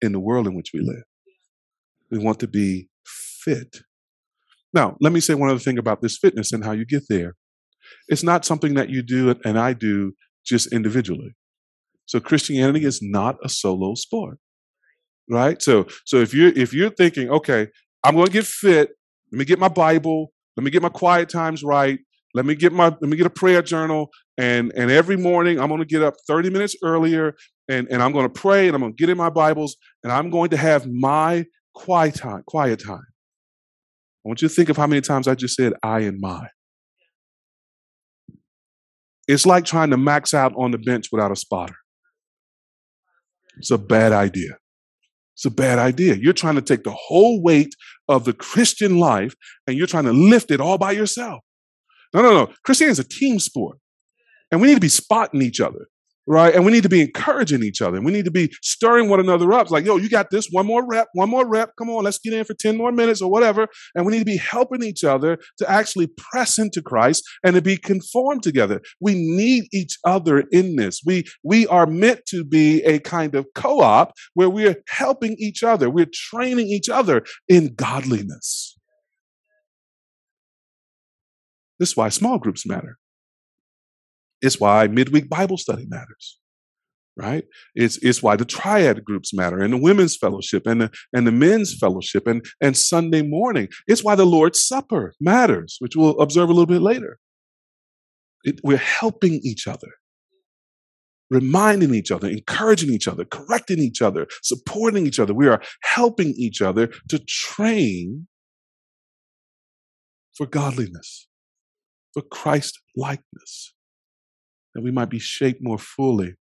[0.00, 1.04] in the world in which we live.
[2.10, 3.82] We want to be fit.
[4.72, 7.34] Now, let me say one other thing about this fitness and how you get there.
[8.08, 10.12] It's not something that you do and I do
[10.44, 11.34] just individually.
[12.06, 14.38] So Christianity is not a solo sport.
[15.30, 15.62] Right?
[15.62, 17.68] So so if you're if you're thinking, okay,
[18.02, 18.90] I'm going to get fit,
[19.30, 21.98] let me get my Bible, let me get my quiet times right,
[22.34, 25.68] let me get my let me get a prayer journal and and every morning I'm
[25.68, 27.34] going to get up 30 minutes earlier
[27.68, 30.12] and and I'm going to pray and I'm going to get in my Bibles and
[30.12, 33.06] I'm going to have my quiet time, quiet time.
[34.24, 36.48] I want you to think of how many times I just said I and my.
[39.26, 41.76] It's like trying to max out on the bench without a spotter.
[43.58, 44.59] It's a bad idea.
[45.40, 46.16] It's a bad idea.
[46.16, 47.74] You're trying to take the whole weight
[48.08, 49.34] of the Christian life
[49.66, 51.40] and you're trying to lift it all by yourself.
[52.12, 52.52] No, no, no.
[52.62, 53.78] Christianity is a team sport.
[54.52, 55.88] And we need to be spotting each other
[56.30, 56.54] right?
[56.54, 58.00] And we need to be encouraging each other.
[58.00, 59.62] We need to be stirring one another up.
[59.62, 60.48] It's like, yo, you got this.
[60.48, 61.72] One more rep, one more rep.
[61.76, 63.66] Come on, let's get in for 10 more minutes or whatever.
[63.96, 67.62] And we need to be helping each other to actually press into Christ and to
[67.62, 68.80] be conformed together.
[69.00, 71.02] We need each other in this.
[71.04, 75.90] We we are meant to be a kind of co-op where we're helping each other.
[75.90, 78.78] We're training each other in godliness.
[81.80, 82.99] This is why small groups matter.
[84.42, 86.38] It's why midweek Bible study matters,
[87.16, 87.44] right?
[87.74, 91.32] It's, it's why the triad groups matter and the women's fellowship and the, and the
[91.32, 93.68] men's fellowship and, and Sunday morning.
[93.86, 97.18] It's why the Lord's Supper matters, which we'll observe a little bit later.
[98.44, 99.92] It, we're helping each other
[101.30, 105.32] reminding each other, encouraging each other, correcting each other, supporting each other.
[105.32, 108.26] We are helping each other to train
[110.34, 111.28] for godliness,
[112.12, 113.74] for Christ likeness
[114.74, 116.34] that we might be shaped more fully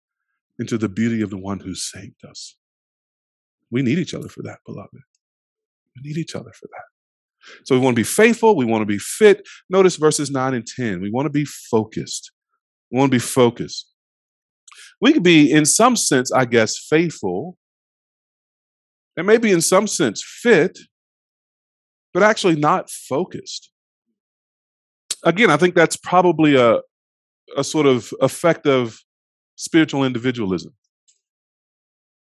[0.60, 2.58] into the beauty of the one who saved us.
[3.72, 5.02] We need each other for that, beloved.
[5.96, 6.84] We need each other for that.
[7.66, 8.56] So we want to be faithful.
[8.56, 9.48] We want to be fit.
[9.70, 11.02] Notice verses 9 and 10.
[11.02, 12.32] We want to be focused.
[12.92, 13.88] We want to be focused.
[15.02, 17.58] We could be, in some sense, I guess, faithful,
[19.16, 20.78] and maybe in some sense fit,
[22.14, 23.72] but actually not focused.
[25.24, 26.80] Again, I think that's probably a,
[27.58, 29.00] a sort of effect of
[29.56, 30.74] spiritual individualism,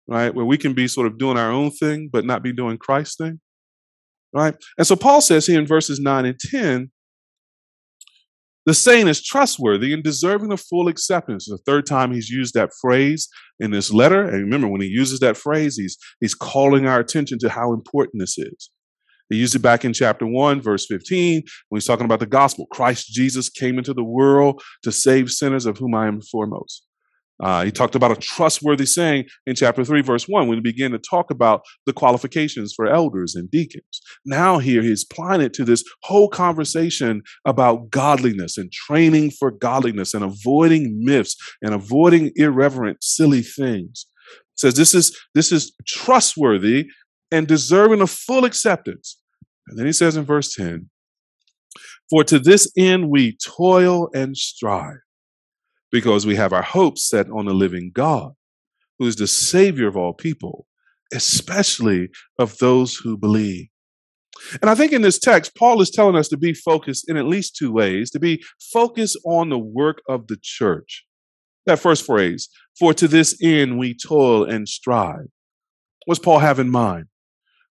[0.07, 0.33] right?
[0.33, 3.17] Where we can be sort of doing our own thing, but not be doing Christ's
[3.17, 3.39] thing,
[4.33, 4.55] right?
[4.77, 6.91] And so Paul says here in verses 9 and 10
[8.65, 11.45] the saying is trustworthy and deserving of full acceptance.
[11.45, 13.27] The third time he's used that phrase
[13.59, 14.23] in this letter.
[14.23, 18.21] And remember, when he uses that phrase, he's, he's calling our attention to how important
[18.21, 18.69] this is.
[19.33, 22.67] He used it back in chapter 1, verse 15, when he's talking about the gospel.
[22.67, 26.85] Christ Jesus came into the world to save sinners, of whom I am foremost.
[27.41, 30.91] Uh, he talked about a trustworthy saying in chapter 3, verse 1, when he began
[30.91, 34.01] to talk about the qualifications for elders and deacons.
[34.23, 40.13] Now, here he's applying it to this whole conversation about godliness and training for godliness
[40.13, 44.05] and avoiding myths and avoiding irreverent, silly things.
[44.55, 46.87] says this is this is trustworthy
[47.31, 49.17] and deserving of full acceptance.
[49.67, 50.89] And then he says in verse 10
[52.09, 54.99] For to this end we toil and strive,
[55.91, 58.33] because we have our hopes set on the living God,
[58.99, 60.65] who is the Savior of all people,
[61.13, 63.67] especially of those who believe.
[64.61, 67.25] And I think in this text, Paul is telling us to be focused in at
[67.25, 71.05] least two ways to be focused on the work of the church.
[71.65, 75.27] That first phrase, for to this end we toil and strive.
[76.05, 77.05] What's Paul have in mind?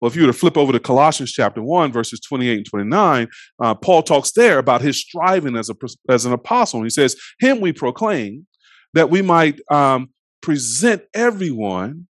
[0.01, 3.29] Well, if you were to flip over to Colossians chapter 1, verses 28 and 29,
[3.61, 5.75] uh, Paul talks there about his striving as, a,
[6.09, 6.81] as an apostle.
[6.81, 8.47] And He says, Him we proclaim
[8.95, 10.11] that we might um,
[10.41, 12.07] present everyone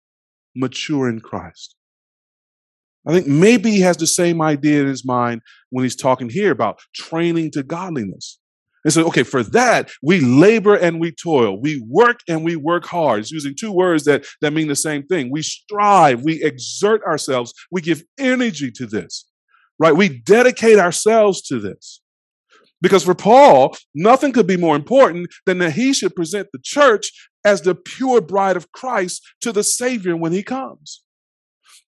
[0.55, 1.75] mature in Christ.
[3.05, 5.41] I think maybe he has the same idea in his mind
[5.71, 8.39] when he's talking here about training to godliness.
[8.83, 11.59] And so, okay, for that, we labor and we toil.
[11.59, 13.19] We work and we work hard.
[13.19, 15.31] It's using two words that, that mean the same thing.
[15.31, 19.25] We strive, we exert ourselves, we give energy to this,
[19.79, 19.95] right?
[19.95, 22.01] We dedicate ourselves to this.
[22.81, 27.11] Because for Paul, nothing could be more important than that he should present the church
[27.45, 31.01] as the pure bride of Christ to the Savior when he comes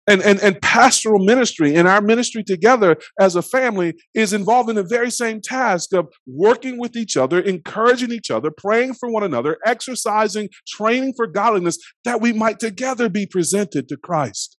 [0.07, 4.75] and, and, and pastoral ministry and our ministry together as a family is involved in
[4.75, 9.23] the very same task of working with each other, encouraging each other, praying for one
[9.23, 14.57] another, exercising, training for godliness, that we might together be presented to Christ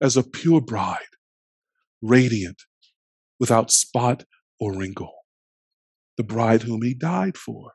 [0.00, 1.00] as a pure bride,
[2.02, 2.62] radiant,
[3.38, 4.24] without spot
[4.60, 5.12] or wrinkle.
[6.16, 7.72] the bride whom he died for,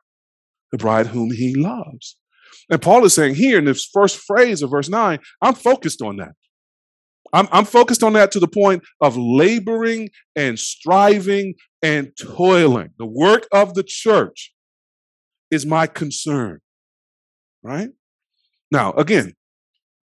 [0.72, 2.16] the bride whom he loves.
[2.70, 6.16] And Paul is saying here in this first phrase of verse 9, I'm focused on
[6.16, 6.32] that.
[7.32, 12.90] I'm, I'm focused on that to the point of laboring and striving and toiling.
[12.98, 14.52] The work of the church
[15.50, 16.60] is my concern,
[17.62, 17.90] right?
[18.70, 19.34] Now, again,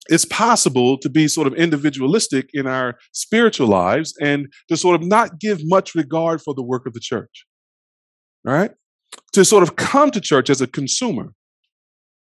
[0.08, 5.06] it's possible to be sort of individualistic in our spiritual lives and to sort of
[5.06, 7.46] not give much regard for the work of the church,
[8.44, 8.72] right?
[9.32, 11.32] To sort of come to church as a consumer,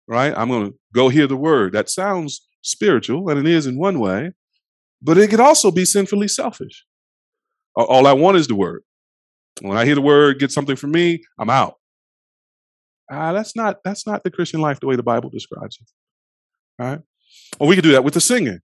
[0.07, 0.34] right?
[0.38, 1.73] I'm going to go hear the word.
[1.73, 4.31] That sounds spiritual, and it is in one way,
[5.02, 6.86] but it could also be sinfully selfish.
[7.76, 8.82] All I want is the word.
[9.61, 11.76] When I hear the word, get something from me, I'm out.
[13.10, 15.88] Ah, that's not that's not the Christian life the way the Bible describes it.
[16.82, 16.99] All right.
[17.60, 18.60] Or we could do that with the singing.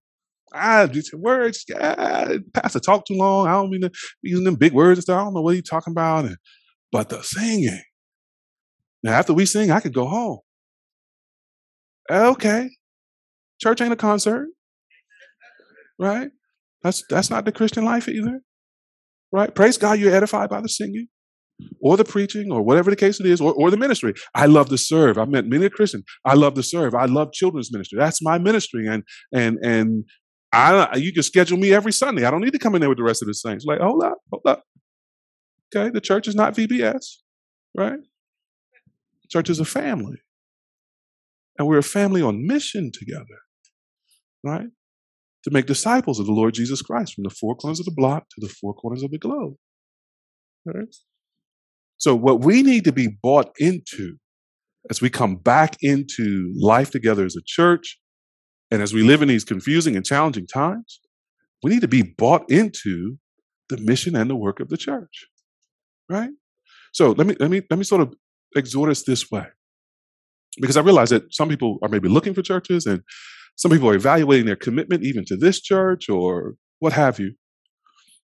[0.53, 3.47] Ah, words, ah, pastor talk too long.
[3.47, 3.91] I don't mean to
[4.21, 5.19] using them big words and stuff.
[5.19, 6.25] I don't know what he's talking about.
[6.25, 6.37] And,
[6.91, 7.81] but the singing.
[9.01, 10.39] Now, after we sing, I could go home.
[12.09, 12.69] Okay.
[13.59, 14.49] Church ain't a concert
[15.99, 16.31] right?
[16.81, 18.41] That's that's not the Christian life either.
[19.31, 19.53] Right?
[19.53, 21.07] Praise God, you're edified by the singing
[21.81, 24.13] or the preaching or whatever the case it is, or, or the ministry.
[24.35, 25.17] I love to serve.
[25.17, 26.03] I've met many Christian.
[26.25, 26.95] I love to serve.
[26.95, 27.97] I love children's ministry.
[27.97, 28.87] That's my ministry.
[28.87, 29.03] And
[29.33, 30.05] and and
[30.51, 32.25] I you can schedule me every Sunday.
[32.25, 33.65] I don't need to come in there with the rest of the saints.
[33.65, 34.63] Like, hold up, hold up.
[35.75, 37.17] Okay, the church is not VBS,
[37.75, 37.99] right?
[39.29, 40.17] Church is a family.
[41.57, 43.39] And we're a family on mission together,
[44.43, 44.67] right?
[45.43, 48.29] To make disciples of the Lord Jesus Christ from the four corners of the block
[48.29, 49.55] to the four corners of the globe.
[50.65, 50.95] Right?
[51.97, 54.17] So, what we need to be bought into
[54.89, 57.99] as we come back into life together as a church,
[58.71, 60.99] and as we live in these confusing and challenging times,
[61.61, 63.17] we need to be bought into
[63.69, 65.27] the mission and the work of the church.
[66.09, 66.31] Right?
[66.91, 68.13] So let me let me let me sort of
[68.55, 69.45] exhort us this way.
[70.59, 73.01] Because I realize that some people are maybe looking for churches and
[73.55, 77.33] some people are evaluating their commitment even to this church or what have you.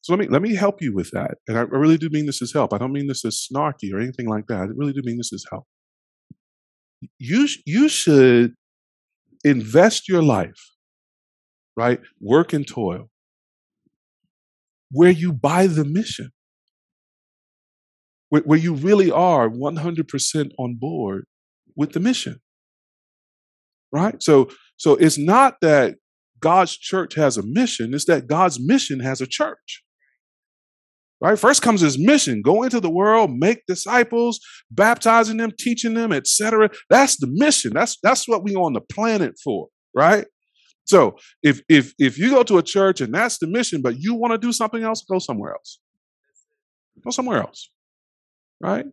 [0.01, 1.35] So let me let me help you with that.
[1.47, 2.73] And I, really do mean this as help.
[2.73, 4.59] I don't mean this as snarky or anything like that.
[4.59, 5.65] I really do mean this as help.
[7.19, 8.53] You you should
[9.45, 10.71] invest your life,
[11.77, 12.01] right?
[12.19, 13.09] Work and toil
[14.93, 16.29] where you buy the mission,
[18.29, 21.25] where, where you really are 100% on board
[21.75, 22.39] with the mission
[23.93, 24.21] right?
[24.21, 25.95] So, so it's not that
[26.41, 29.83] God's church has a mission; it's that God's mission has a church.
[31.21, 31.39] Right?
[31.39, 34.41] First comes his mission: go into the world, make disciples,
[34.71, 36.69] baptizing them, teaching them, etc.
[36.89, 37.71] That's the mission.
[37.73, 40.25] That's that's what we on the planet for, right?
[40.85, 44.15] So if if if you go to a church and that's the mission, but you
[44.15, 45.79] want to do something else, go somewhere else.
[47.03, 47.69] Go somewhere else.
[48.59, 48.85] Right?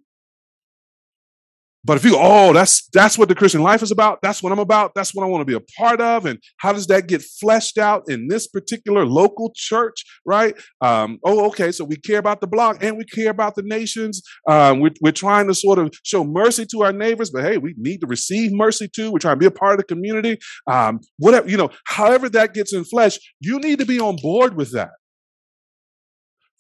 [1.83, 4.19] But if you, oh, that's that's what the Christian life is about.
[4.21, 4.93] That's what I'm about.
[4.95, 6.27] That's what I want to be a part of.
[6.27, 10.55] And how does that get fleshed out in this particular local church, right?
[10.83, 11.73] Um, oh, okay.
[11.73, 14.23] So we care about the block and we care about the nations.
[14.47, 17.75] Um, we're, we're trying to sort of show mercy to our neighbors, but hey, we
[17.79, 19.11] need to receive mercy too.
[19.11, 20.39] We're trying to be a part of the community.
[20.67, 24.55] Um, whatever you know, however that gets in flesh, you need to be on board
[24.55, 24.91] with that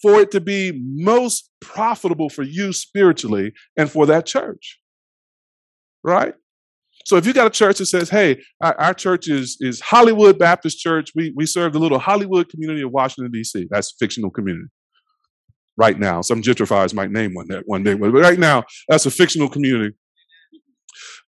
[0.00, 4.80] for it to be most profitable for you spiritually and for that church
[6.02, 6.34] right?
[7.06, 10.38] So if you got a church that says, "Hey, our, our, church is is Hollywood
[10.38, 11.10] Baptist Church.
[11.14, 13.68] We we serve the little Hollywood community of Washington D.C.
[13.70, 14.68] That's fictional community."
[15.76, 19.10] Right now, some gentrifiers might name one that one day, but right now, that's a
[19.10, 19.96] fictional community.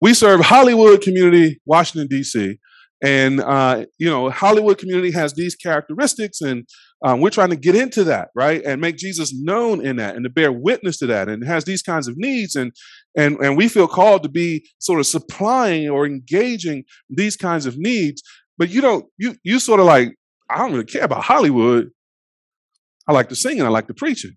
[0.00, 2.58] We serve Hollywood community, Washington D.C.
[3.02, 6.68] And uh, you know, Hollywood community has these characteristics, and
[7.04, 10.24] um, we're trying to get into that, right, and make Jesus known in that, and
[10.24, 12.72] to bear witness to that, and has these kinds of needs, and
[13.16, 17.76] and and we feel called to be sort of supplying or engaging these kinds of
[17.78, 18.22] needs.
[18.58, 20.14] But you don't, you you sort of like,
[20.50, 21.90] I don't really care about Hollywood.
[23.08, 24.36] I like the singing, I like the preaching,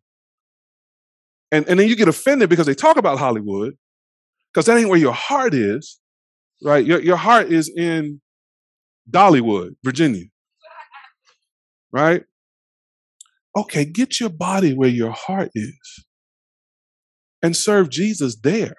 [1.52, 3.76] and and then you get offended because they talk about Hollywood,
[4.54, 6.00] because that ain't where your heart is,
[6.64, 6.86] right?
[6.86, 8.22] Your your heart is in
[9.10, 10.26] Dollywood, Virginia.
[11.92, 12.24] Right?
[13.56, 16.05] Okay, get your body where your heart is
[17.46, 18.76] and serve Jesus there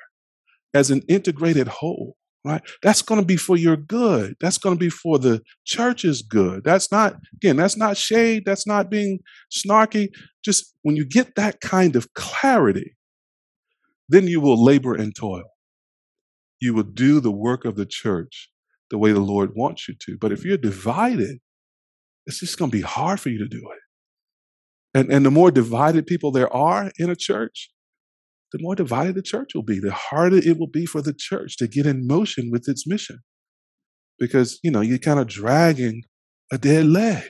[0.75, 2.61] as an integrated whole, right?
[2.83, 4.35] That's going to be for your good.
[4.41, 6.65] That's going to be for the church's good.
[6.65, 8.43] That's not, again, that's not shade.
[8.45, 9.21] That's not being
[9.57, 10.09] snarky.
[10.45, 12.97] Just when you get that kind of clarity,
[14.09, 15.45] then you will labor and toil.
[16.59, 18.51] You will do the work of the church
[18.91, 20.19] the way the Lord wants you to.
[20.21, 21.39] But if you're divided,
[22.27, 24.99] it's just going to be hard for you to do it.
[24.99, 27.71] And, and the more divided people there are in a church,
[28.53, 31.57] the more divided the church will be, the harder it will be for the church
[31.59, 33.19] to get in motion with its mission.
[34.19, 36.03] Because, you know, you're kind of dragging
[36.53, 37.25] a dead leg.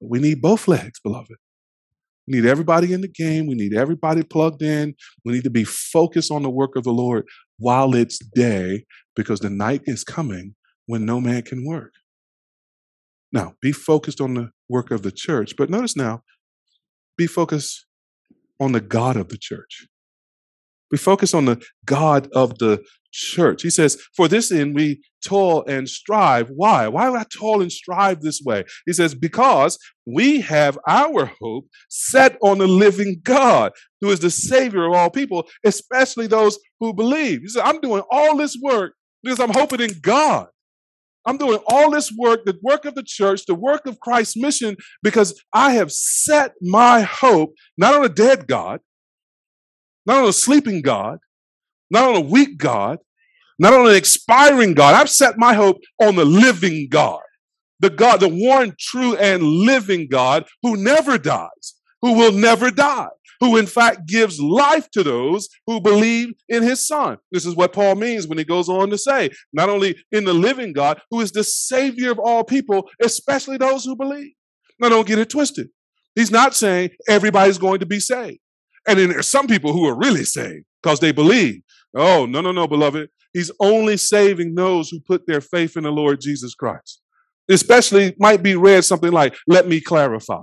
[0.00, 1.36] We need both legs, beloved.
[2.28, 3.46] We need everybody in the game.
[3.46, 4.94] We need everybody plugged in.
[5.24, 7.24] We need to be focused on the work of the Lord
[7.58, 8.84] while it's day,
[9.16, 10.54] because the night is coming
[10.86, 11.92] when no man can work.
[13.32, 16.22] Now, be focused on the work of the church, but notice now,
[17.16, 17.86] be focused
[18.60, 19.86] on the God of the church.
[20.90, 23.62] We focus on the God of the church.
[23.62, 26.48] He says, For this end we toil and strive.
[26.50, 26.88] Why?
[26.88, 28.64] Why would I toil and strive this way?
[28.86, 34.30] He says, Because we have our hope set on the living God, who is the
[34.30, 37.40] Savior of all people, especially those who believe.
[37.40, 40.48] He said, I'm doing all this work because I'm hoping in God.
[41.24, 44.76] I'm doing all this work, the work of the church, the work of Christ's mission,
[45.02, 48.80] because I have set my hope not on a dead God,
[50.04, 51.18] not on a sleeping God,
[51.90, 52.98] not on a weak God,
[53.58, 54.94] not on an expiring God.
[54.94, 57.20] I've set my hope on the living God,
[57.78, 63.08] the God, the one true and living God who never dies, who will never die
[63.42, 67.18] who in fact gives life to those who believe in his son.
[67.32, 70.32] This is what Paul means when he goes on to say, not only in the
[70.32, 74.30] living God, who is the savior of all people, especially those who believe.
[74.78, 75.70] Now, don't get it twisted.
[76.14, 78.38] He's not saying everybody's going to be saved.
[78.86, 81.62] And then there's some people who are really saved because they believe.
[81.96, 83.08] Oh, no, no, no, beloved.
[83.32, 87.00] He's only saving those who put their faith in the Lord Jesus Christ.
[87.50, 90.42] Especially might be read something like, let me clarify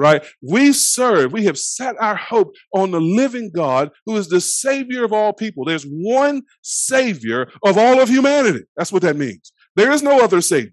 [0.00, 0.24] right?
[0.42, 5.04] We serve, we have set our hope on the living God who is the Savior
[5.04, 5.64] of all people.
[5.64, 8.64] There's one Savior of all of humanity.
[8.76, 9.52] That's what that means.
[9.76, 10.72] There is no other Savior.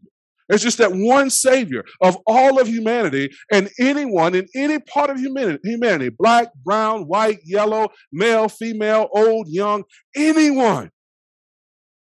[0.49, 5.19] It's just that one Savior of all of humanity, and anyone in any part of
[5.19, 9.83] humanity, black, brown, white, yellow, male, female, old, young,
[10.15, 10.89] anyone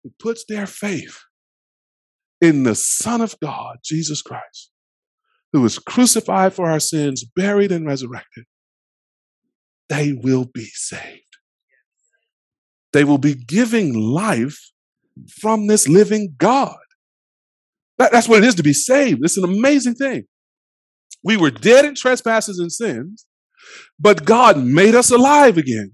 [0.03, 1.19] who puts their faith
[2.41, 4.71] in the Son of God, Jesus Christ,
[5.53, 8.45] who was crucified for our sins, buried, and resurrected,
[9.87, 11.21] they will be saved.
[12.91, 14.71] They will be giving life
[15.39, 16.75] from this living God.
[17.99, 19.19] That, that's what it is to be saved.
[19.23, 20.23] It's an amazing thing.
[21.23, 23.25] We were dead in trespasses and sins,
[23.99, 25.93] but God made us alive again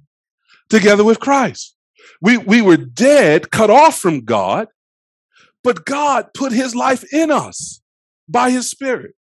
[0.70, 1.76] together with Christ.
[2.22, 4.68] We, we were dead, cut off from God,
[5.64, 7.82] but God put his life in us
[8.28, 9.16] by his spirit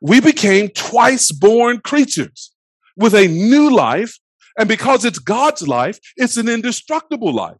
[0.00, 2.52] we became twice born creatures
[2.96, 4.18] with a new life.
[4.58, 7.56] And because it's God's life, it's an indestructible life.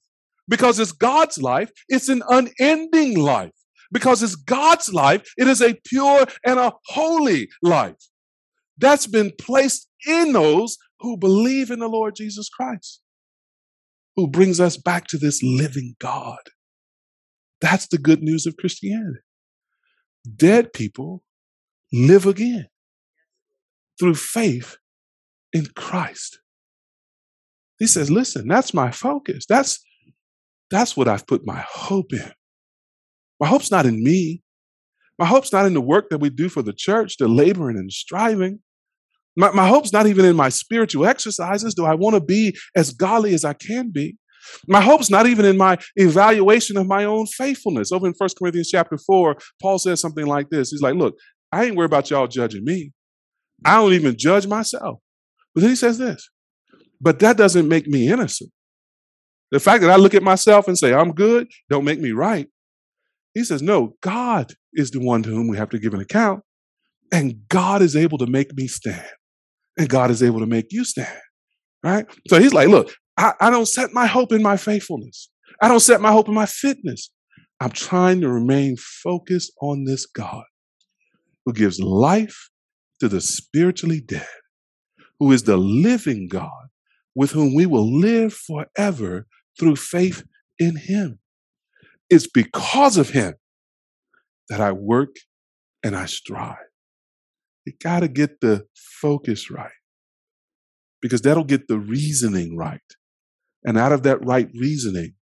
[0.49, 3.53] Because it's God's life, it's an unending life.
[3.93, 7.97] Because it's God's life, it is a pure and a holy life.
[8.79, 13.03] That's been placed in those who believe in the Lord Jesus Christ,
[14.17, 16.39] who brings us back to this living God.
[17.61, 19.21] That's the good news of Christianity.
[20.37, 21.23] Dead people
[21.93, 22.67] live again
[23.99, 24.77] through faith
[25.53, 26.41] in Christ.
[27.79, 29.47] He says, listen, that's my focus.
[29.49, 29.85] That's
[30.71, 32.31] that's what I've put my hope in.
[33.41, 34.43] My hope's not in me.
[35.19, 37.91] My hope's not in the work that we do for the church, the laboring and
[37.91, 38.61] striving.
[39.37, 41.75] My, my hope's not even in my spiritual exercises.
[41.75, 44.17] Do I want to be as godly as I can be?
[44.69, 47.93] My hope's not even in my evaluation of my own faithfulness.
[47.93, 50.71] Over in 1 Corinthians chapter 4, Paul says something like this.
[50.71, 51.17] He's like, Look,
[51.53, 52.93] I ain't worried about y'all judging me.
[53.65, 55.01] I don't even judge myself.
[55.55, 56.31] But then he says this,
[57.01, 58.51] but that doesn't make me innocent.
[59.51, 62.47] The fact that I look at myself and say, I'm good, don't make me right.
[63.35, 66.43] He says, no, God is the one to whom we have to give an account.
[67.13, 69.05] And God is able to make me stand.
[69.77, 71.19] And God is able to make you stand.
[71.83, 72.07] Right?
[72.29, 75.31] So he's like, look, I, I don't set my hope in my faithfulness.
[75.61, 77.11] I don't set my hope in my fitness.
[77.61, 80.45] I'm trying to remain focused on this God
[81.45, 82.51] who gives life
[83.01, 84.27] to the spiritually dead,
[85.19, 86.69] who is the living God
[87.15, 89.27] with whom we will live forever
[89.59, 90.23] through faith
[90.59, 91.19] in him.
[92.09, 93.35] It's because of him
[94.49, 95.17] that I work
[95.83, 96.57] and I strive.
[97.65, 99.71] You got to get the focus right
[101.01, 102.81] because that'll get the reasoning right.
[103.65, 105.15] And out of that right reasoning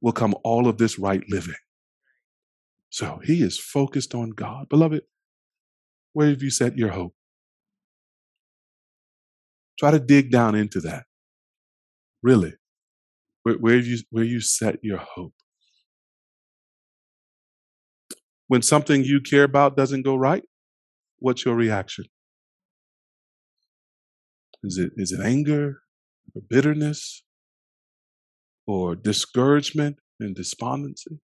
[0.00, 1.54] will come all of this right living.
[2.88, 4.68] So he is focused on God.
[4.68, 5.02] Beloved,
[6.12, 7.14] where have you set your hope?
[9.78, 11.04] Try to dig down into that.
[12.22, 12.54] Really.
[13.42, 15.34] Where, where you where you set your hope?
[18.48, 20.42] When something you care about doesn't go right,
[21.18, 22.04] what's your reaction?
[24.62, 25.82] Is it is it anger?
[26.34, 27.22] or bitterness
[28.66, 31.18] or discouragement and despondency.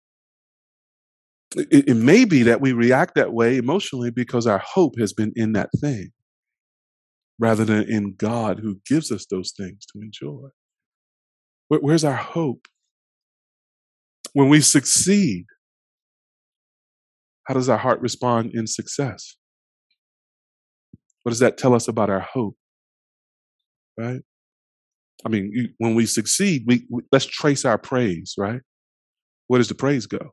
[1.56, 5.32] It, it, may be that we react that way emotionally because our hope has been
[5.36, 6.10] in that thing
[7.38, 10.48] rather than in God who gives us those things to enjoy.
[11.68, 12.66] Where, where's our hope?
[14.32, 15.46] When we succeed,
[17.44, 19.36] how does our heart respond in success?
[21.22, 22.56] What does that tell us about our hope?
[23.96, 24.22] Right?
[25.24, 28.60] I mean, when we succeed, we, we let's trace our praise, right?
[29.46, 30.32] Where does the praise go?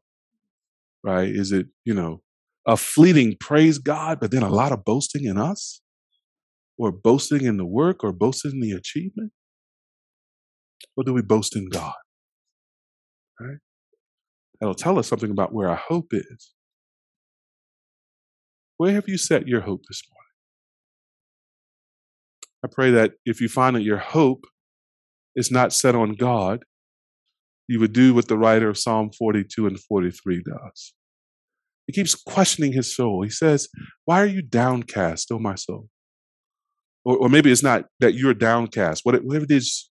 [1.04, 1.30] Right?
[1.30, 2.22] Is it, you know,
[2.68, 5.82] a fleeting praise God, but then a lot of boasting in us?
[6.78, 9.32] Or boasting in the work or boasting in the achievement?
[10.96, 11.94] Or do we boast in God?
[13.40, 13.58] Right?
[14.60, 16.54] That'll tell us something about where our hope is.
[18.78, 20.22] Where have you set your hope this morning?
[22.64, 24.46] I pray that if you find that your hope
[25.36, 26.64] is not set on God,
[27.72, 30.94] you would do what the writer of Psalm 42 and 43 does.
[31.88, 33.24] He keeps questioning his soul.
[33.24, 33.70] He says,
[34.06, 35.88] Why are you downcast, O my soul?
[37.06, 39.02] Or, or maybe it's not that you're downcast.
[39.04, 39.90] Whatever it is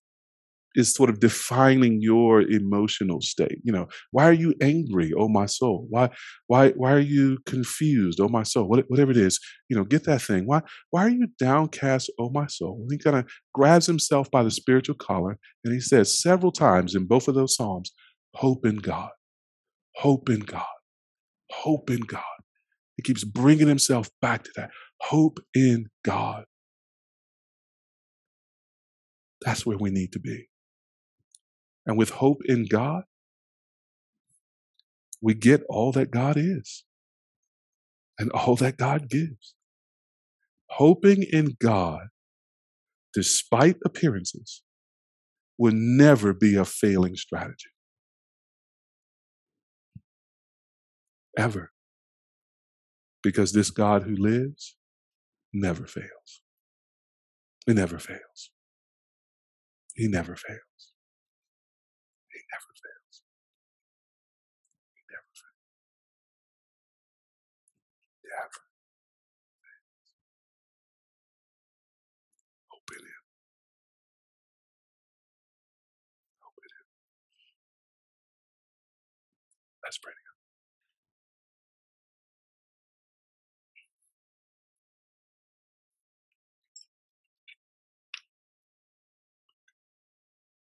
[0.77, 3.59] is sort of defining your emotional state.
[3.65, 5.87] You know, why are you angry, oh my soul?
[5.91, 6.11] Why,
[6.47, 8.69] why, why are you confused, oh my soul?
[8.69, 10.47] What, whatever it is, you know, get that thing.
[10.47, 12.79] Why, why are you downcast, oh my soul?
[12.83, 16.95] And he kind of grabs himself by the spiritual collar and he says several times
[16.95, 17.93] in both of those psalms,
[18.35, 19.11] hope in God,
[19.97, 20.65] hope in God,
[21.51, 22.23] hope in God.
[22.97, 24.71] He keeps bringing himself back to that
[25.01, 26.45] hope in God.
[29.43, 30.49] That's where we need to be.
[31.87, 33.05] And with hope in God,
[35.23, 36.85] we get all that God is
[38.19, 39.55] and all that God gives.
[40.71, 42.09] Hoping in God,
[43.15, 44.63] despite appearances,
[45.59, 47.71] will never be a failing strategy.
[51.39, 51.73] Ever.
[53.23, 54.77] Because this God who lives
[55.53, 56.43] never fails.
[57.67, 58.51] He never fails.
[59.95, 60.66] He never fails.
[79.93, 80.15] Together.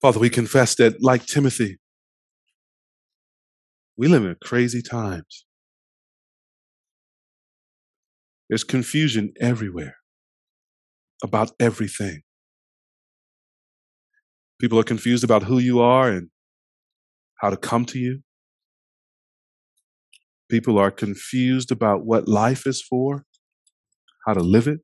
[0.00, 1.78] Father, we confess that, like Timothy,
[3.96, 5.44] we live in crazy times.
[8.48, 9.96] There's confusion everywhere
[11.22, 12.22] about everything.
[14.60, 16.28] People are confused about who you are and
[17.40, 18.22] how to come to you.
[20.48, 23.24] People are confused about what life is for,
[24.26, 24.80] how to live it.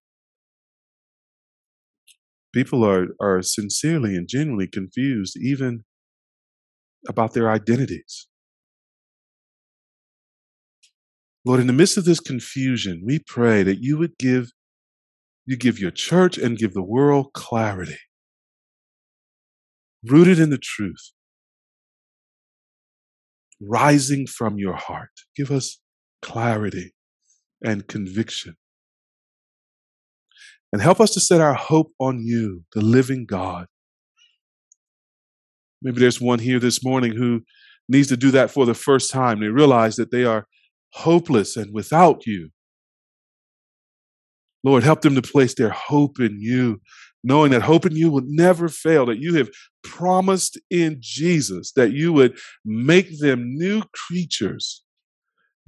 [2.53, 5.85] People are, are sincerely and genuinely confused even
[7.09, 8.29] about their identities.
[11.45, 14.51] Lord, in the midst of this confusion, we pray that you would give
[15.47, 17.99] you give your church and give the world clarity,
[20.03, 21.13] rooted in the truth,
[23.61, 25.11] rising from your heart.
[25.37, 25.81] Give us
[26.23, 26.93] clarity
[27.63, 28.57] and conviction.
[30.73, 33.67] And help us to set our hope on you, the living God.
[35.83, 37.43] Maybe there's one here this morning who
[37.89, 39.41] needs to do that for the first time.
[39.41, 40.47] They realize that they are
[40.95, 42.51] hopeless and without you.
[44.65, 46.81] Lord, help them to place their hope in you,
[47.25, 49.51] knowing that hope in you will never fail, that you have
[49.83, 54.85] promised in Jesus that you would make them new creatures,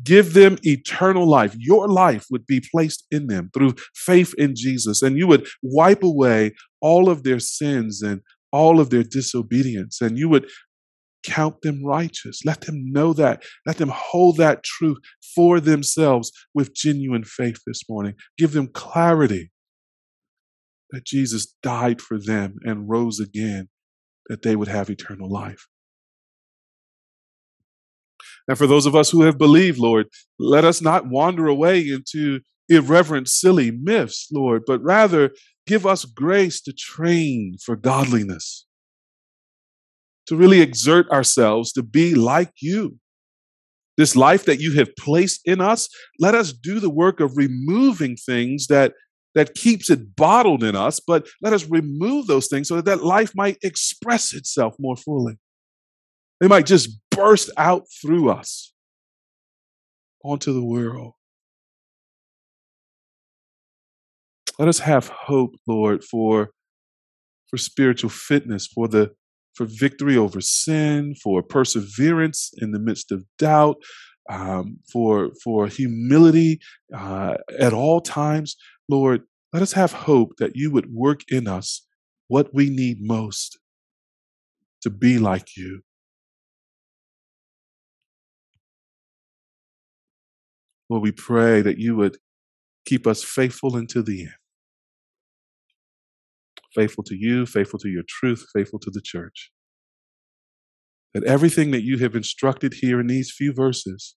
[0.05, 1.57] give them eternal life.
[1.59, 6.03] Your life would be placed in them through faith in Jesus, and you would wipe
[6.03, 8.21] away all of their sins and
[8.53, 10.49] all of their disobedience, and you would
[11.25, 12.45] count them righteous.
[12.45, 13.43] Let them know that.
[13.67, 14.99] Let them hold that truth
[15.35, 18.15] for themselves with genuine faith this morning.
[18.39, 19.51] Give them clarity
[20.91, 23.69] that Jesus died for them and rose again,
[24.29, 25.67] that they would have eternal life.
[28.49, 30.07] And for those of us who have believed, Lord,
[30.39, 35.33] let us not wander away into irreverent, silly myths, Lord, but rather
[35.67, 38.67] give us grace to train for godliness
[40.27, 42.99] to really exert ourselves to be like you.
[43.97, 45.89] This life that you have placed in us,
[46.19, 48.93] let us do the work of removing things that,
[49.37, 53.05] that keeps it bottled in us, but let us remove those things so that that
[53.05, 55.35] life might express itself more fully.
[56.41, 58.73] They might just burst out through us
[60.25, 61.13] onto the world.
[64.59, 66.51] Let us have hope, Lord, for,
[67.51, 69.13] for spiritual fitness, for the
[69.55, 73.77] for victory over sin, for perseverance in the midst of doubt,
[74.31, 76.59] um, for for humility
[76.95, 78.57] uh, at all times.
[78.89, 79.23] Lord,
[79.53, 81.87] let us have hope that you would work in us
[82.29, 83.59] what we need most
[84.83, 85.83] to be like you.
[90.89, 92.19] Lord, we pray that you would
[92.85, 94.35] keep us faithful until the end.
[96.75, 99.51] Faithful to you, faithful to your truth, faithful to the church.
[101.15, 104.15] That everything that you have instructed here in these few verses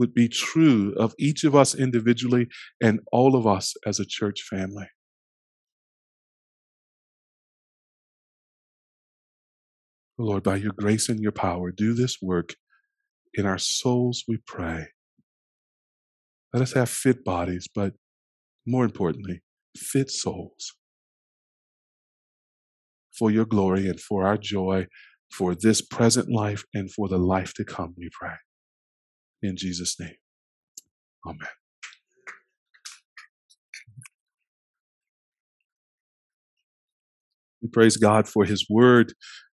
[0.00, 2.48] would be true of each of us individually
[2.80, 4.88] and all of us as a church family.
[10.18, 12.54] Lord, by your grace and your power, do this work
[13.34, 14.88] in our souls, we pray.
[16.52, 17.92] Let us have fit bodies, but
[18.66, 19.42] more importantly,
[19.76, 20.74] fit souls
[23.18, 24.86] for your glory and for our joy,
[25.30, 28.36] for this present life and for the life to come, we pray.
[29.42, 30.14] In Jesus' name.
[31.26, 31.48] Amen.
[37.62, 39.12] We praise God for His word,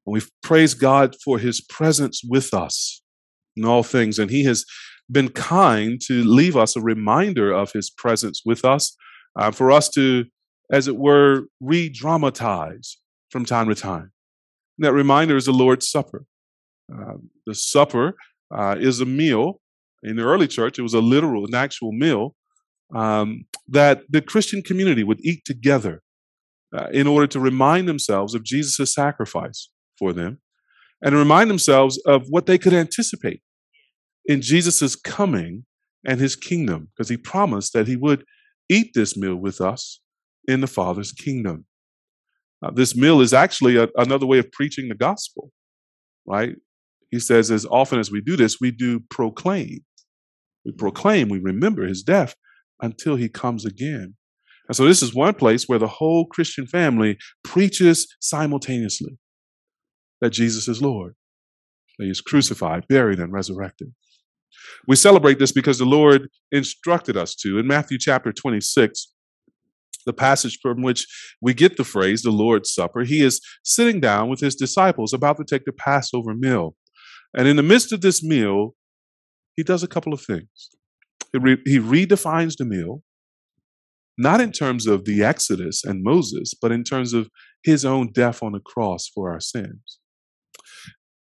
[0.05, 3.01] and we praise God for His presence with us
[3.55, 4.17] in all things.
[4.17, 4.65] And He has
[5.11, 8.95] been kind to leave us a reminder of his presence with us,
[9.37, 10.25] uh, for us to,
[10.71, 12.97] as it were, re dramatize
[13.29, 14.11] from time to time.
[14.77, 16.25] And that reminder is the Lord's Supper.
[16.91, 18.15] Uh, the supper
[18.53, 19.60] uh, is a meal.
[20.03, 22.35] In the early church, it was a literal, an actual meal
[22.95, 26.01] um, that the Christian community would eat together
[26.75, 30.39] uh, in order to remind themselves of Jesus' sacrifice for them
[31.01, 33.41] and remind themselves of what they could anticipate
[34.25, 35.65] in Jesus' coming
[36.05, 38.23] and his kingdom, because he promised that he would
[38.69, 39.99] eat this meal with us
[40.47, 41.65] in the Father's kingdom.
[42.63, 45.51] Uh, this meal is actually a, another way of preaching the gospel,
[46.25, 46.55] right?
[47.09, 49.81] He says, as often as we do this, we do proclaim.
[50.65, 52.35] We proclaim, we remember his death
[52.81, 54.15] until he comes again.
[54.67, 59.17] And so, this is one place where the whole Christian family preaches simultaneously
[60.21, 61.15] that Jesus is Lord,
[61.97, 63.93] that he is crucified, buried, and resurrected.
[64.87, 67.57] We celebrate this because the Lord instructed us to.
[67.57, 69.13] In Matthew chapter 26,
[70.05, 71.05] the passage from which
[71.41, 75.37] we get the phrase the Lord's Supper, he is sitting down with his disciples about
[75.37, 76.75] to take the Passover meal.
[77.35, 78.75] And in the midst of this meal,
[79.61, 80.71] he does a couple of things.
[81.31, 83.03] He, re- he redefines the meal,
[84.17, 87.29] not in terms of the Exodus and Moses, but in terms of
[87.63, 89.99] his own death on the cross for our sins.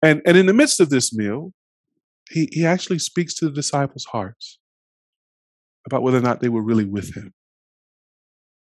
[0.01, 1.53] And, and in the midst of this meal,
[2.31, 4.57] he, he actually speaks to the disciples' hearts
[5.85, 7.35] about whether or not they were really with him.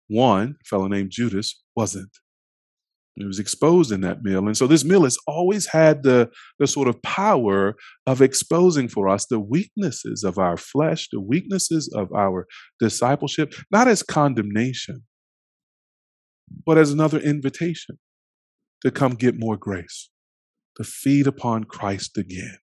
[0.09, 2.18] One fellow named Judas wasn't.
[3.16, 4.47] He was exposed in that meal.
[4.47, 7.74] And so this meal has always had the, the sort of power
[8.06, 12.47] of exposing for us the weaknesses of our flesh, the weaknesses of our
[12.80, 15.02] discipleship, not as condemnation,
[16.64, 17.98] but as another invitation
[18.80, 20.10] to come get more grace,
[20.76, 22.59] to feed upon Christ again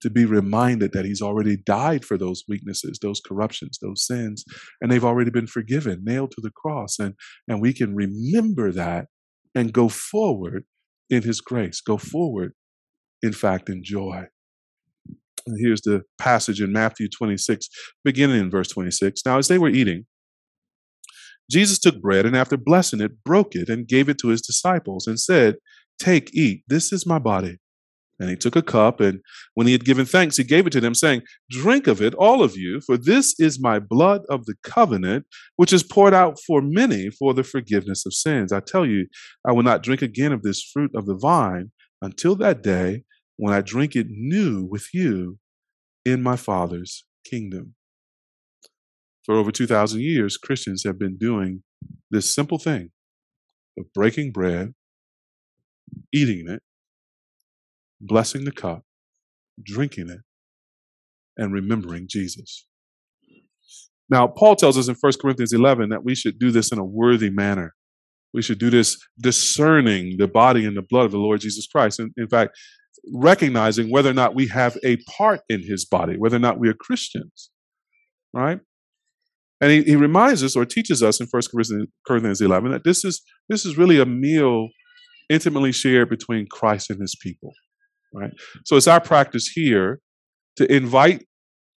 [0.00, 4.44] to be reminded that he's already died for those weaknesses, those corruptions, those sins,
[4.80, 6.98] and they've already been forgiven, nailed to the cross.
[6.98, 7.14] And,
[7.48, 9.06] and we can remember that
[9.58, 10.64] and go forward
[11.10, 12.52] in his grace, go forward,
[13.22, 14.24] in fact, in joy.
[15.46, 17.68] And here's the passage in Matthew 26,
[18.04, 19.22] beginning in verse 26.
[19.26, 20.06] Now, as they were eating,
[21.50, 25.06] Jesus took bread and after blessing it, broke it and gave it to his disciples
[25.06, 25.56] and said,
[25.98, 27.58] Take, eat, this is my body.
[28.20, 29.20] And he took a cup, and
[29.54, 32.42] when he had given thanks, he gave it to them, saying, Drink of it, all
[32.42, 35.24] of you, for this is my blood of the covenant,
[35.56, 38.52] which is poured out for many for the forgiveness of sins.
[38.52, 39.06] I tell you,
[39.46, 41.70] I will not drink again of this fruit of the vine
[42.02, 43.04] until that day
[43.36, 45.38] when I drink it new with you
[46.04, 47.74] in my Father's kingdom.
[49.24, 51.62] For over 2,000 years, Christians have been doing
[52.10, 52.90] this simple thing
[53.78, 54.74] of breaking bread,
[56.12, 56.62] eating it,
[58.00, 58.82] blessing the cup,
[59.62, 60.20] drinking it,
[61.36, 62.66] and remembering Jesus.
[64.10, 66.84] Now, Paul tells us in 1 Corinthians 11 that we should do this in a
[66.84, 67.74] worthy manner.
[68.32, 71.98] We should do this discerning the body and the blood of the Lord Jesus Christ.
[71.98, 72.56] And in fact,
[73.12, 76.68] recognizing whether or not we have a part in his body, whether or not we
[76.68, 77.50] are Christians,
[78.32, 78.60] right?
[79.60, 81.42] And he, he reminds us or teaches us in 1
[82.06, 84.68] Corinthians 11 that this is, this is really a meal
[85.28, 87.52] intimately shared between Christ and his people.
[88.12, 88.32] Right?
[88.64, 90.00] So it's our practice here
[90.56, 91.24] to invite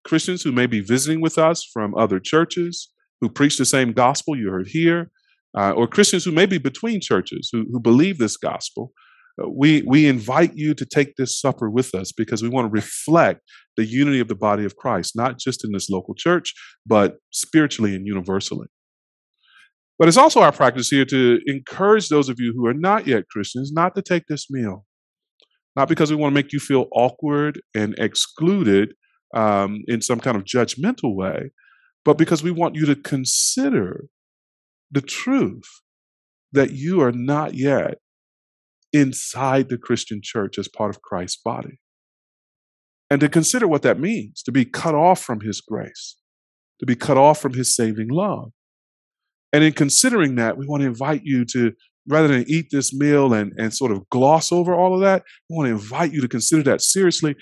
[0.04, 2.90] Christians who may be visiting with us from other churches
[3.20, 5.10] who preach the same gospel you heard here,
[5.56, 8.92] uh, or Christians who may be between churches who, who believe this gospel.
[9.40, 12.72] Uh, we, we invite you to take this supper with us because we want to
[12.72, 13.40] reflect
[13.76, 16.54] the unity of the body of Christ, not just in this local church,
[16.86, 18.68] but spiritually and universally.
[19.98, 23.28] But it's also our practice here to encourage those of you who are not yet
[23.28, 24.86] Christians not to take this meal.
[25.76, 28.94] Not because we want to make you feel awkward and excluded
[29.34, 31.50] um, in some kind of judgmental way,
[32.04, 34.06] but because we want you to consider
[34.90, 35.82] the truth
[36.52, 37.98] that you are not yet
[38.92, 41.80] inside the Christian church as part of Christ's body.
[43.08, 46.16] And to consider what that means to be cut off from his grace,
[46.78, 48.52] to be cut off from his saving love.
[49.52, 51.72] And in considering that, we want to invite you to,
[52.08, 55.56] rather than eat this meal and, and sort of gloss over all of that, we
[55.56, 57.36] want to invite you to consider that seriously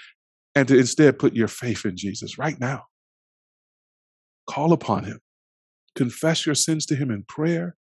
[0.54, 2.84] and to instead put your faith in Jesus right now.
[4.48, 5.20] Call upon him.
[5.94, 7.76] Confess your sins to him in prayer.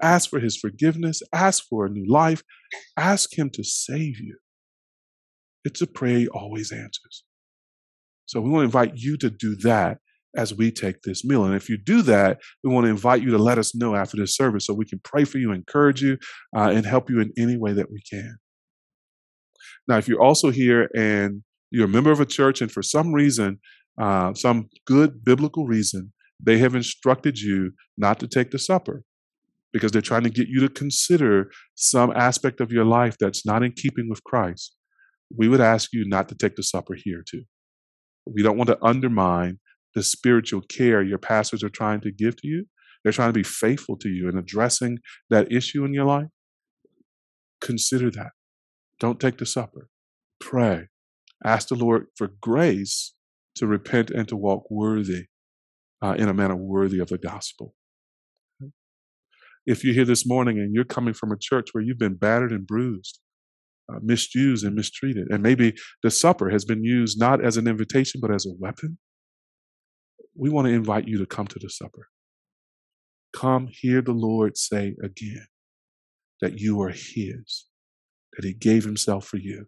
[0.00, 1.22] Ask for his forgiveness.
[1.32, 2.42] Ask for a new life.
[2.96, 4.38] Ask him to save you.
[5.64, 7.24] It's a prayer he always answers.
[8.26, 9.98] So we want to invite you to do that
[10.36, 11.44] as we take this meal.
[11.44, 14.16] And if you do that, we want to invite you to let us know after
[14.16, 16.18] this service so we can pray for you, encourage you,
[16.56, 18.36] uh, and help you in any way that we can.
[19.88, 23.12] Now, if you're also here and you're a member of a church and for some
[23.12, 23.58] reason,
[24.00, 29.04] uh, some good biblical reason, they have instructed you not to take the supper
[29.72, 33.62] because they're trying to get you to consider some aspect of your life that's not
[33.62, 34.76] in keeping with Christ,
[35.36, 37.42] we would ask you not to take the supper here too.
[38.26, 39.58] We don't want to undermine
[39.94, 42.66] the spiritual care your pastors are trying to give to you.
[43.02, 44.98] They're trying to be faithful to you in addressing
[45.28, 46.28] that issue in your life.
[47.60, 48.30] Consider that.
[49.00, 49.88] Don't take the supper.
[50.40, 50.88] Pray.
[51.44, 53.14] Ask the Lord for grace
[53.56, 55.26] to repent and to walk worthy
[56.02, 57.74] uh, in a manner worthy of the gospel.
[59.64, 62.50] If you're here this morning and you're coming from a church where you've been battered
[62.50, 63.20] and bruised,
[63.92, 68.20] uh, misused and mistreated, and maybe the supper has been used not as an invitation
[68.20, 68.98] but as a weapon,
[70.34, 72.08] we want to invite you to come to the supper.
[73.34, 75.46] Come hear the Lord say again
[76.40, 77.66] that you are His,
[78.36, 79.66] that He gave Himself for you,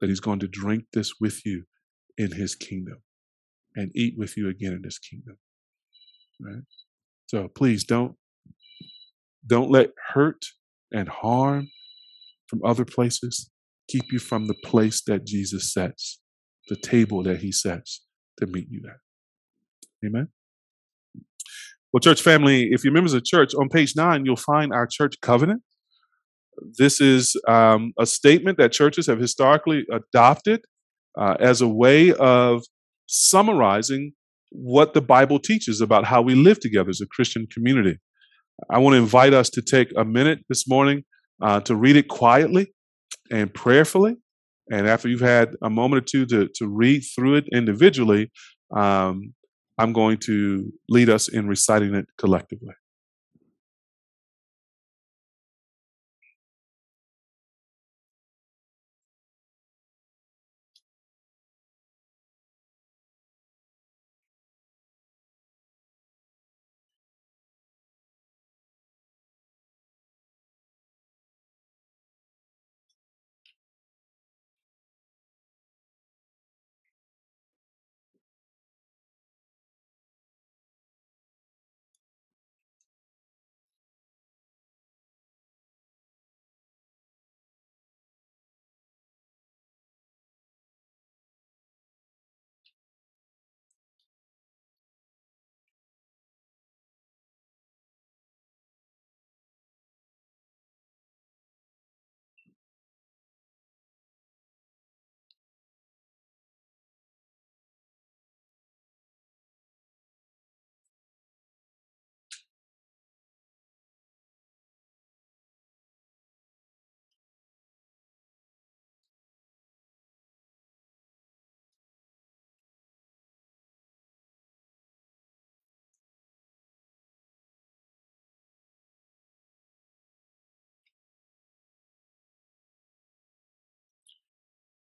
[0.00, 1.64] that He's going to drink this with you
[2.18, 3.02] in His kingdom
[3.74, 5.36] and eat with you again in His kingdom.
[6.40, 6.62] Right?
[7.26, 8.16] So please don't
[9.46, 10.44] don't let hurt
[10.92, 11.68] and harm
[12.48, 13.50] from other places
[13.88, 16.20] keep you from the place that Jesus sets,
[16.68, 18.04] the table that he sets
[18.38, 18.96] to meet you at.
[20.04, 20.28] Amen.
[21.92, 25.14] Well, church family, if you're members of church, on page nine, you'll find our church
[25.22, 25.62] covenant.
[26.78, 30.62] This is um, a statement that churches have historically adopted
[31.18, 32.62] uh, as a way of
[33.06, 34.12] summarizing
[34.50, 37.98] what the Bible teaches about how we live together as a Christian community.
[38.70, 41.04] I want to invite us to take a minute this morning
[41.42, 42.72] uh, to read it quietly
[43.30, 44.16] and prayerfully.
[44.70, 48.30] And after you've had a moment or two to, to read through it individually,
[48.74, 49.34] um,
[49.78, 52.74] I'm going to lead us in reciting it collectively.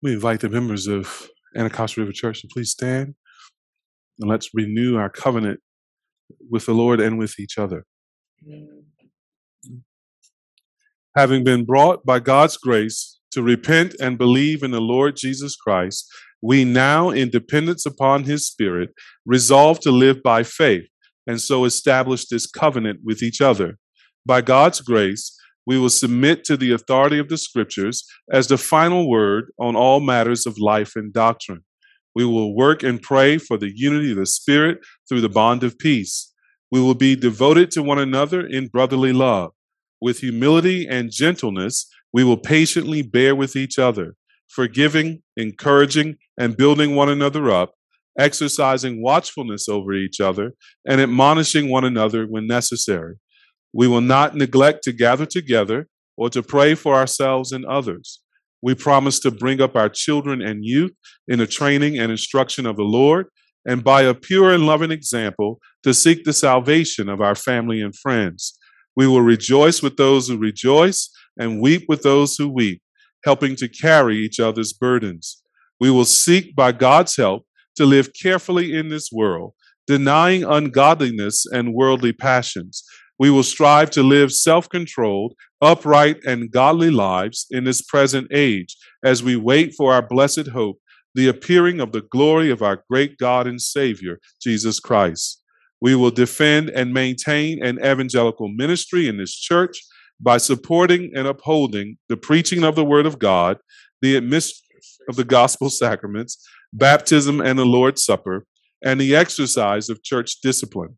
[0.07, 3.17] We invite the members of Anacostia River Church to please stand
[4.21, 5.59] and let's renew our covenant
[6.49, 7.85] with the Lord and with each other.
[11.17, 16.09] Having been brought by God's grace to repent and believe in the Lord Jesus Christ,
[16.41, 18.91] we now, in dependence upon his Spirit,
[19.25, 20.87] resolve to live by faith
[21.27, 23.77] and so establish this covenant with each other.
[24.25, 25.37] By God's grace,
[25.67, 30.01] we will submit to the authority of the scriptures as the final word on all
[30.01, 31.65] matters of life and doctrine.
[32.15, 34.79] We will work and pray for the unity of the Spirit
[35.09, 36.33] through the bond of peace.
[36.71, 39.51] We will be devoted to one another in brotherly love.
[40.01, 44.15] With humility and gentleness, we will patiently bear with each other,
[44.49, 47.75] forgiving, encouraging, and building one another up,
[48.19, 50.53] exercising watchfulness over each other,
[50.87, 53.17] and admonishing one another when necessary.
[53.77, 55.87] We will not neglect to gather together
[56.17, 58.23] or to pray for ourselves and others.
[58.63, 60.93] We promise to bring up our children and youth
[61.29, 63.27] in the training and instruction of the Lord,
[63.69, 67.95] and by a pure and loving example, to seek the salvation of our family and
[67.95, 68.59] friends.
[68.97, 72.81] We will rejoice with those who rejoice and weep with those who weep,
[73.25, 75.43] helping to carry each other's burdens.
[75.79, 77.43] We will seek by God's help
[77.75, 79.53] to live carefully in this world,
[79.87, 82.83] denying ungodliness and worldly passions.
[83.19, 88.77] We will strive to live self controlled, upright, and godly lives in this present age
[89.05, 90.81] as we wait for our blessed hope,
[91.15, 95.43] the appearing of the glory of our great God and Savior, Jesus Christ.
[95.81, 99.79] We will defend and maintain an evangelical ministry in this church
[100.21, 103.59] by supporting and upholding the preaching of the Word of God,
[104.01, 108.47] the administration of the gospel sacraments, baptism and the Lord's Supper,
[108.83, 110.97] and the exercise of church discipline.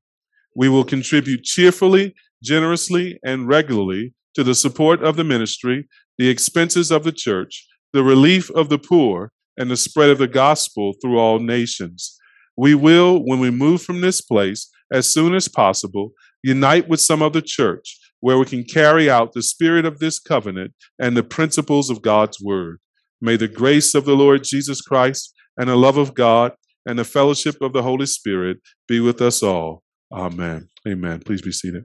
[0.54, 6.90] We will contribute cheerfully, generously, and regularly to the support of the ministry, the expenses
[6.90, 11.18] of the church, the relief of the poor, and the spread of the gospel through
[11.18, 12.16] all nations.
[12.56, 16.12] We will, when we move from this place, as soon as possible,
[16.42, 20.18] unite with some of the church where we can carry out the spirit of this
[20.18, 22.78] covenant and the principles of God's word.
[23.20, 26.52] May the grace of the Lord Jesus Christ and the love of God
[26.86, 29.82] and the fellowship of the Holy Spirit be with us all.
[30.12, 30.68] Amen.
[30.86, 31.20] Amen.
[31.20, 31.84] Please be seated.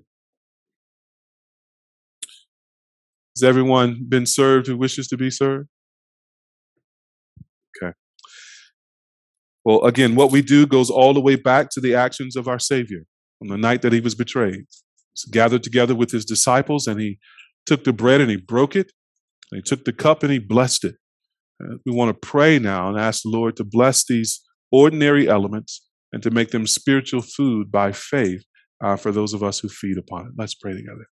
[3.36, 5.68] Has everyone been served who wishes to be served?
[7.76, 7.94] Okay.
[9.66, 12.60] Well, again, what we do goes all the way back to the actions of our
[12.60, 13.06] Savior
[13.42, 14.66] on the night that he was betrayed.
[15.14, 17.20] He's gathered together with his disciples and he
[17.66, 18.92] took the bread and he broke it.
[19.52, 20.96] And he took the cup and he blessed it.
[21.64, 24.42] Uh, we want to pray now and ask the Lord to bless these
[24.72, 25.82] ordinary elements
[26.14, 28.46] and to make them spiritual food by faith
[28.82, 30.34] uh, for those of us who feed upon it.
[30.38, 31.08] Let's pray together.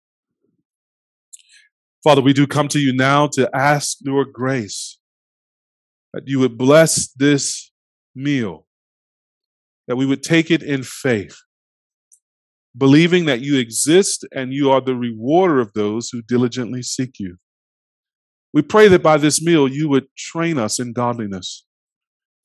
[2.03, 4.99] Father, we do come to you now to ask your grace
[6.15, 7.71] that you would bless this
[8.15, 8.67] meal,
[9.87, 11.37] that we would take it in faith,
[12.77, 17.37] believing that you exist and you are the rewarder of those who diligently seek you.
[18.55, 21.66] We pray that by this meal you would train us in godliness,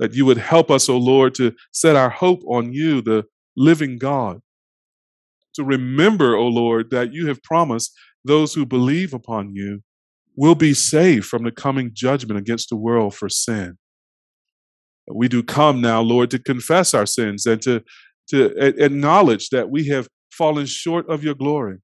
[0.01, 3.23] that you would help us, O oh Lord, to set our hope on you, the
[3.55, 4.41] living God.
[5.53, 7.93] To remember, O oh Lord, that you have promised
[8.25, 9.83] those who believe upon you
[10.35, 13.77] will be saved from the coming judgment against the world for sin.
[15.07, 17.83] We do come now, Lord, to confess our sins and to,
[18.29, 18.45] to
[18.83, 21.77] acknowledge that we have fallen short of your glory.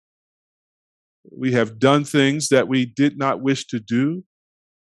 [1.32, 4.24] We have done things that we did not wish to do,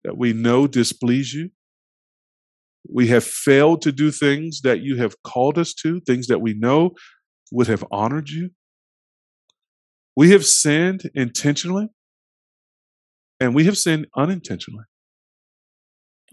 [0.04, 1.50] that we know displease you.
[2.88, 6.54] We have failed to do things that you have called us to, things that we
[6.54, 6.92] know
[7.50, 8.50] would have honored you.
[10.16, 11.88] We have sinned intentionally
[13.40, 14.84] and we have sinned unintentionally.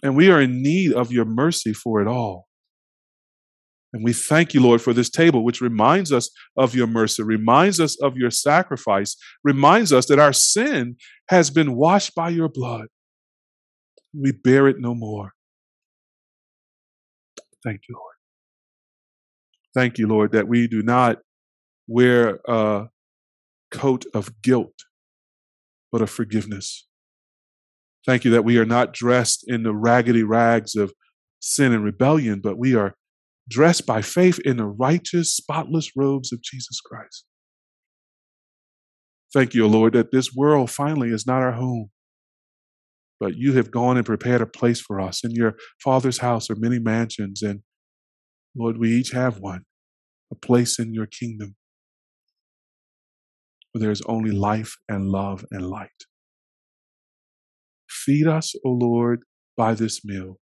[0.04, 2.48] And we are in need of your mercy for it all.
[3.92, 7.80] And we thank you, Lord, for this table, which reminds us of your mercy, reminds
[7.80, 10.96] us of your sacrifice, reminds us that our sin
[11.30, 12.88] has been washed by your blood.
[14.14, 15.34] We bear it no more.
[17.64, 18.16] Thank you, Lord.
[19.74, 21.20] Thank you, Lord, that we do not
[21.88, 22.88] wear a
[23.72, 24.86] coat of guilt,
[25.92, 26.88] but of forgiveness.
[28.06, 30.94] Thank you that we are not dressed in the raggedy rags of
[31.40, 32.96] sin and rebellion, but we are
[33.48, 37.26] dressed by faith in the righteous, spotless robes of Jesus Christ.
[39.34, 41.92] Thank you, O Lord, that this world finally is not our home,
[43.20, 45.24] but you have gone and prepared a place for us.
[45.24, 47.62] In your Father's house are many mansions, and
[48.56, 49.62] Lord, we each have one,
[50.32, 51.56] a place in your kingdom
[53.72, 55.90] where there is only life and love and light.
[57.90, 59.24] Feed us, O Lord,
[59.56, 60.40] by this meal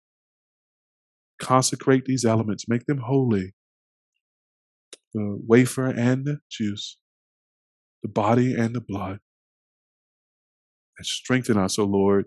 [1.39, 3.55] consecrate these elements, make them holy,
[5.13, 6.99] the wafer and the juice,
[8.03, 9.19] the body and the blood.
[10.99, 12.27] And strengthen us, O Lord,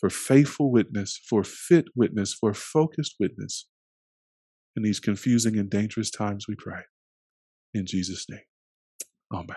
[0.00, 3.66] for faithful witness, for fit witness, for focused witness
[4.76, 6.80] in these confusing and dangerous times, we pray.
[7.74, 8.40] In Jesus' name.
[9.32, 9.56] Amen.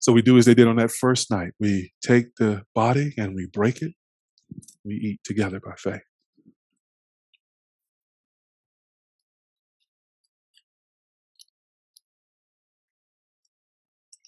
[0.00, 1.52] So we do as they did on that first night.
[1.60, 3.92] We take the body and we break it.
[4.84, 6.02] We eat together by faith.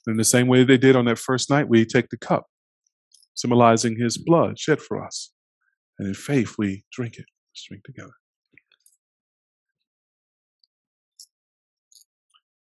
[0.07, 2.47] In the same way they did on that first night, we take the cup,
[3.35, 5.33] symbolizing his blood shed for us.
[5.99, 7.27] And in faith, we drink it.
[7.53, 8.13] Let's drink together.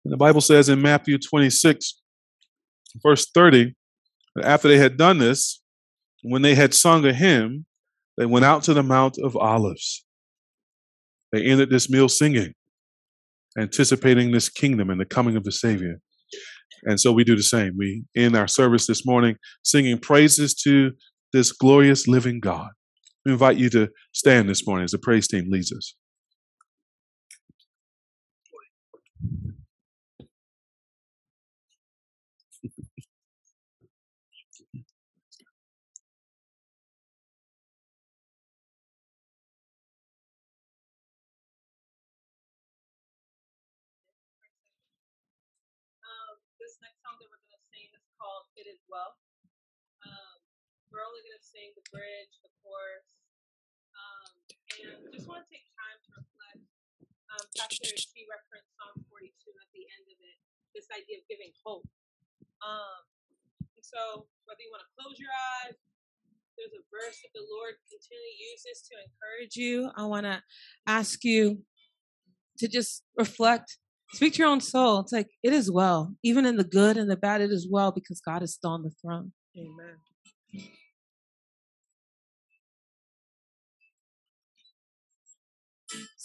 [0.05, 2.01] And the Bible says in Matthew 26,
[3.03, 3.75] verse 30,
[4.37, 5.61] that after they had done this,
[6.23, 7.67] when they had sung a hymn,
[8.17, 10.05] they went out to the Mount of Olives.
[11.33, 12.55] They ended this meal singing,
[13.59, 16.01] anticipating this kingdom and the coming of the Savior.
[16.85, 17.77] And so we do the same.
[17.77, 20.93] We end our service this morning singing praises to
[21.33, 22.71] this glorious living God.
[23.25, 25.95] We invite you to stand this morning as the praise team leads us.
[46.01, 49.13] Um, this next song that we're going to sing is called It Is Well.
[50.09, 50.41] Um,
[50.89, 51.05] we're
[51.61, 53.05] sing the bridge, the chorus,
[53.93, 54.33] um,
[54.81, 56.65] and just want to take time to reflect.
[57.29, 60.41] Um, Pastor she referenced Psalm 42 at the end of it,
[60.73, 61.85] this idea of giving hope.
[62.65, 63.05] Um,
[63.77, 65.77] and so, whether you want to close your eyes,
[66.57, 69.93] there's a verse that the Lord continually uses to encourage you.
[70.01, 70.41] I want to
[70.89, 71.61] ask you
[72.57, 73.77] to just reflect
[74.13, 74.99] Speak to your own soul.
[74.99, 77.93] It's like it is well, even in the good and the bad, it is well
[77.93, 79.31] because God is still on the throne.
[79.57, 80.03] Amen.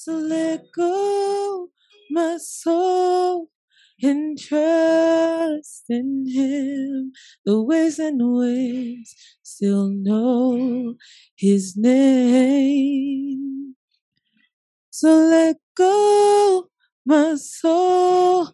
[0.05, 1.69] So let go,
[2.11, 3.49] my soul,
[4.03, 7.11] and trust in Him.
[7.43, 10.93] The ways and winds still know
[11.35, 13.73] His name.
[14.91, 16.69] So let go,
[17.03, 18.49] my soul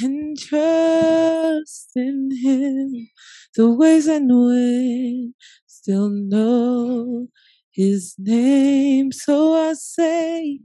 [0.00, 3.08] and trust in him.
[3.54, 5.34] The ways and winds
[5.66, 7.28] still know
[7.76, 9.12] his name.
[9.12, 10.60] So I say,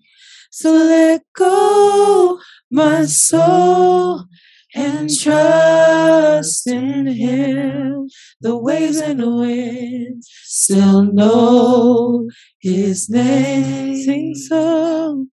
[0.49, 2.39] so let go,
[2.71, 4.25] my soul,
[4.73, 8.09] and trust in him.
[8.39, 12.29] The waves and the winds still know
[12.59, 14.03] his name.
[14.03, 15.27] Sing so.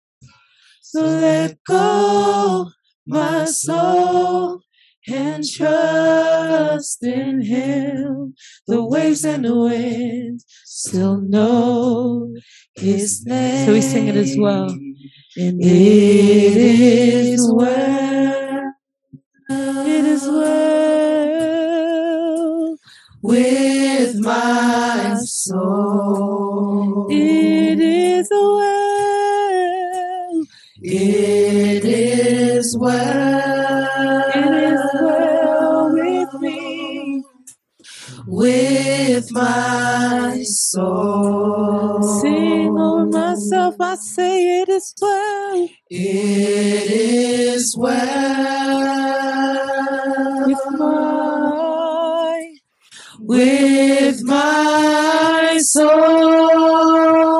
[0.82, 2.70] So let go,
[3.06, 4.62] my soul,
[5.08, 8.34] and trust in Him.
[8.66, 12.34] The waves and the winds still know
[12.74, 13.66] His name.
[13.66, 14.68] So we sing it as well.
[15.38, 18.72] And it is well.
[19.48, 21.16] It is well
[23.22, 27.06] with my soul.
[27.10, 28.66] It is well.
[30.82, 33.25] It is well.
[39.36, 42.02] My soul.
[42.20, 45.68] Sing over myself, I say it is well.
[45.90, 48.96] It is well
[50.46, 52.56] with my
[53.20, 57.35] with my soul.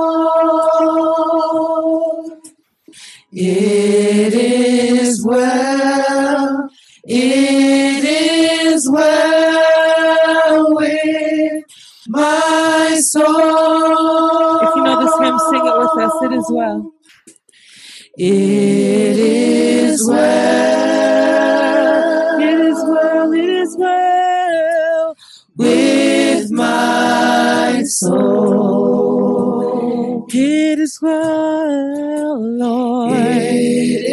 [15.97, 16.83] Sing it with us.
[18.19, 21.27] It is well.
[22.39, 25.17] It is well, it is well, it is well
[25.57, 29.07] with my soul.
[30.29, 33.13] It is well, Lord.
[33.13, 34.05] It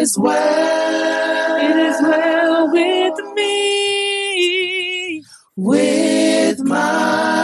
[0.00, 1.56] is well.
[1.56, 5.22] It is well with me.
[5.56, 7.35] With my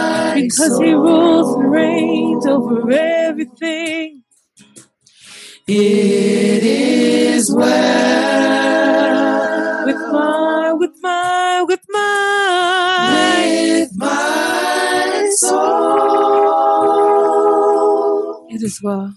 [0.43, 4.23] Because he rules and reigns over everything.
[5.69, 7.62] It is well
[9.86, 16.32] with my, with my, with my, with my soul.
[18.51, 19.14] It is well.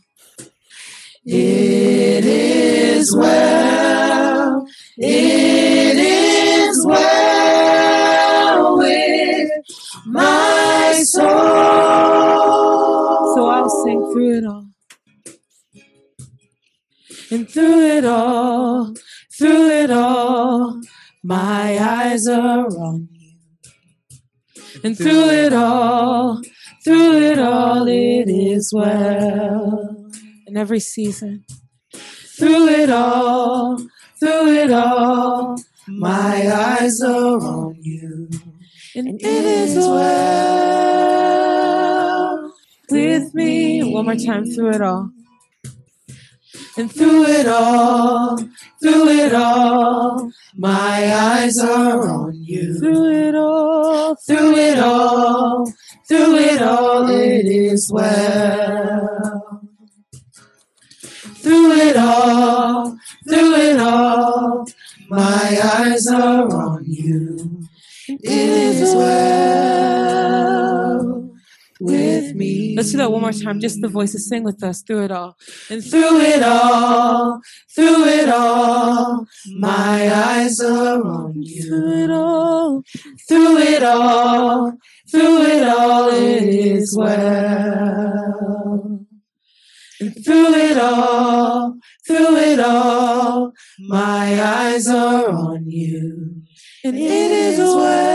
[1.25, 4.67] It is well.
[4.97, 9.49] It is well with
[10.05, 10.54] my
[11.03, 11.29] soul.
[13.35, 14.67] So I'll sing through it all.
[17.31, 18.93] And through it all,
[19.37, 20.81] through it all,
[21.23, 23.33] my eyes are on you.
[24.83, 26.41] And through it all,
[26.83, 30.11] through it all, it is well.
[30.45, 31.45] In every season,
[32.37, 33.79] through it all,
[34.19, 35.57] through it all,
[35.87, 38.29] my eyes are on you.
[38.97, 40.93] And it is well
[42.89, 43.83] with me.
[43.83, 45.09] One more time, through it all.
[46.77, 48.37] And through it all,
[48.81, 52.79] through it all, my eyes are on you.
[52.79, 55.69] Through it all, through it all,
[56.07, 59.61] through it all, it is well.
[61.43, 62.97] Through it all,
[63.27, 64.65] through it all,
[65.09, 67.54] my eyes are on you.
[68.27, 70.15] It is well
[71.79, 72.73] with me.
[72.75, 73.59] Let's do that one more time.
[73.59, 75.37] Just the voices sing with us through it all.
[75.69, 77.39] And through it all,
[77.75, 79.27] through it all,
[79.59, 81.67] my eyes are on you.
[81.67, 82.81] Through it all,
[83.27, 84.73] through it all,
[85.11, 89.05] through it all, it is well.
[89.99, 91.77] And through it all,
[92.07, 96.24] through it all, my eyes are on you.
[96.85, 98.13] And it is well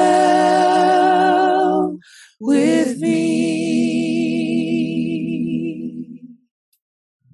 [2.38, 4.30] with me.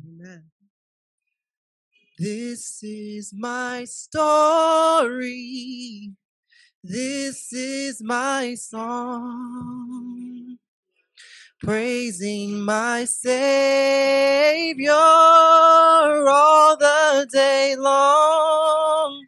[0.03, 0.45] Amen.
[2.19, 6.15] This is my story.
[6.83, 10.57] This is my song.
[11.63, 19.27] Praising my Savior all the day long.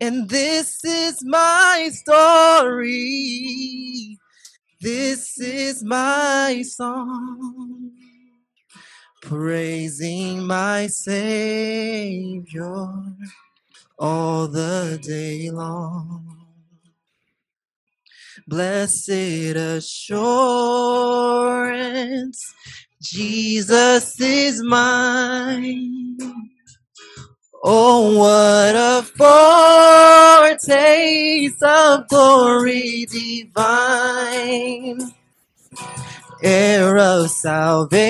[0.00, 2.90] And this is my story.
[4.80, 7.92] This is my song.
[9.22, 12.62] Praising my Savior
[13.98, 16.44] all the day long.
[18.46, 19.08] Blessed
[19.56, 20.44] assurance,
[23.00, 26.18] Jesus is mine.
[27.66, 29.02] Oh, what a
[30.52, 35.00] foretaste of glory divine,
[36.42, 38.02] heir of salvation,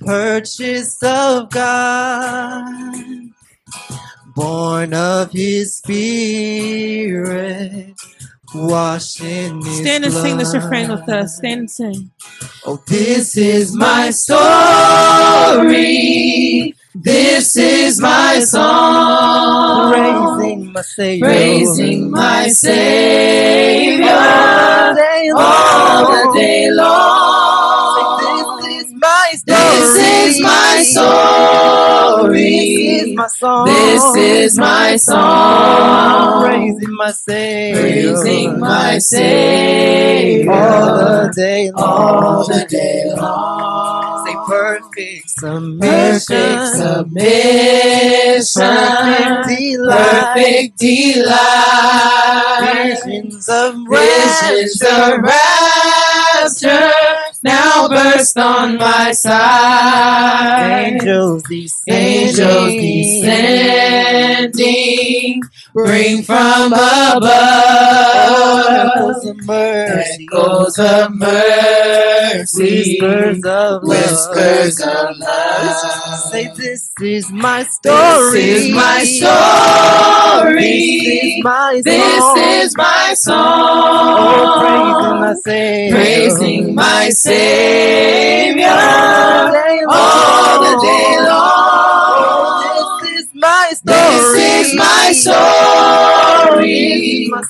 [0.00, 2.96] purchased of God,
[4.34, 7.94] born of His Spirit,
[8.52, 11.06] washed in His Stand and sing this refrain blood.
[11.06, 11.36] with us.
[11.36, 12.10] Stand and sing.
[12.66, 14.40] Oh, this is my story.
[16.92, 19.92] This is my song.
[19.92, 21.24] Praising my Savior.
[21.24, 24.10] Praising my Savior
[25.36, 27.60] all the day long.
[28.18, 32.50] This is my This is my story.
[32.50, 33.66] This is my song.
[33.66, 36.42] This is my song.
[36.44, 37.80] Praising my Savior.
[37.80, 41.88] Praising my Savior all the day long.
[41.88, 43.79] all the day long.
[44.50, 46.36] Perfect submission.
[46.36, 48.66] Perfect submission.
[48.66, 50.32] Perfect delight.
[50.34, 51.80] Perfect delight.
[53.04, 56.92] Visions of Visions of rapture
[57.42, 60.92] now burst on my side.
[60.92, 62.28] Angels descending.
[62.28, 62.72] Angels
[64.50, 65.40] descending,
[65.72, 67.22] bring from above
[68.30, 69.26] Echoes
[70.78, 72.60] of mercy.
[73.00, 75.10] Whispers of whispers love.
[75.10, 76.30] of love.
[76.32, 78.40] Say this is my story.
[78.40, 80.62] This is my story.
[80.62, 82.38] This is my This song.
[82.38, 84.60] is my Oh, song.
[84.60, 85.96] praising my Savior.
[85.96, 88.68] Praising my Savior
[89.88, 92.62] all the day long.
[93.02, 94.40] This is my story.
[94.40, 96.19] This is my story.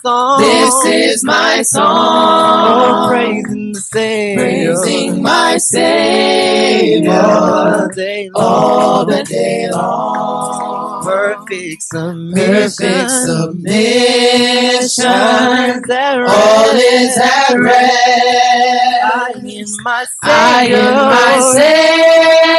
[0.03, 0.41] Song.
[0.41, 1.87] This is my song.
[1.87, 4.75] Oh, praising the Savior.
[4.77, 8.45] Praising my Savior all the day long.
[8.45, 10.70] all the day long.
[11.11, 12.47] Perfect submission.
[12.53, 15.07] Perfect submission.
[15.07, 19.03] All All is at rest.
[19.03, 20.79] I in my I Savior.
[20.79, 21.41] in my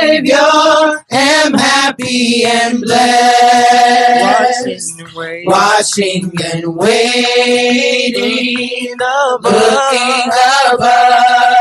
[0.02, 4.68] Savior am happy and blessed.
[4.68, 5.48] Watching and waiting.
[5.48, 9.44] Watching and waiting, Looking above.
[9.44, 10.32] looking
[10.73, 11.60] above.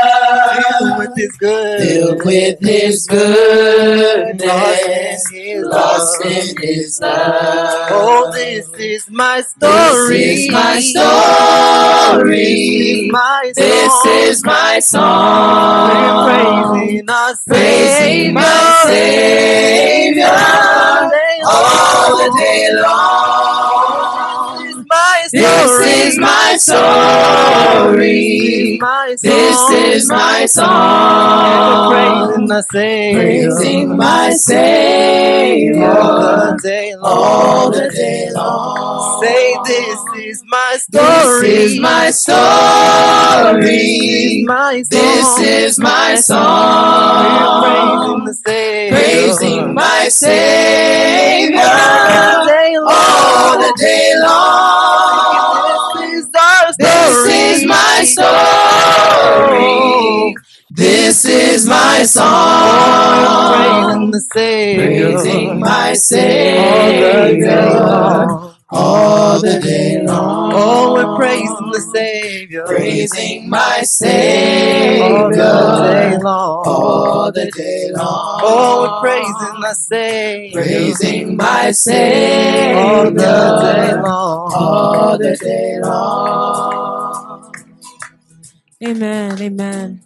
[0.51, 1.91] Filled with His goodness.
[1.91, 4.43] Filled with His goodness,
[5.65, 7.87] lost in His love.
[7.91, 10.17] Oh, this is my story.
[10.17, 10.79] This is my
[12.11, 13.11] story.
[13.55, 15.89] This is my song.
[15.91, 16.25] is.
[16.25, 20.27] Praising our Praising my Savior
[21.45, 23.50] all the day long.
[25.29, 28.09] This is my story.
[29.21, 31.91] This is my song.
[31.91, 33.21] Praising my Savior.
[33.21, 37.03] Praising my Savior all the day long.
[37.05, 39.21] all the day long.
[39.21, 41.49] Say this is my This story.
[41.49, 43.67] is my story.
[44.89, 48.27] This is my song.
[48.27, 49.73] is Praising.
[49.75, 52.87] My Savior all the day long.
[52.89, 54.60] all the day long.
[58.01, 58.07] My
[59.45, 60.35] story.
[60.71, 63.53] This is my song.
[63.53, 65.11] Praising the Savior.
[65.11, 67.51] Praising my Savior.
[68.69, 70.51] all the day long.
[70.53, 72.65] Oh, we're praising the Savior.
[72.65, 76.63] Praising my Savior all the day long.
[76.65, 78.41] all the day long.
[78.43, 80.63] Oh, we're praising the Savior.
[80.63, 84.53] Praising my Savior all the day long.
[84.53, 86.80] all the day long.
[88.83, 89.41] Amen.
[89.41, 90.01] Amen.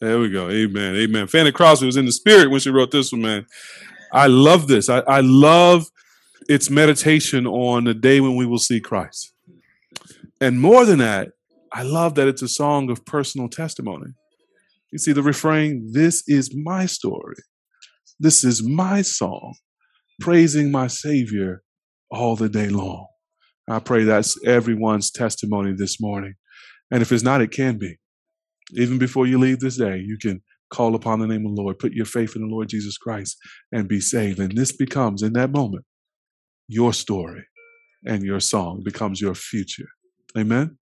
[0.00, 0.50] There we go.
[0.50, 0.94] Amen.
[0.94, 1.26] Amen.
[1.26, 3.46] Fanny Crosby was in the spirit when she wrote this one, man.
[4.12, 4.88] I love this.
[4.88, 5.86] I, I love
[6.48, 9.32] its meditation on the day when we will see Christ.
[10.40, 11.30] And more than that,
[11.76, 14.06] I love that it's a song of personal testimony.
[14.92, 17.36] You see the refrain, this is my story.
[18.18, 19.56] This is my song,
[20.18, 21.62] praising my Savior
[22.10, 23.08] all the day long.
[23.68, 26.36] I pray that's everyone's testimony this morning.
[26.90, 27.98] And if it's not, it can be.
[28.72, 30.40] Even before you leave this day, you can
[30.70, 33.36] call upon the name of the Lord, put your faith in the Lord Jesus Christ,
[33.70, 34.40] and be saved.
[34.40, 35.84] And this becomes, in that moment,
[36.68, 37.44] your story
[38.06, 39.88] and your song becomes your future.
[40.38, 40.78] Amen.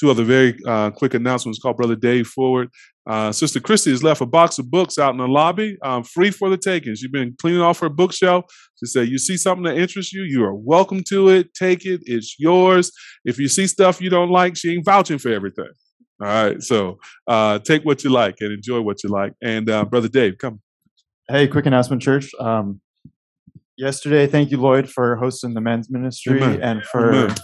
[0.00, 1.58] Two other very uh, quick announcements.
[1.60, 2.68] Call Brother Dave forward.
[3.06, 6.30] Uh, Sister Christy has left a box of books out in the lobby, um, free
[6.30, 6.94] for the taking.
[6.94, 8.44] She's been cleaning off her bookshelf.
[8.78, 11.52] She said, "You see something that interests you, you are welcome to it.
[11.54, 12.00] Take it.
[12.04, 12.92] It's yours.
[13.24, 15.70] If you see stuff you don't like, she ain't vouching for everything.
[16.20, 16.62] All right.
[16.62, 19.32] So uh, take what you like and enjoy what you like.
[19.42, 20.60] And uh, Brother Dave, come.
[21.28, 22.30] Hey, quick announcement, church.
[22.38, 22.80] Um,
[23.76, 26.62] yesterday, thank you, Lloyd, for hosting the men's ministry Amen.
[26.62, 27.36] and for Amen.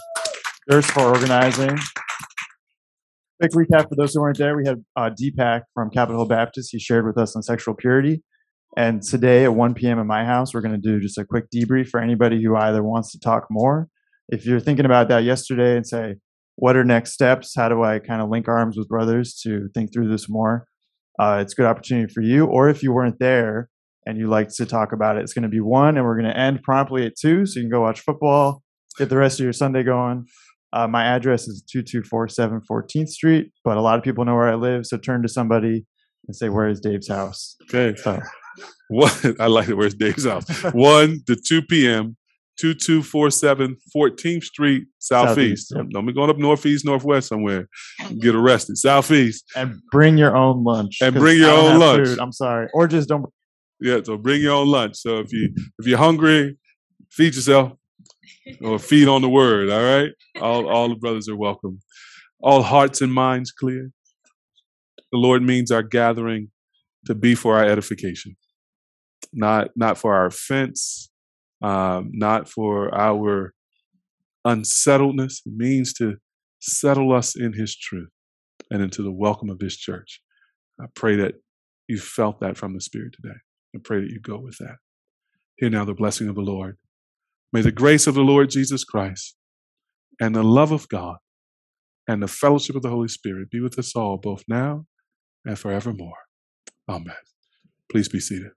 [0.69, 1.79] Durst for organizing.
[3.41, 6.69] Quick recap for those who weren't there: we had uh, Deepak from Capitol Hill Baptist.
[6.71, 8.21] He shared with us on sexual purity,
[8.77, 9.97] and today at 1 p.m.
[9.97, 12.83] in my house, we're going to do just a quick debrief for anybody who either
[12.83, 13.87] wants to talk more.
[14.27, 16.17] If you're thinking about that yesterday and say,
[16.55, 17.55] "What are next steps?
[17.55, 20.67] How do I kind of link arms with brothers to think through this more?"
[21.17, 22.45] Uh, it's a good opportunity for you.
[22.45, 23.69] Or if you weren't there
[24.05, 26.31] and you like to talk about it, it's going to be one, and we're going
[26.31, 28.61] to end promptly at two, so you can go watch football,
[28.99, 30.27] get the rest of your Sunday going.
[30.71, 34.55] Uh, my address is 2247 14th Street, but a lot of people know where I
[34.55, 35.85] live, so turn to somebody
[36.27, 37.55] and say, Where is Dave's house?
[37.63, 37.99] Okay.
[37.99, 38.21] So,
[38.89, 39.75] One, I like it.
[39.75, 40.47] Where's Dave's house?
[40.73, 42.17] One to 2 p.m.,
[42.59, 45.69] 2247 14th Street, Southeast.
[45.69, 45.85] Southeast, yep.
[45.91, 47.69] Don't be going up northeast, northwest somewhere.
[48.19, 48.77] Get arrested.
[48.77, 49.45] Southeast.
[49.55, 50.97] and bring your own lunch.
[51.01, 52.09] And bring your own lunch.
[52.09, 52.19] Food.
[52.19, 52.67] I'm sorry.
[52.73, 53.25] Or just don't.
[53.79, 54.97] Yeah, so bring your own lunch.
[54.97, 56.57] So if you if you're hungry,
[57.09, 57.73] feed yourself
[58.61, 59.69] or feed on the word.
[59.69, 60.11] All right.
[60.41, 61.79] All all the brothers are welcome.
[62.41, 63.91] All hearts and minds clear.
[65.11, 66.49] The Lord means our gathering
[67.05, 68.35] to be for our edification,
[69.33, 71.09] not not for our offense,
[71.61, 73.53] um, not for our
[74.45, 75.41] unsettledness.
[75.45, 76.15] It means to
[76.59, 78.09] settle us in His truth
[78.69, 80.21] and into the welcome of His church.
[80.79, 81.35] I pray that
[81.87, 83.35] you felt that from the Spirit today.
[83.75, 84.77] I pray that you go with that.
[85.57, 86.77] Hear now the blessing of the Lord.
[87.51, 89.35] May the grace of the Lord Jesus Christ
[90.19, 91.17] and the love of God
[92.07, 94.85] and the fellowship of the Holy Spirit be with us all, both now
[95.45, 96.17] and forevermore.
[96.87, 97.15] Amen.
[97.91, 98.51] Please be seated.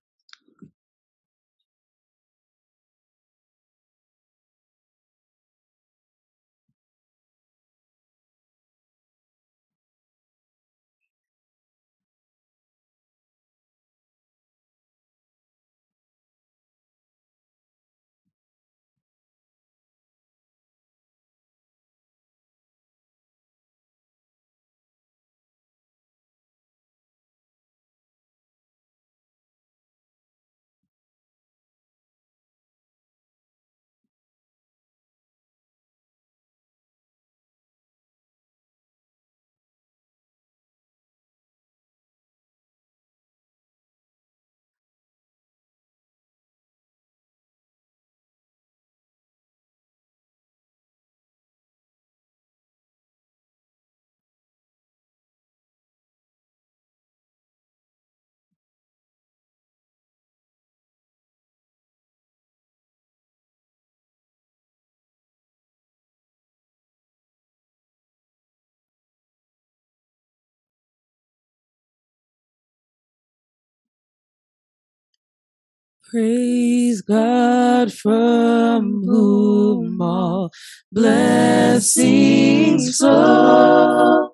[76.13, 80.51] Praise God from whom all
[80.93, 84.29] blessings flow.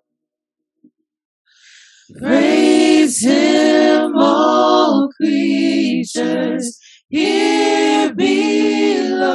[2.18, 9.30] Praise Him, all creatures here below.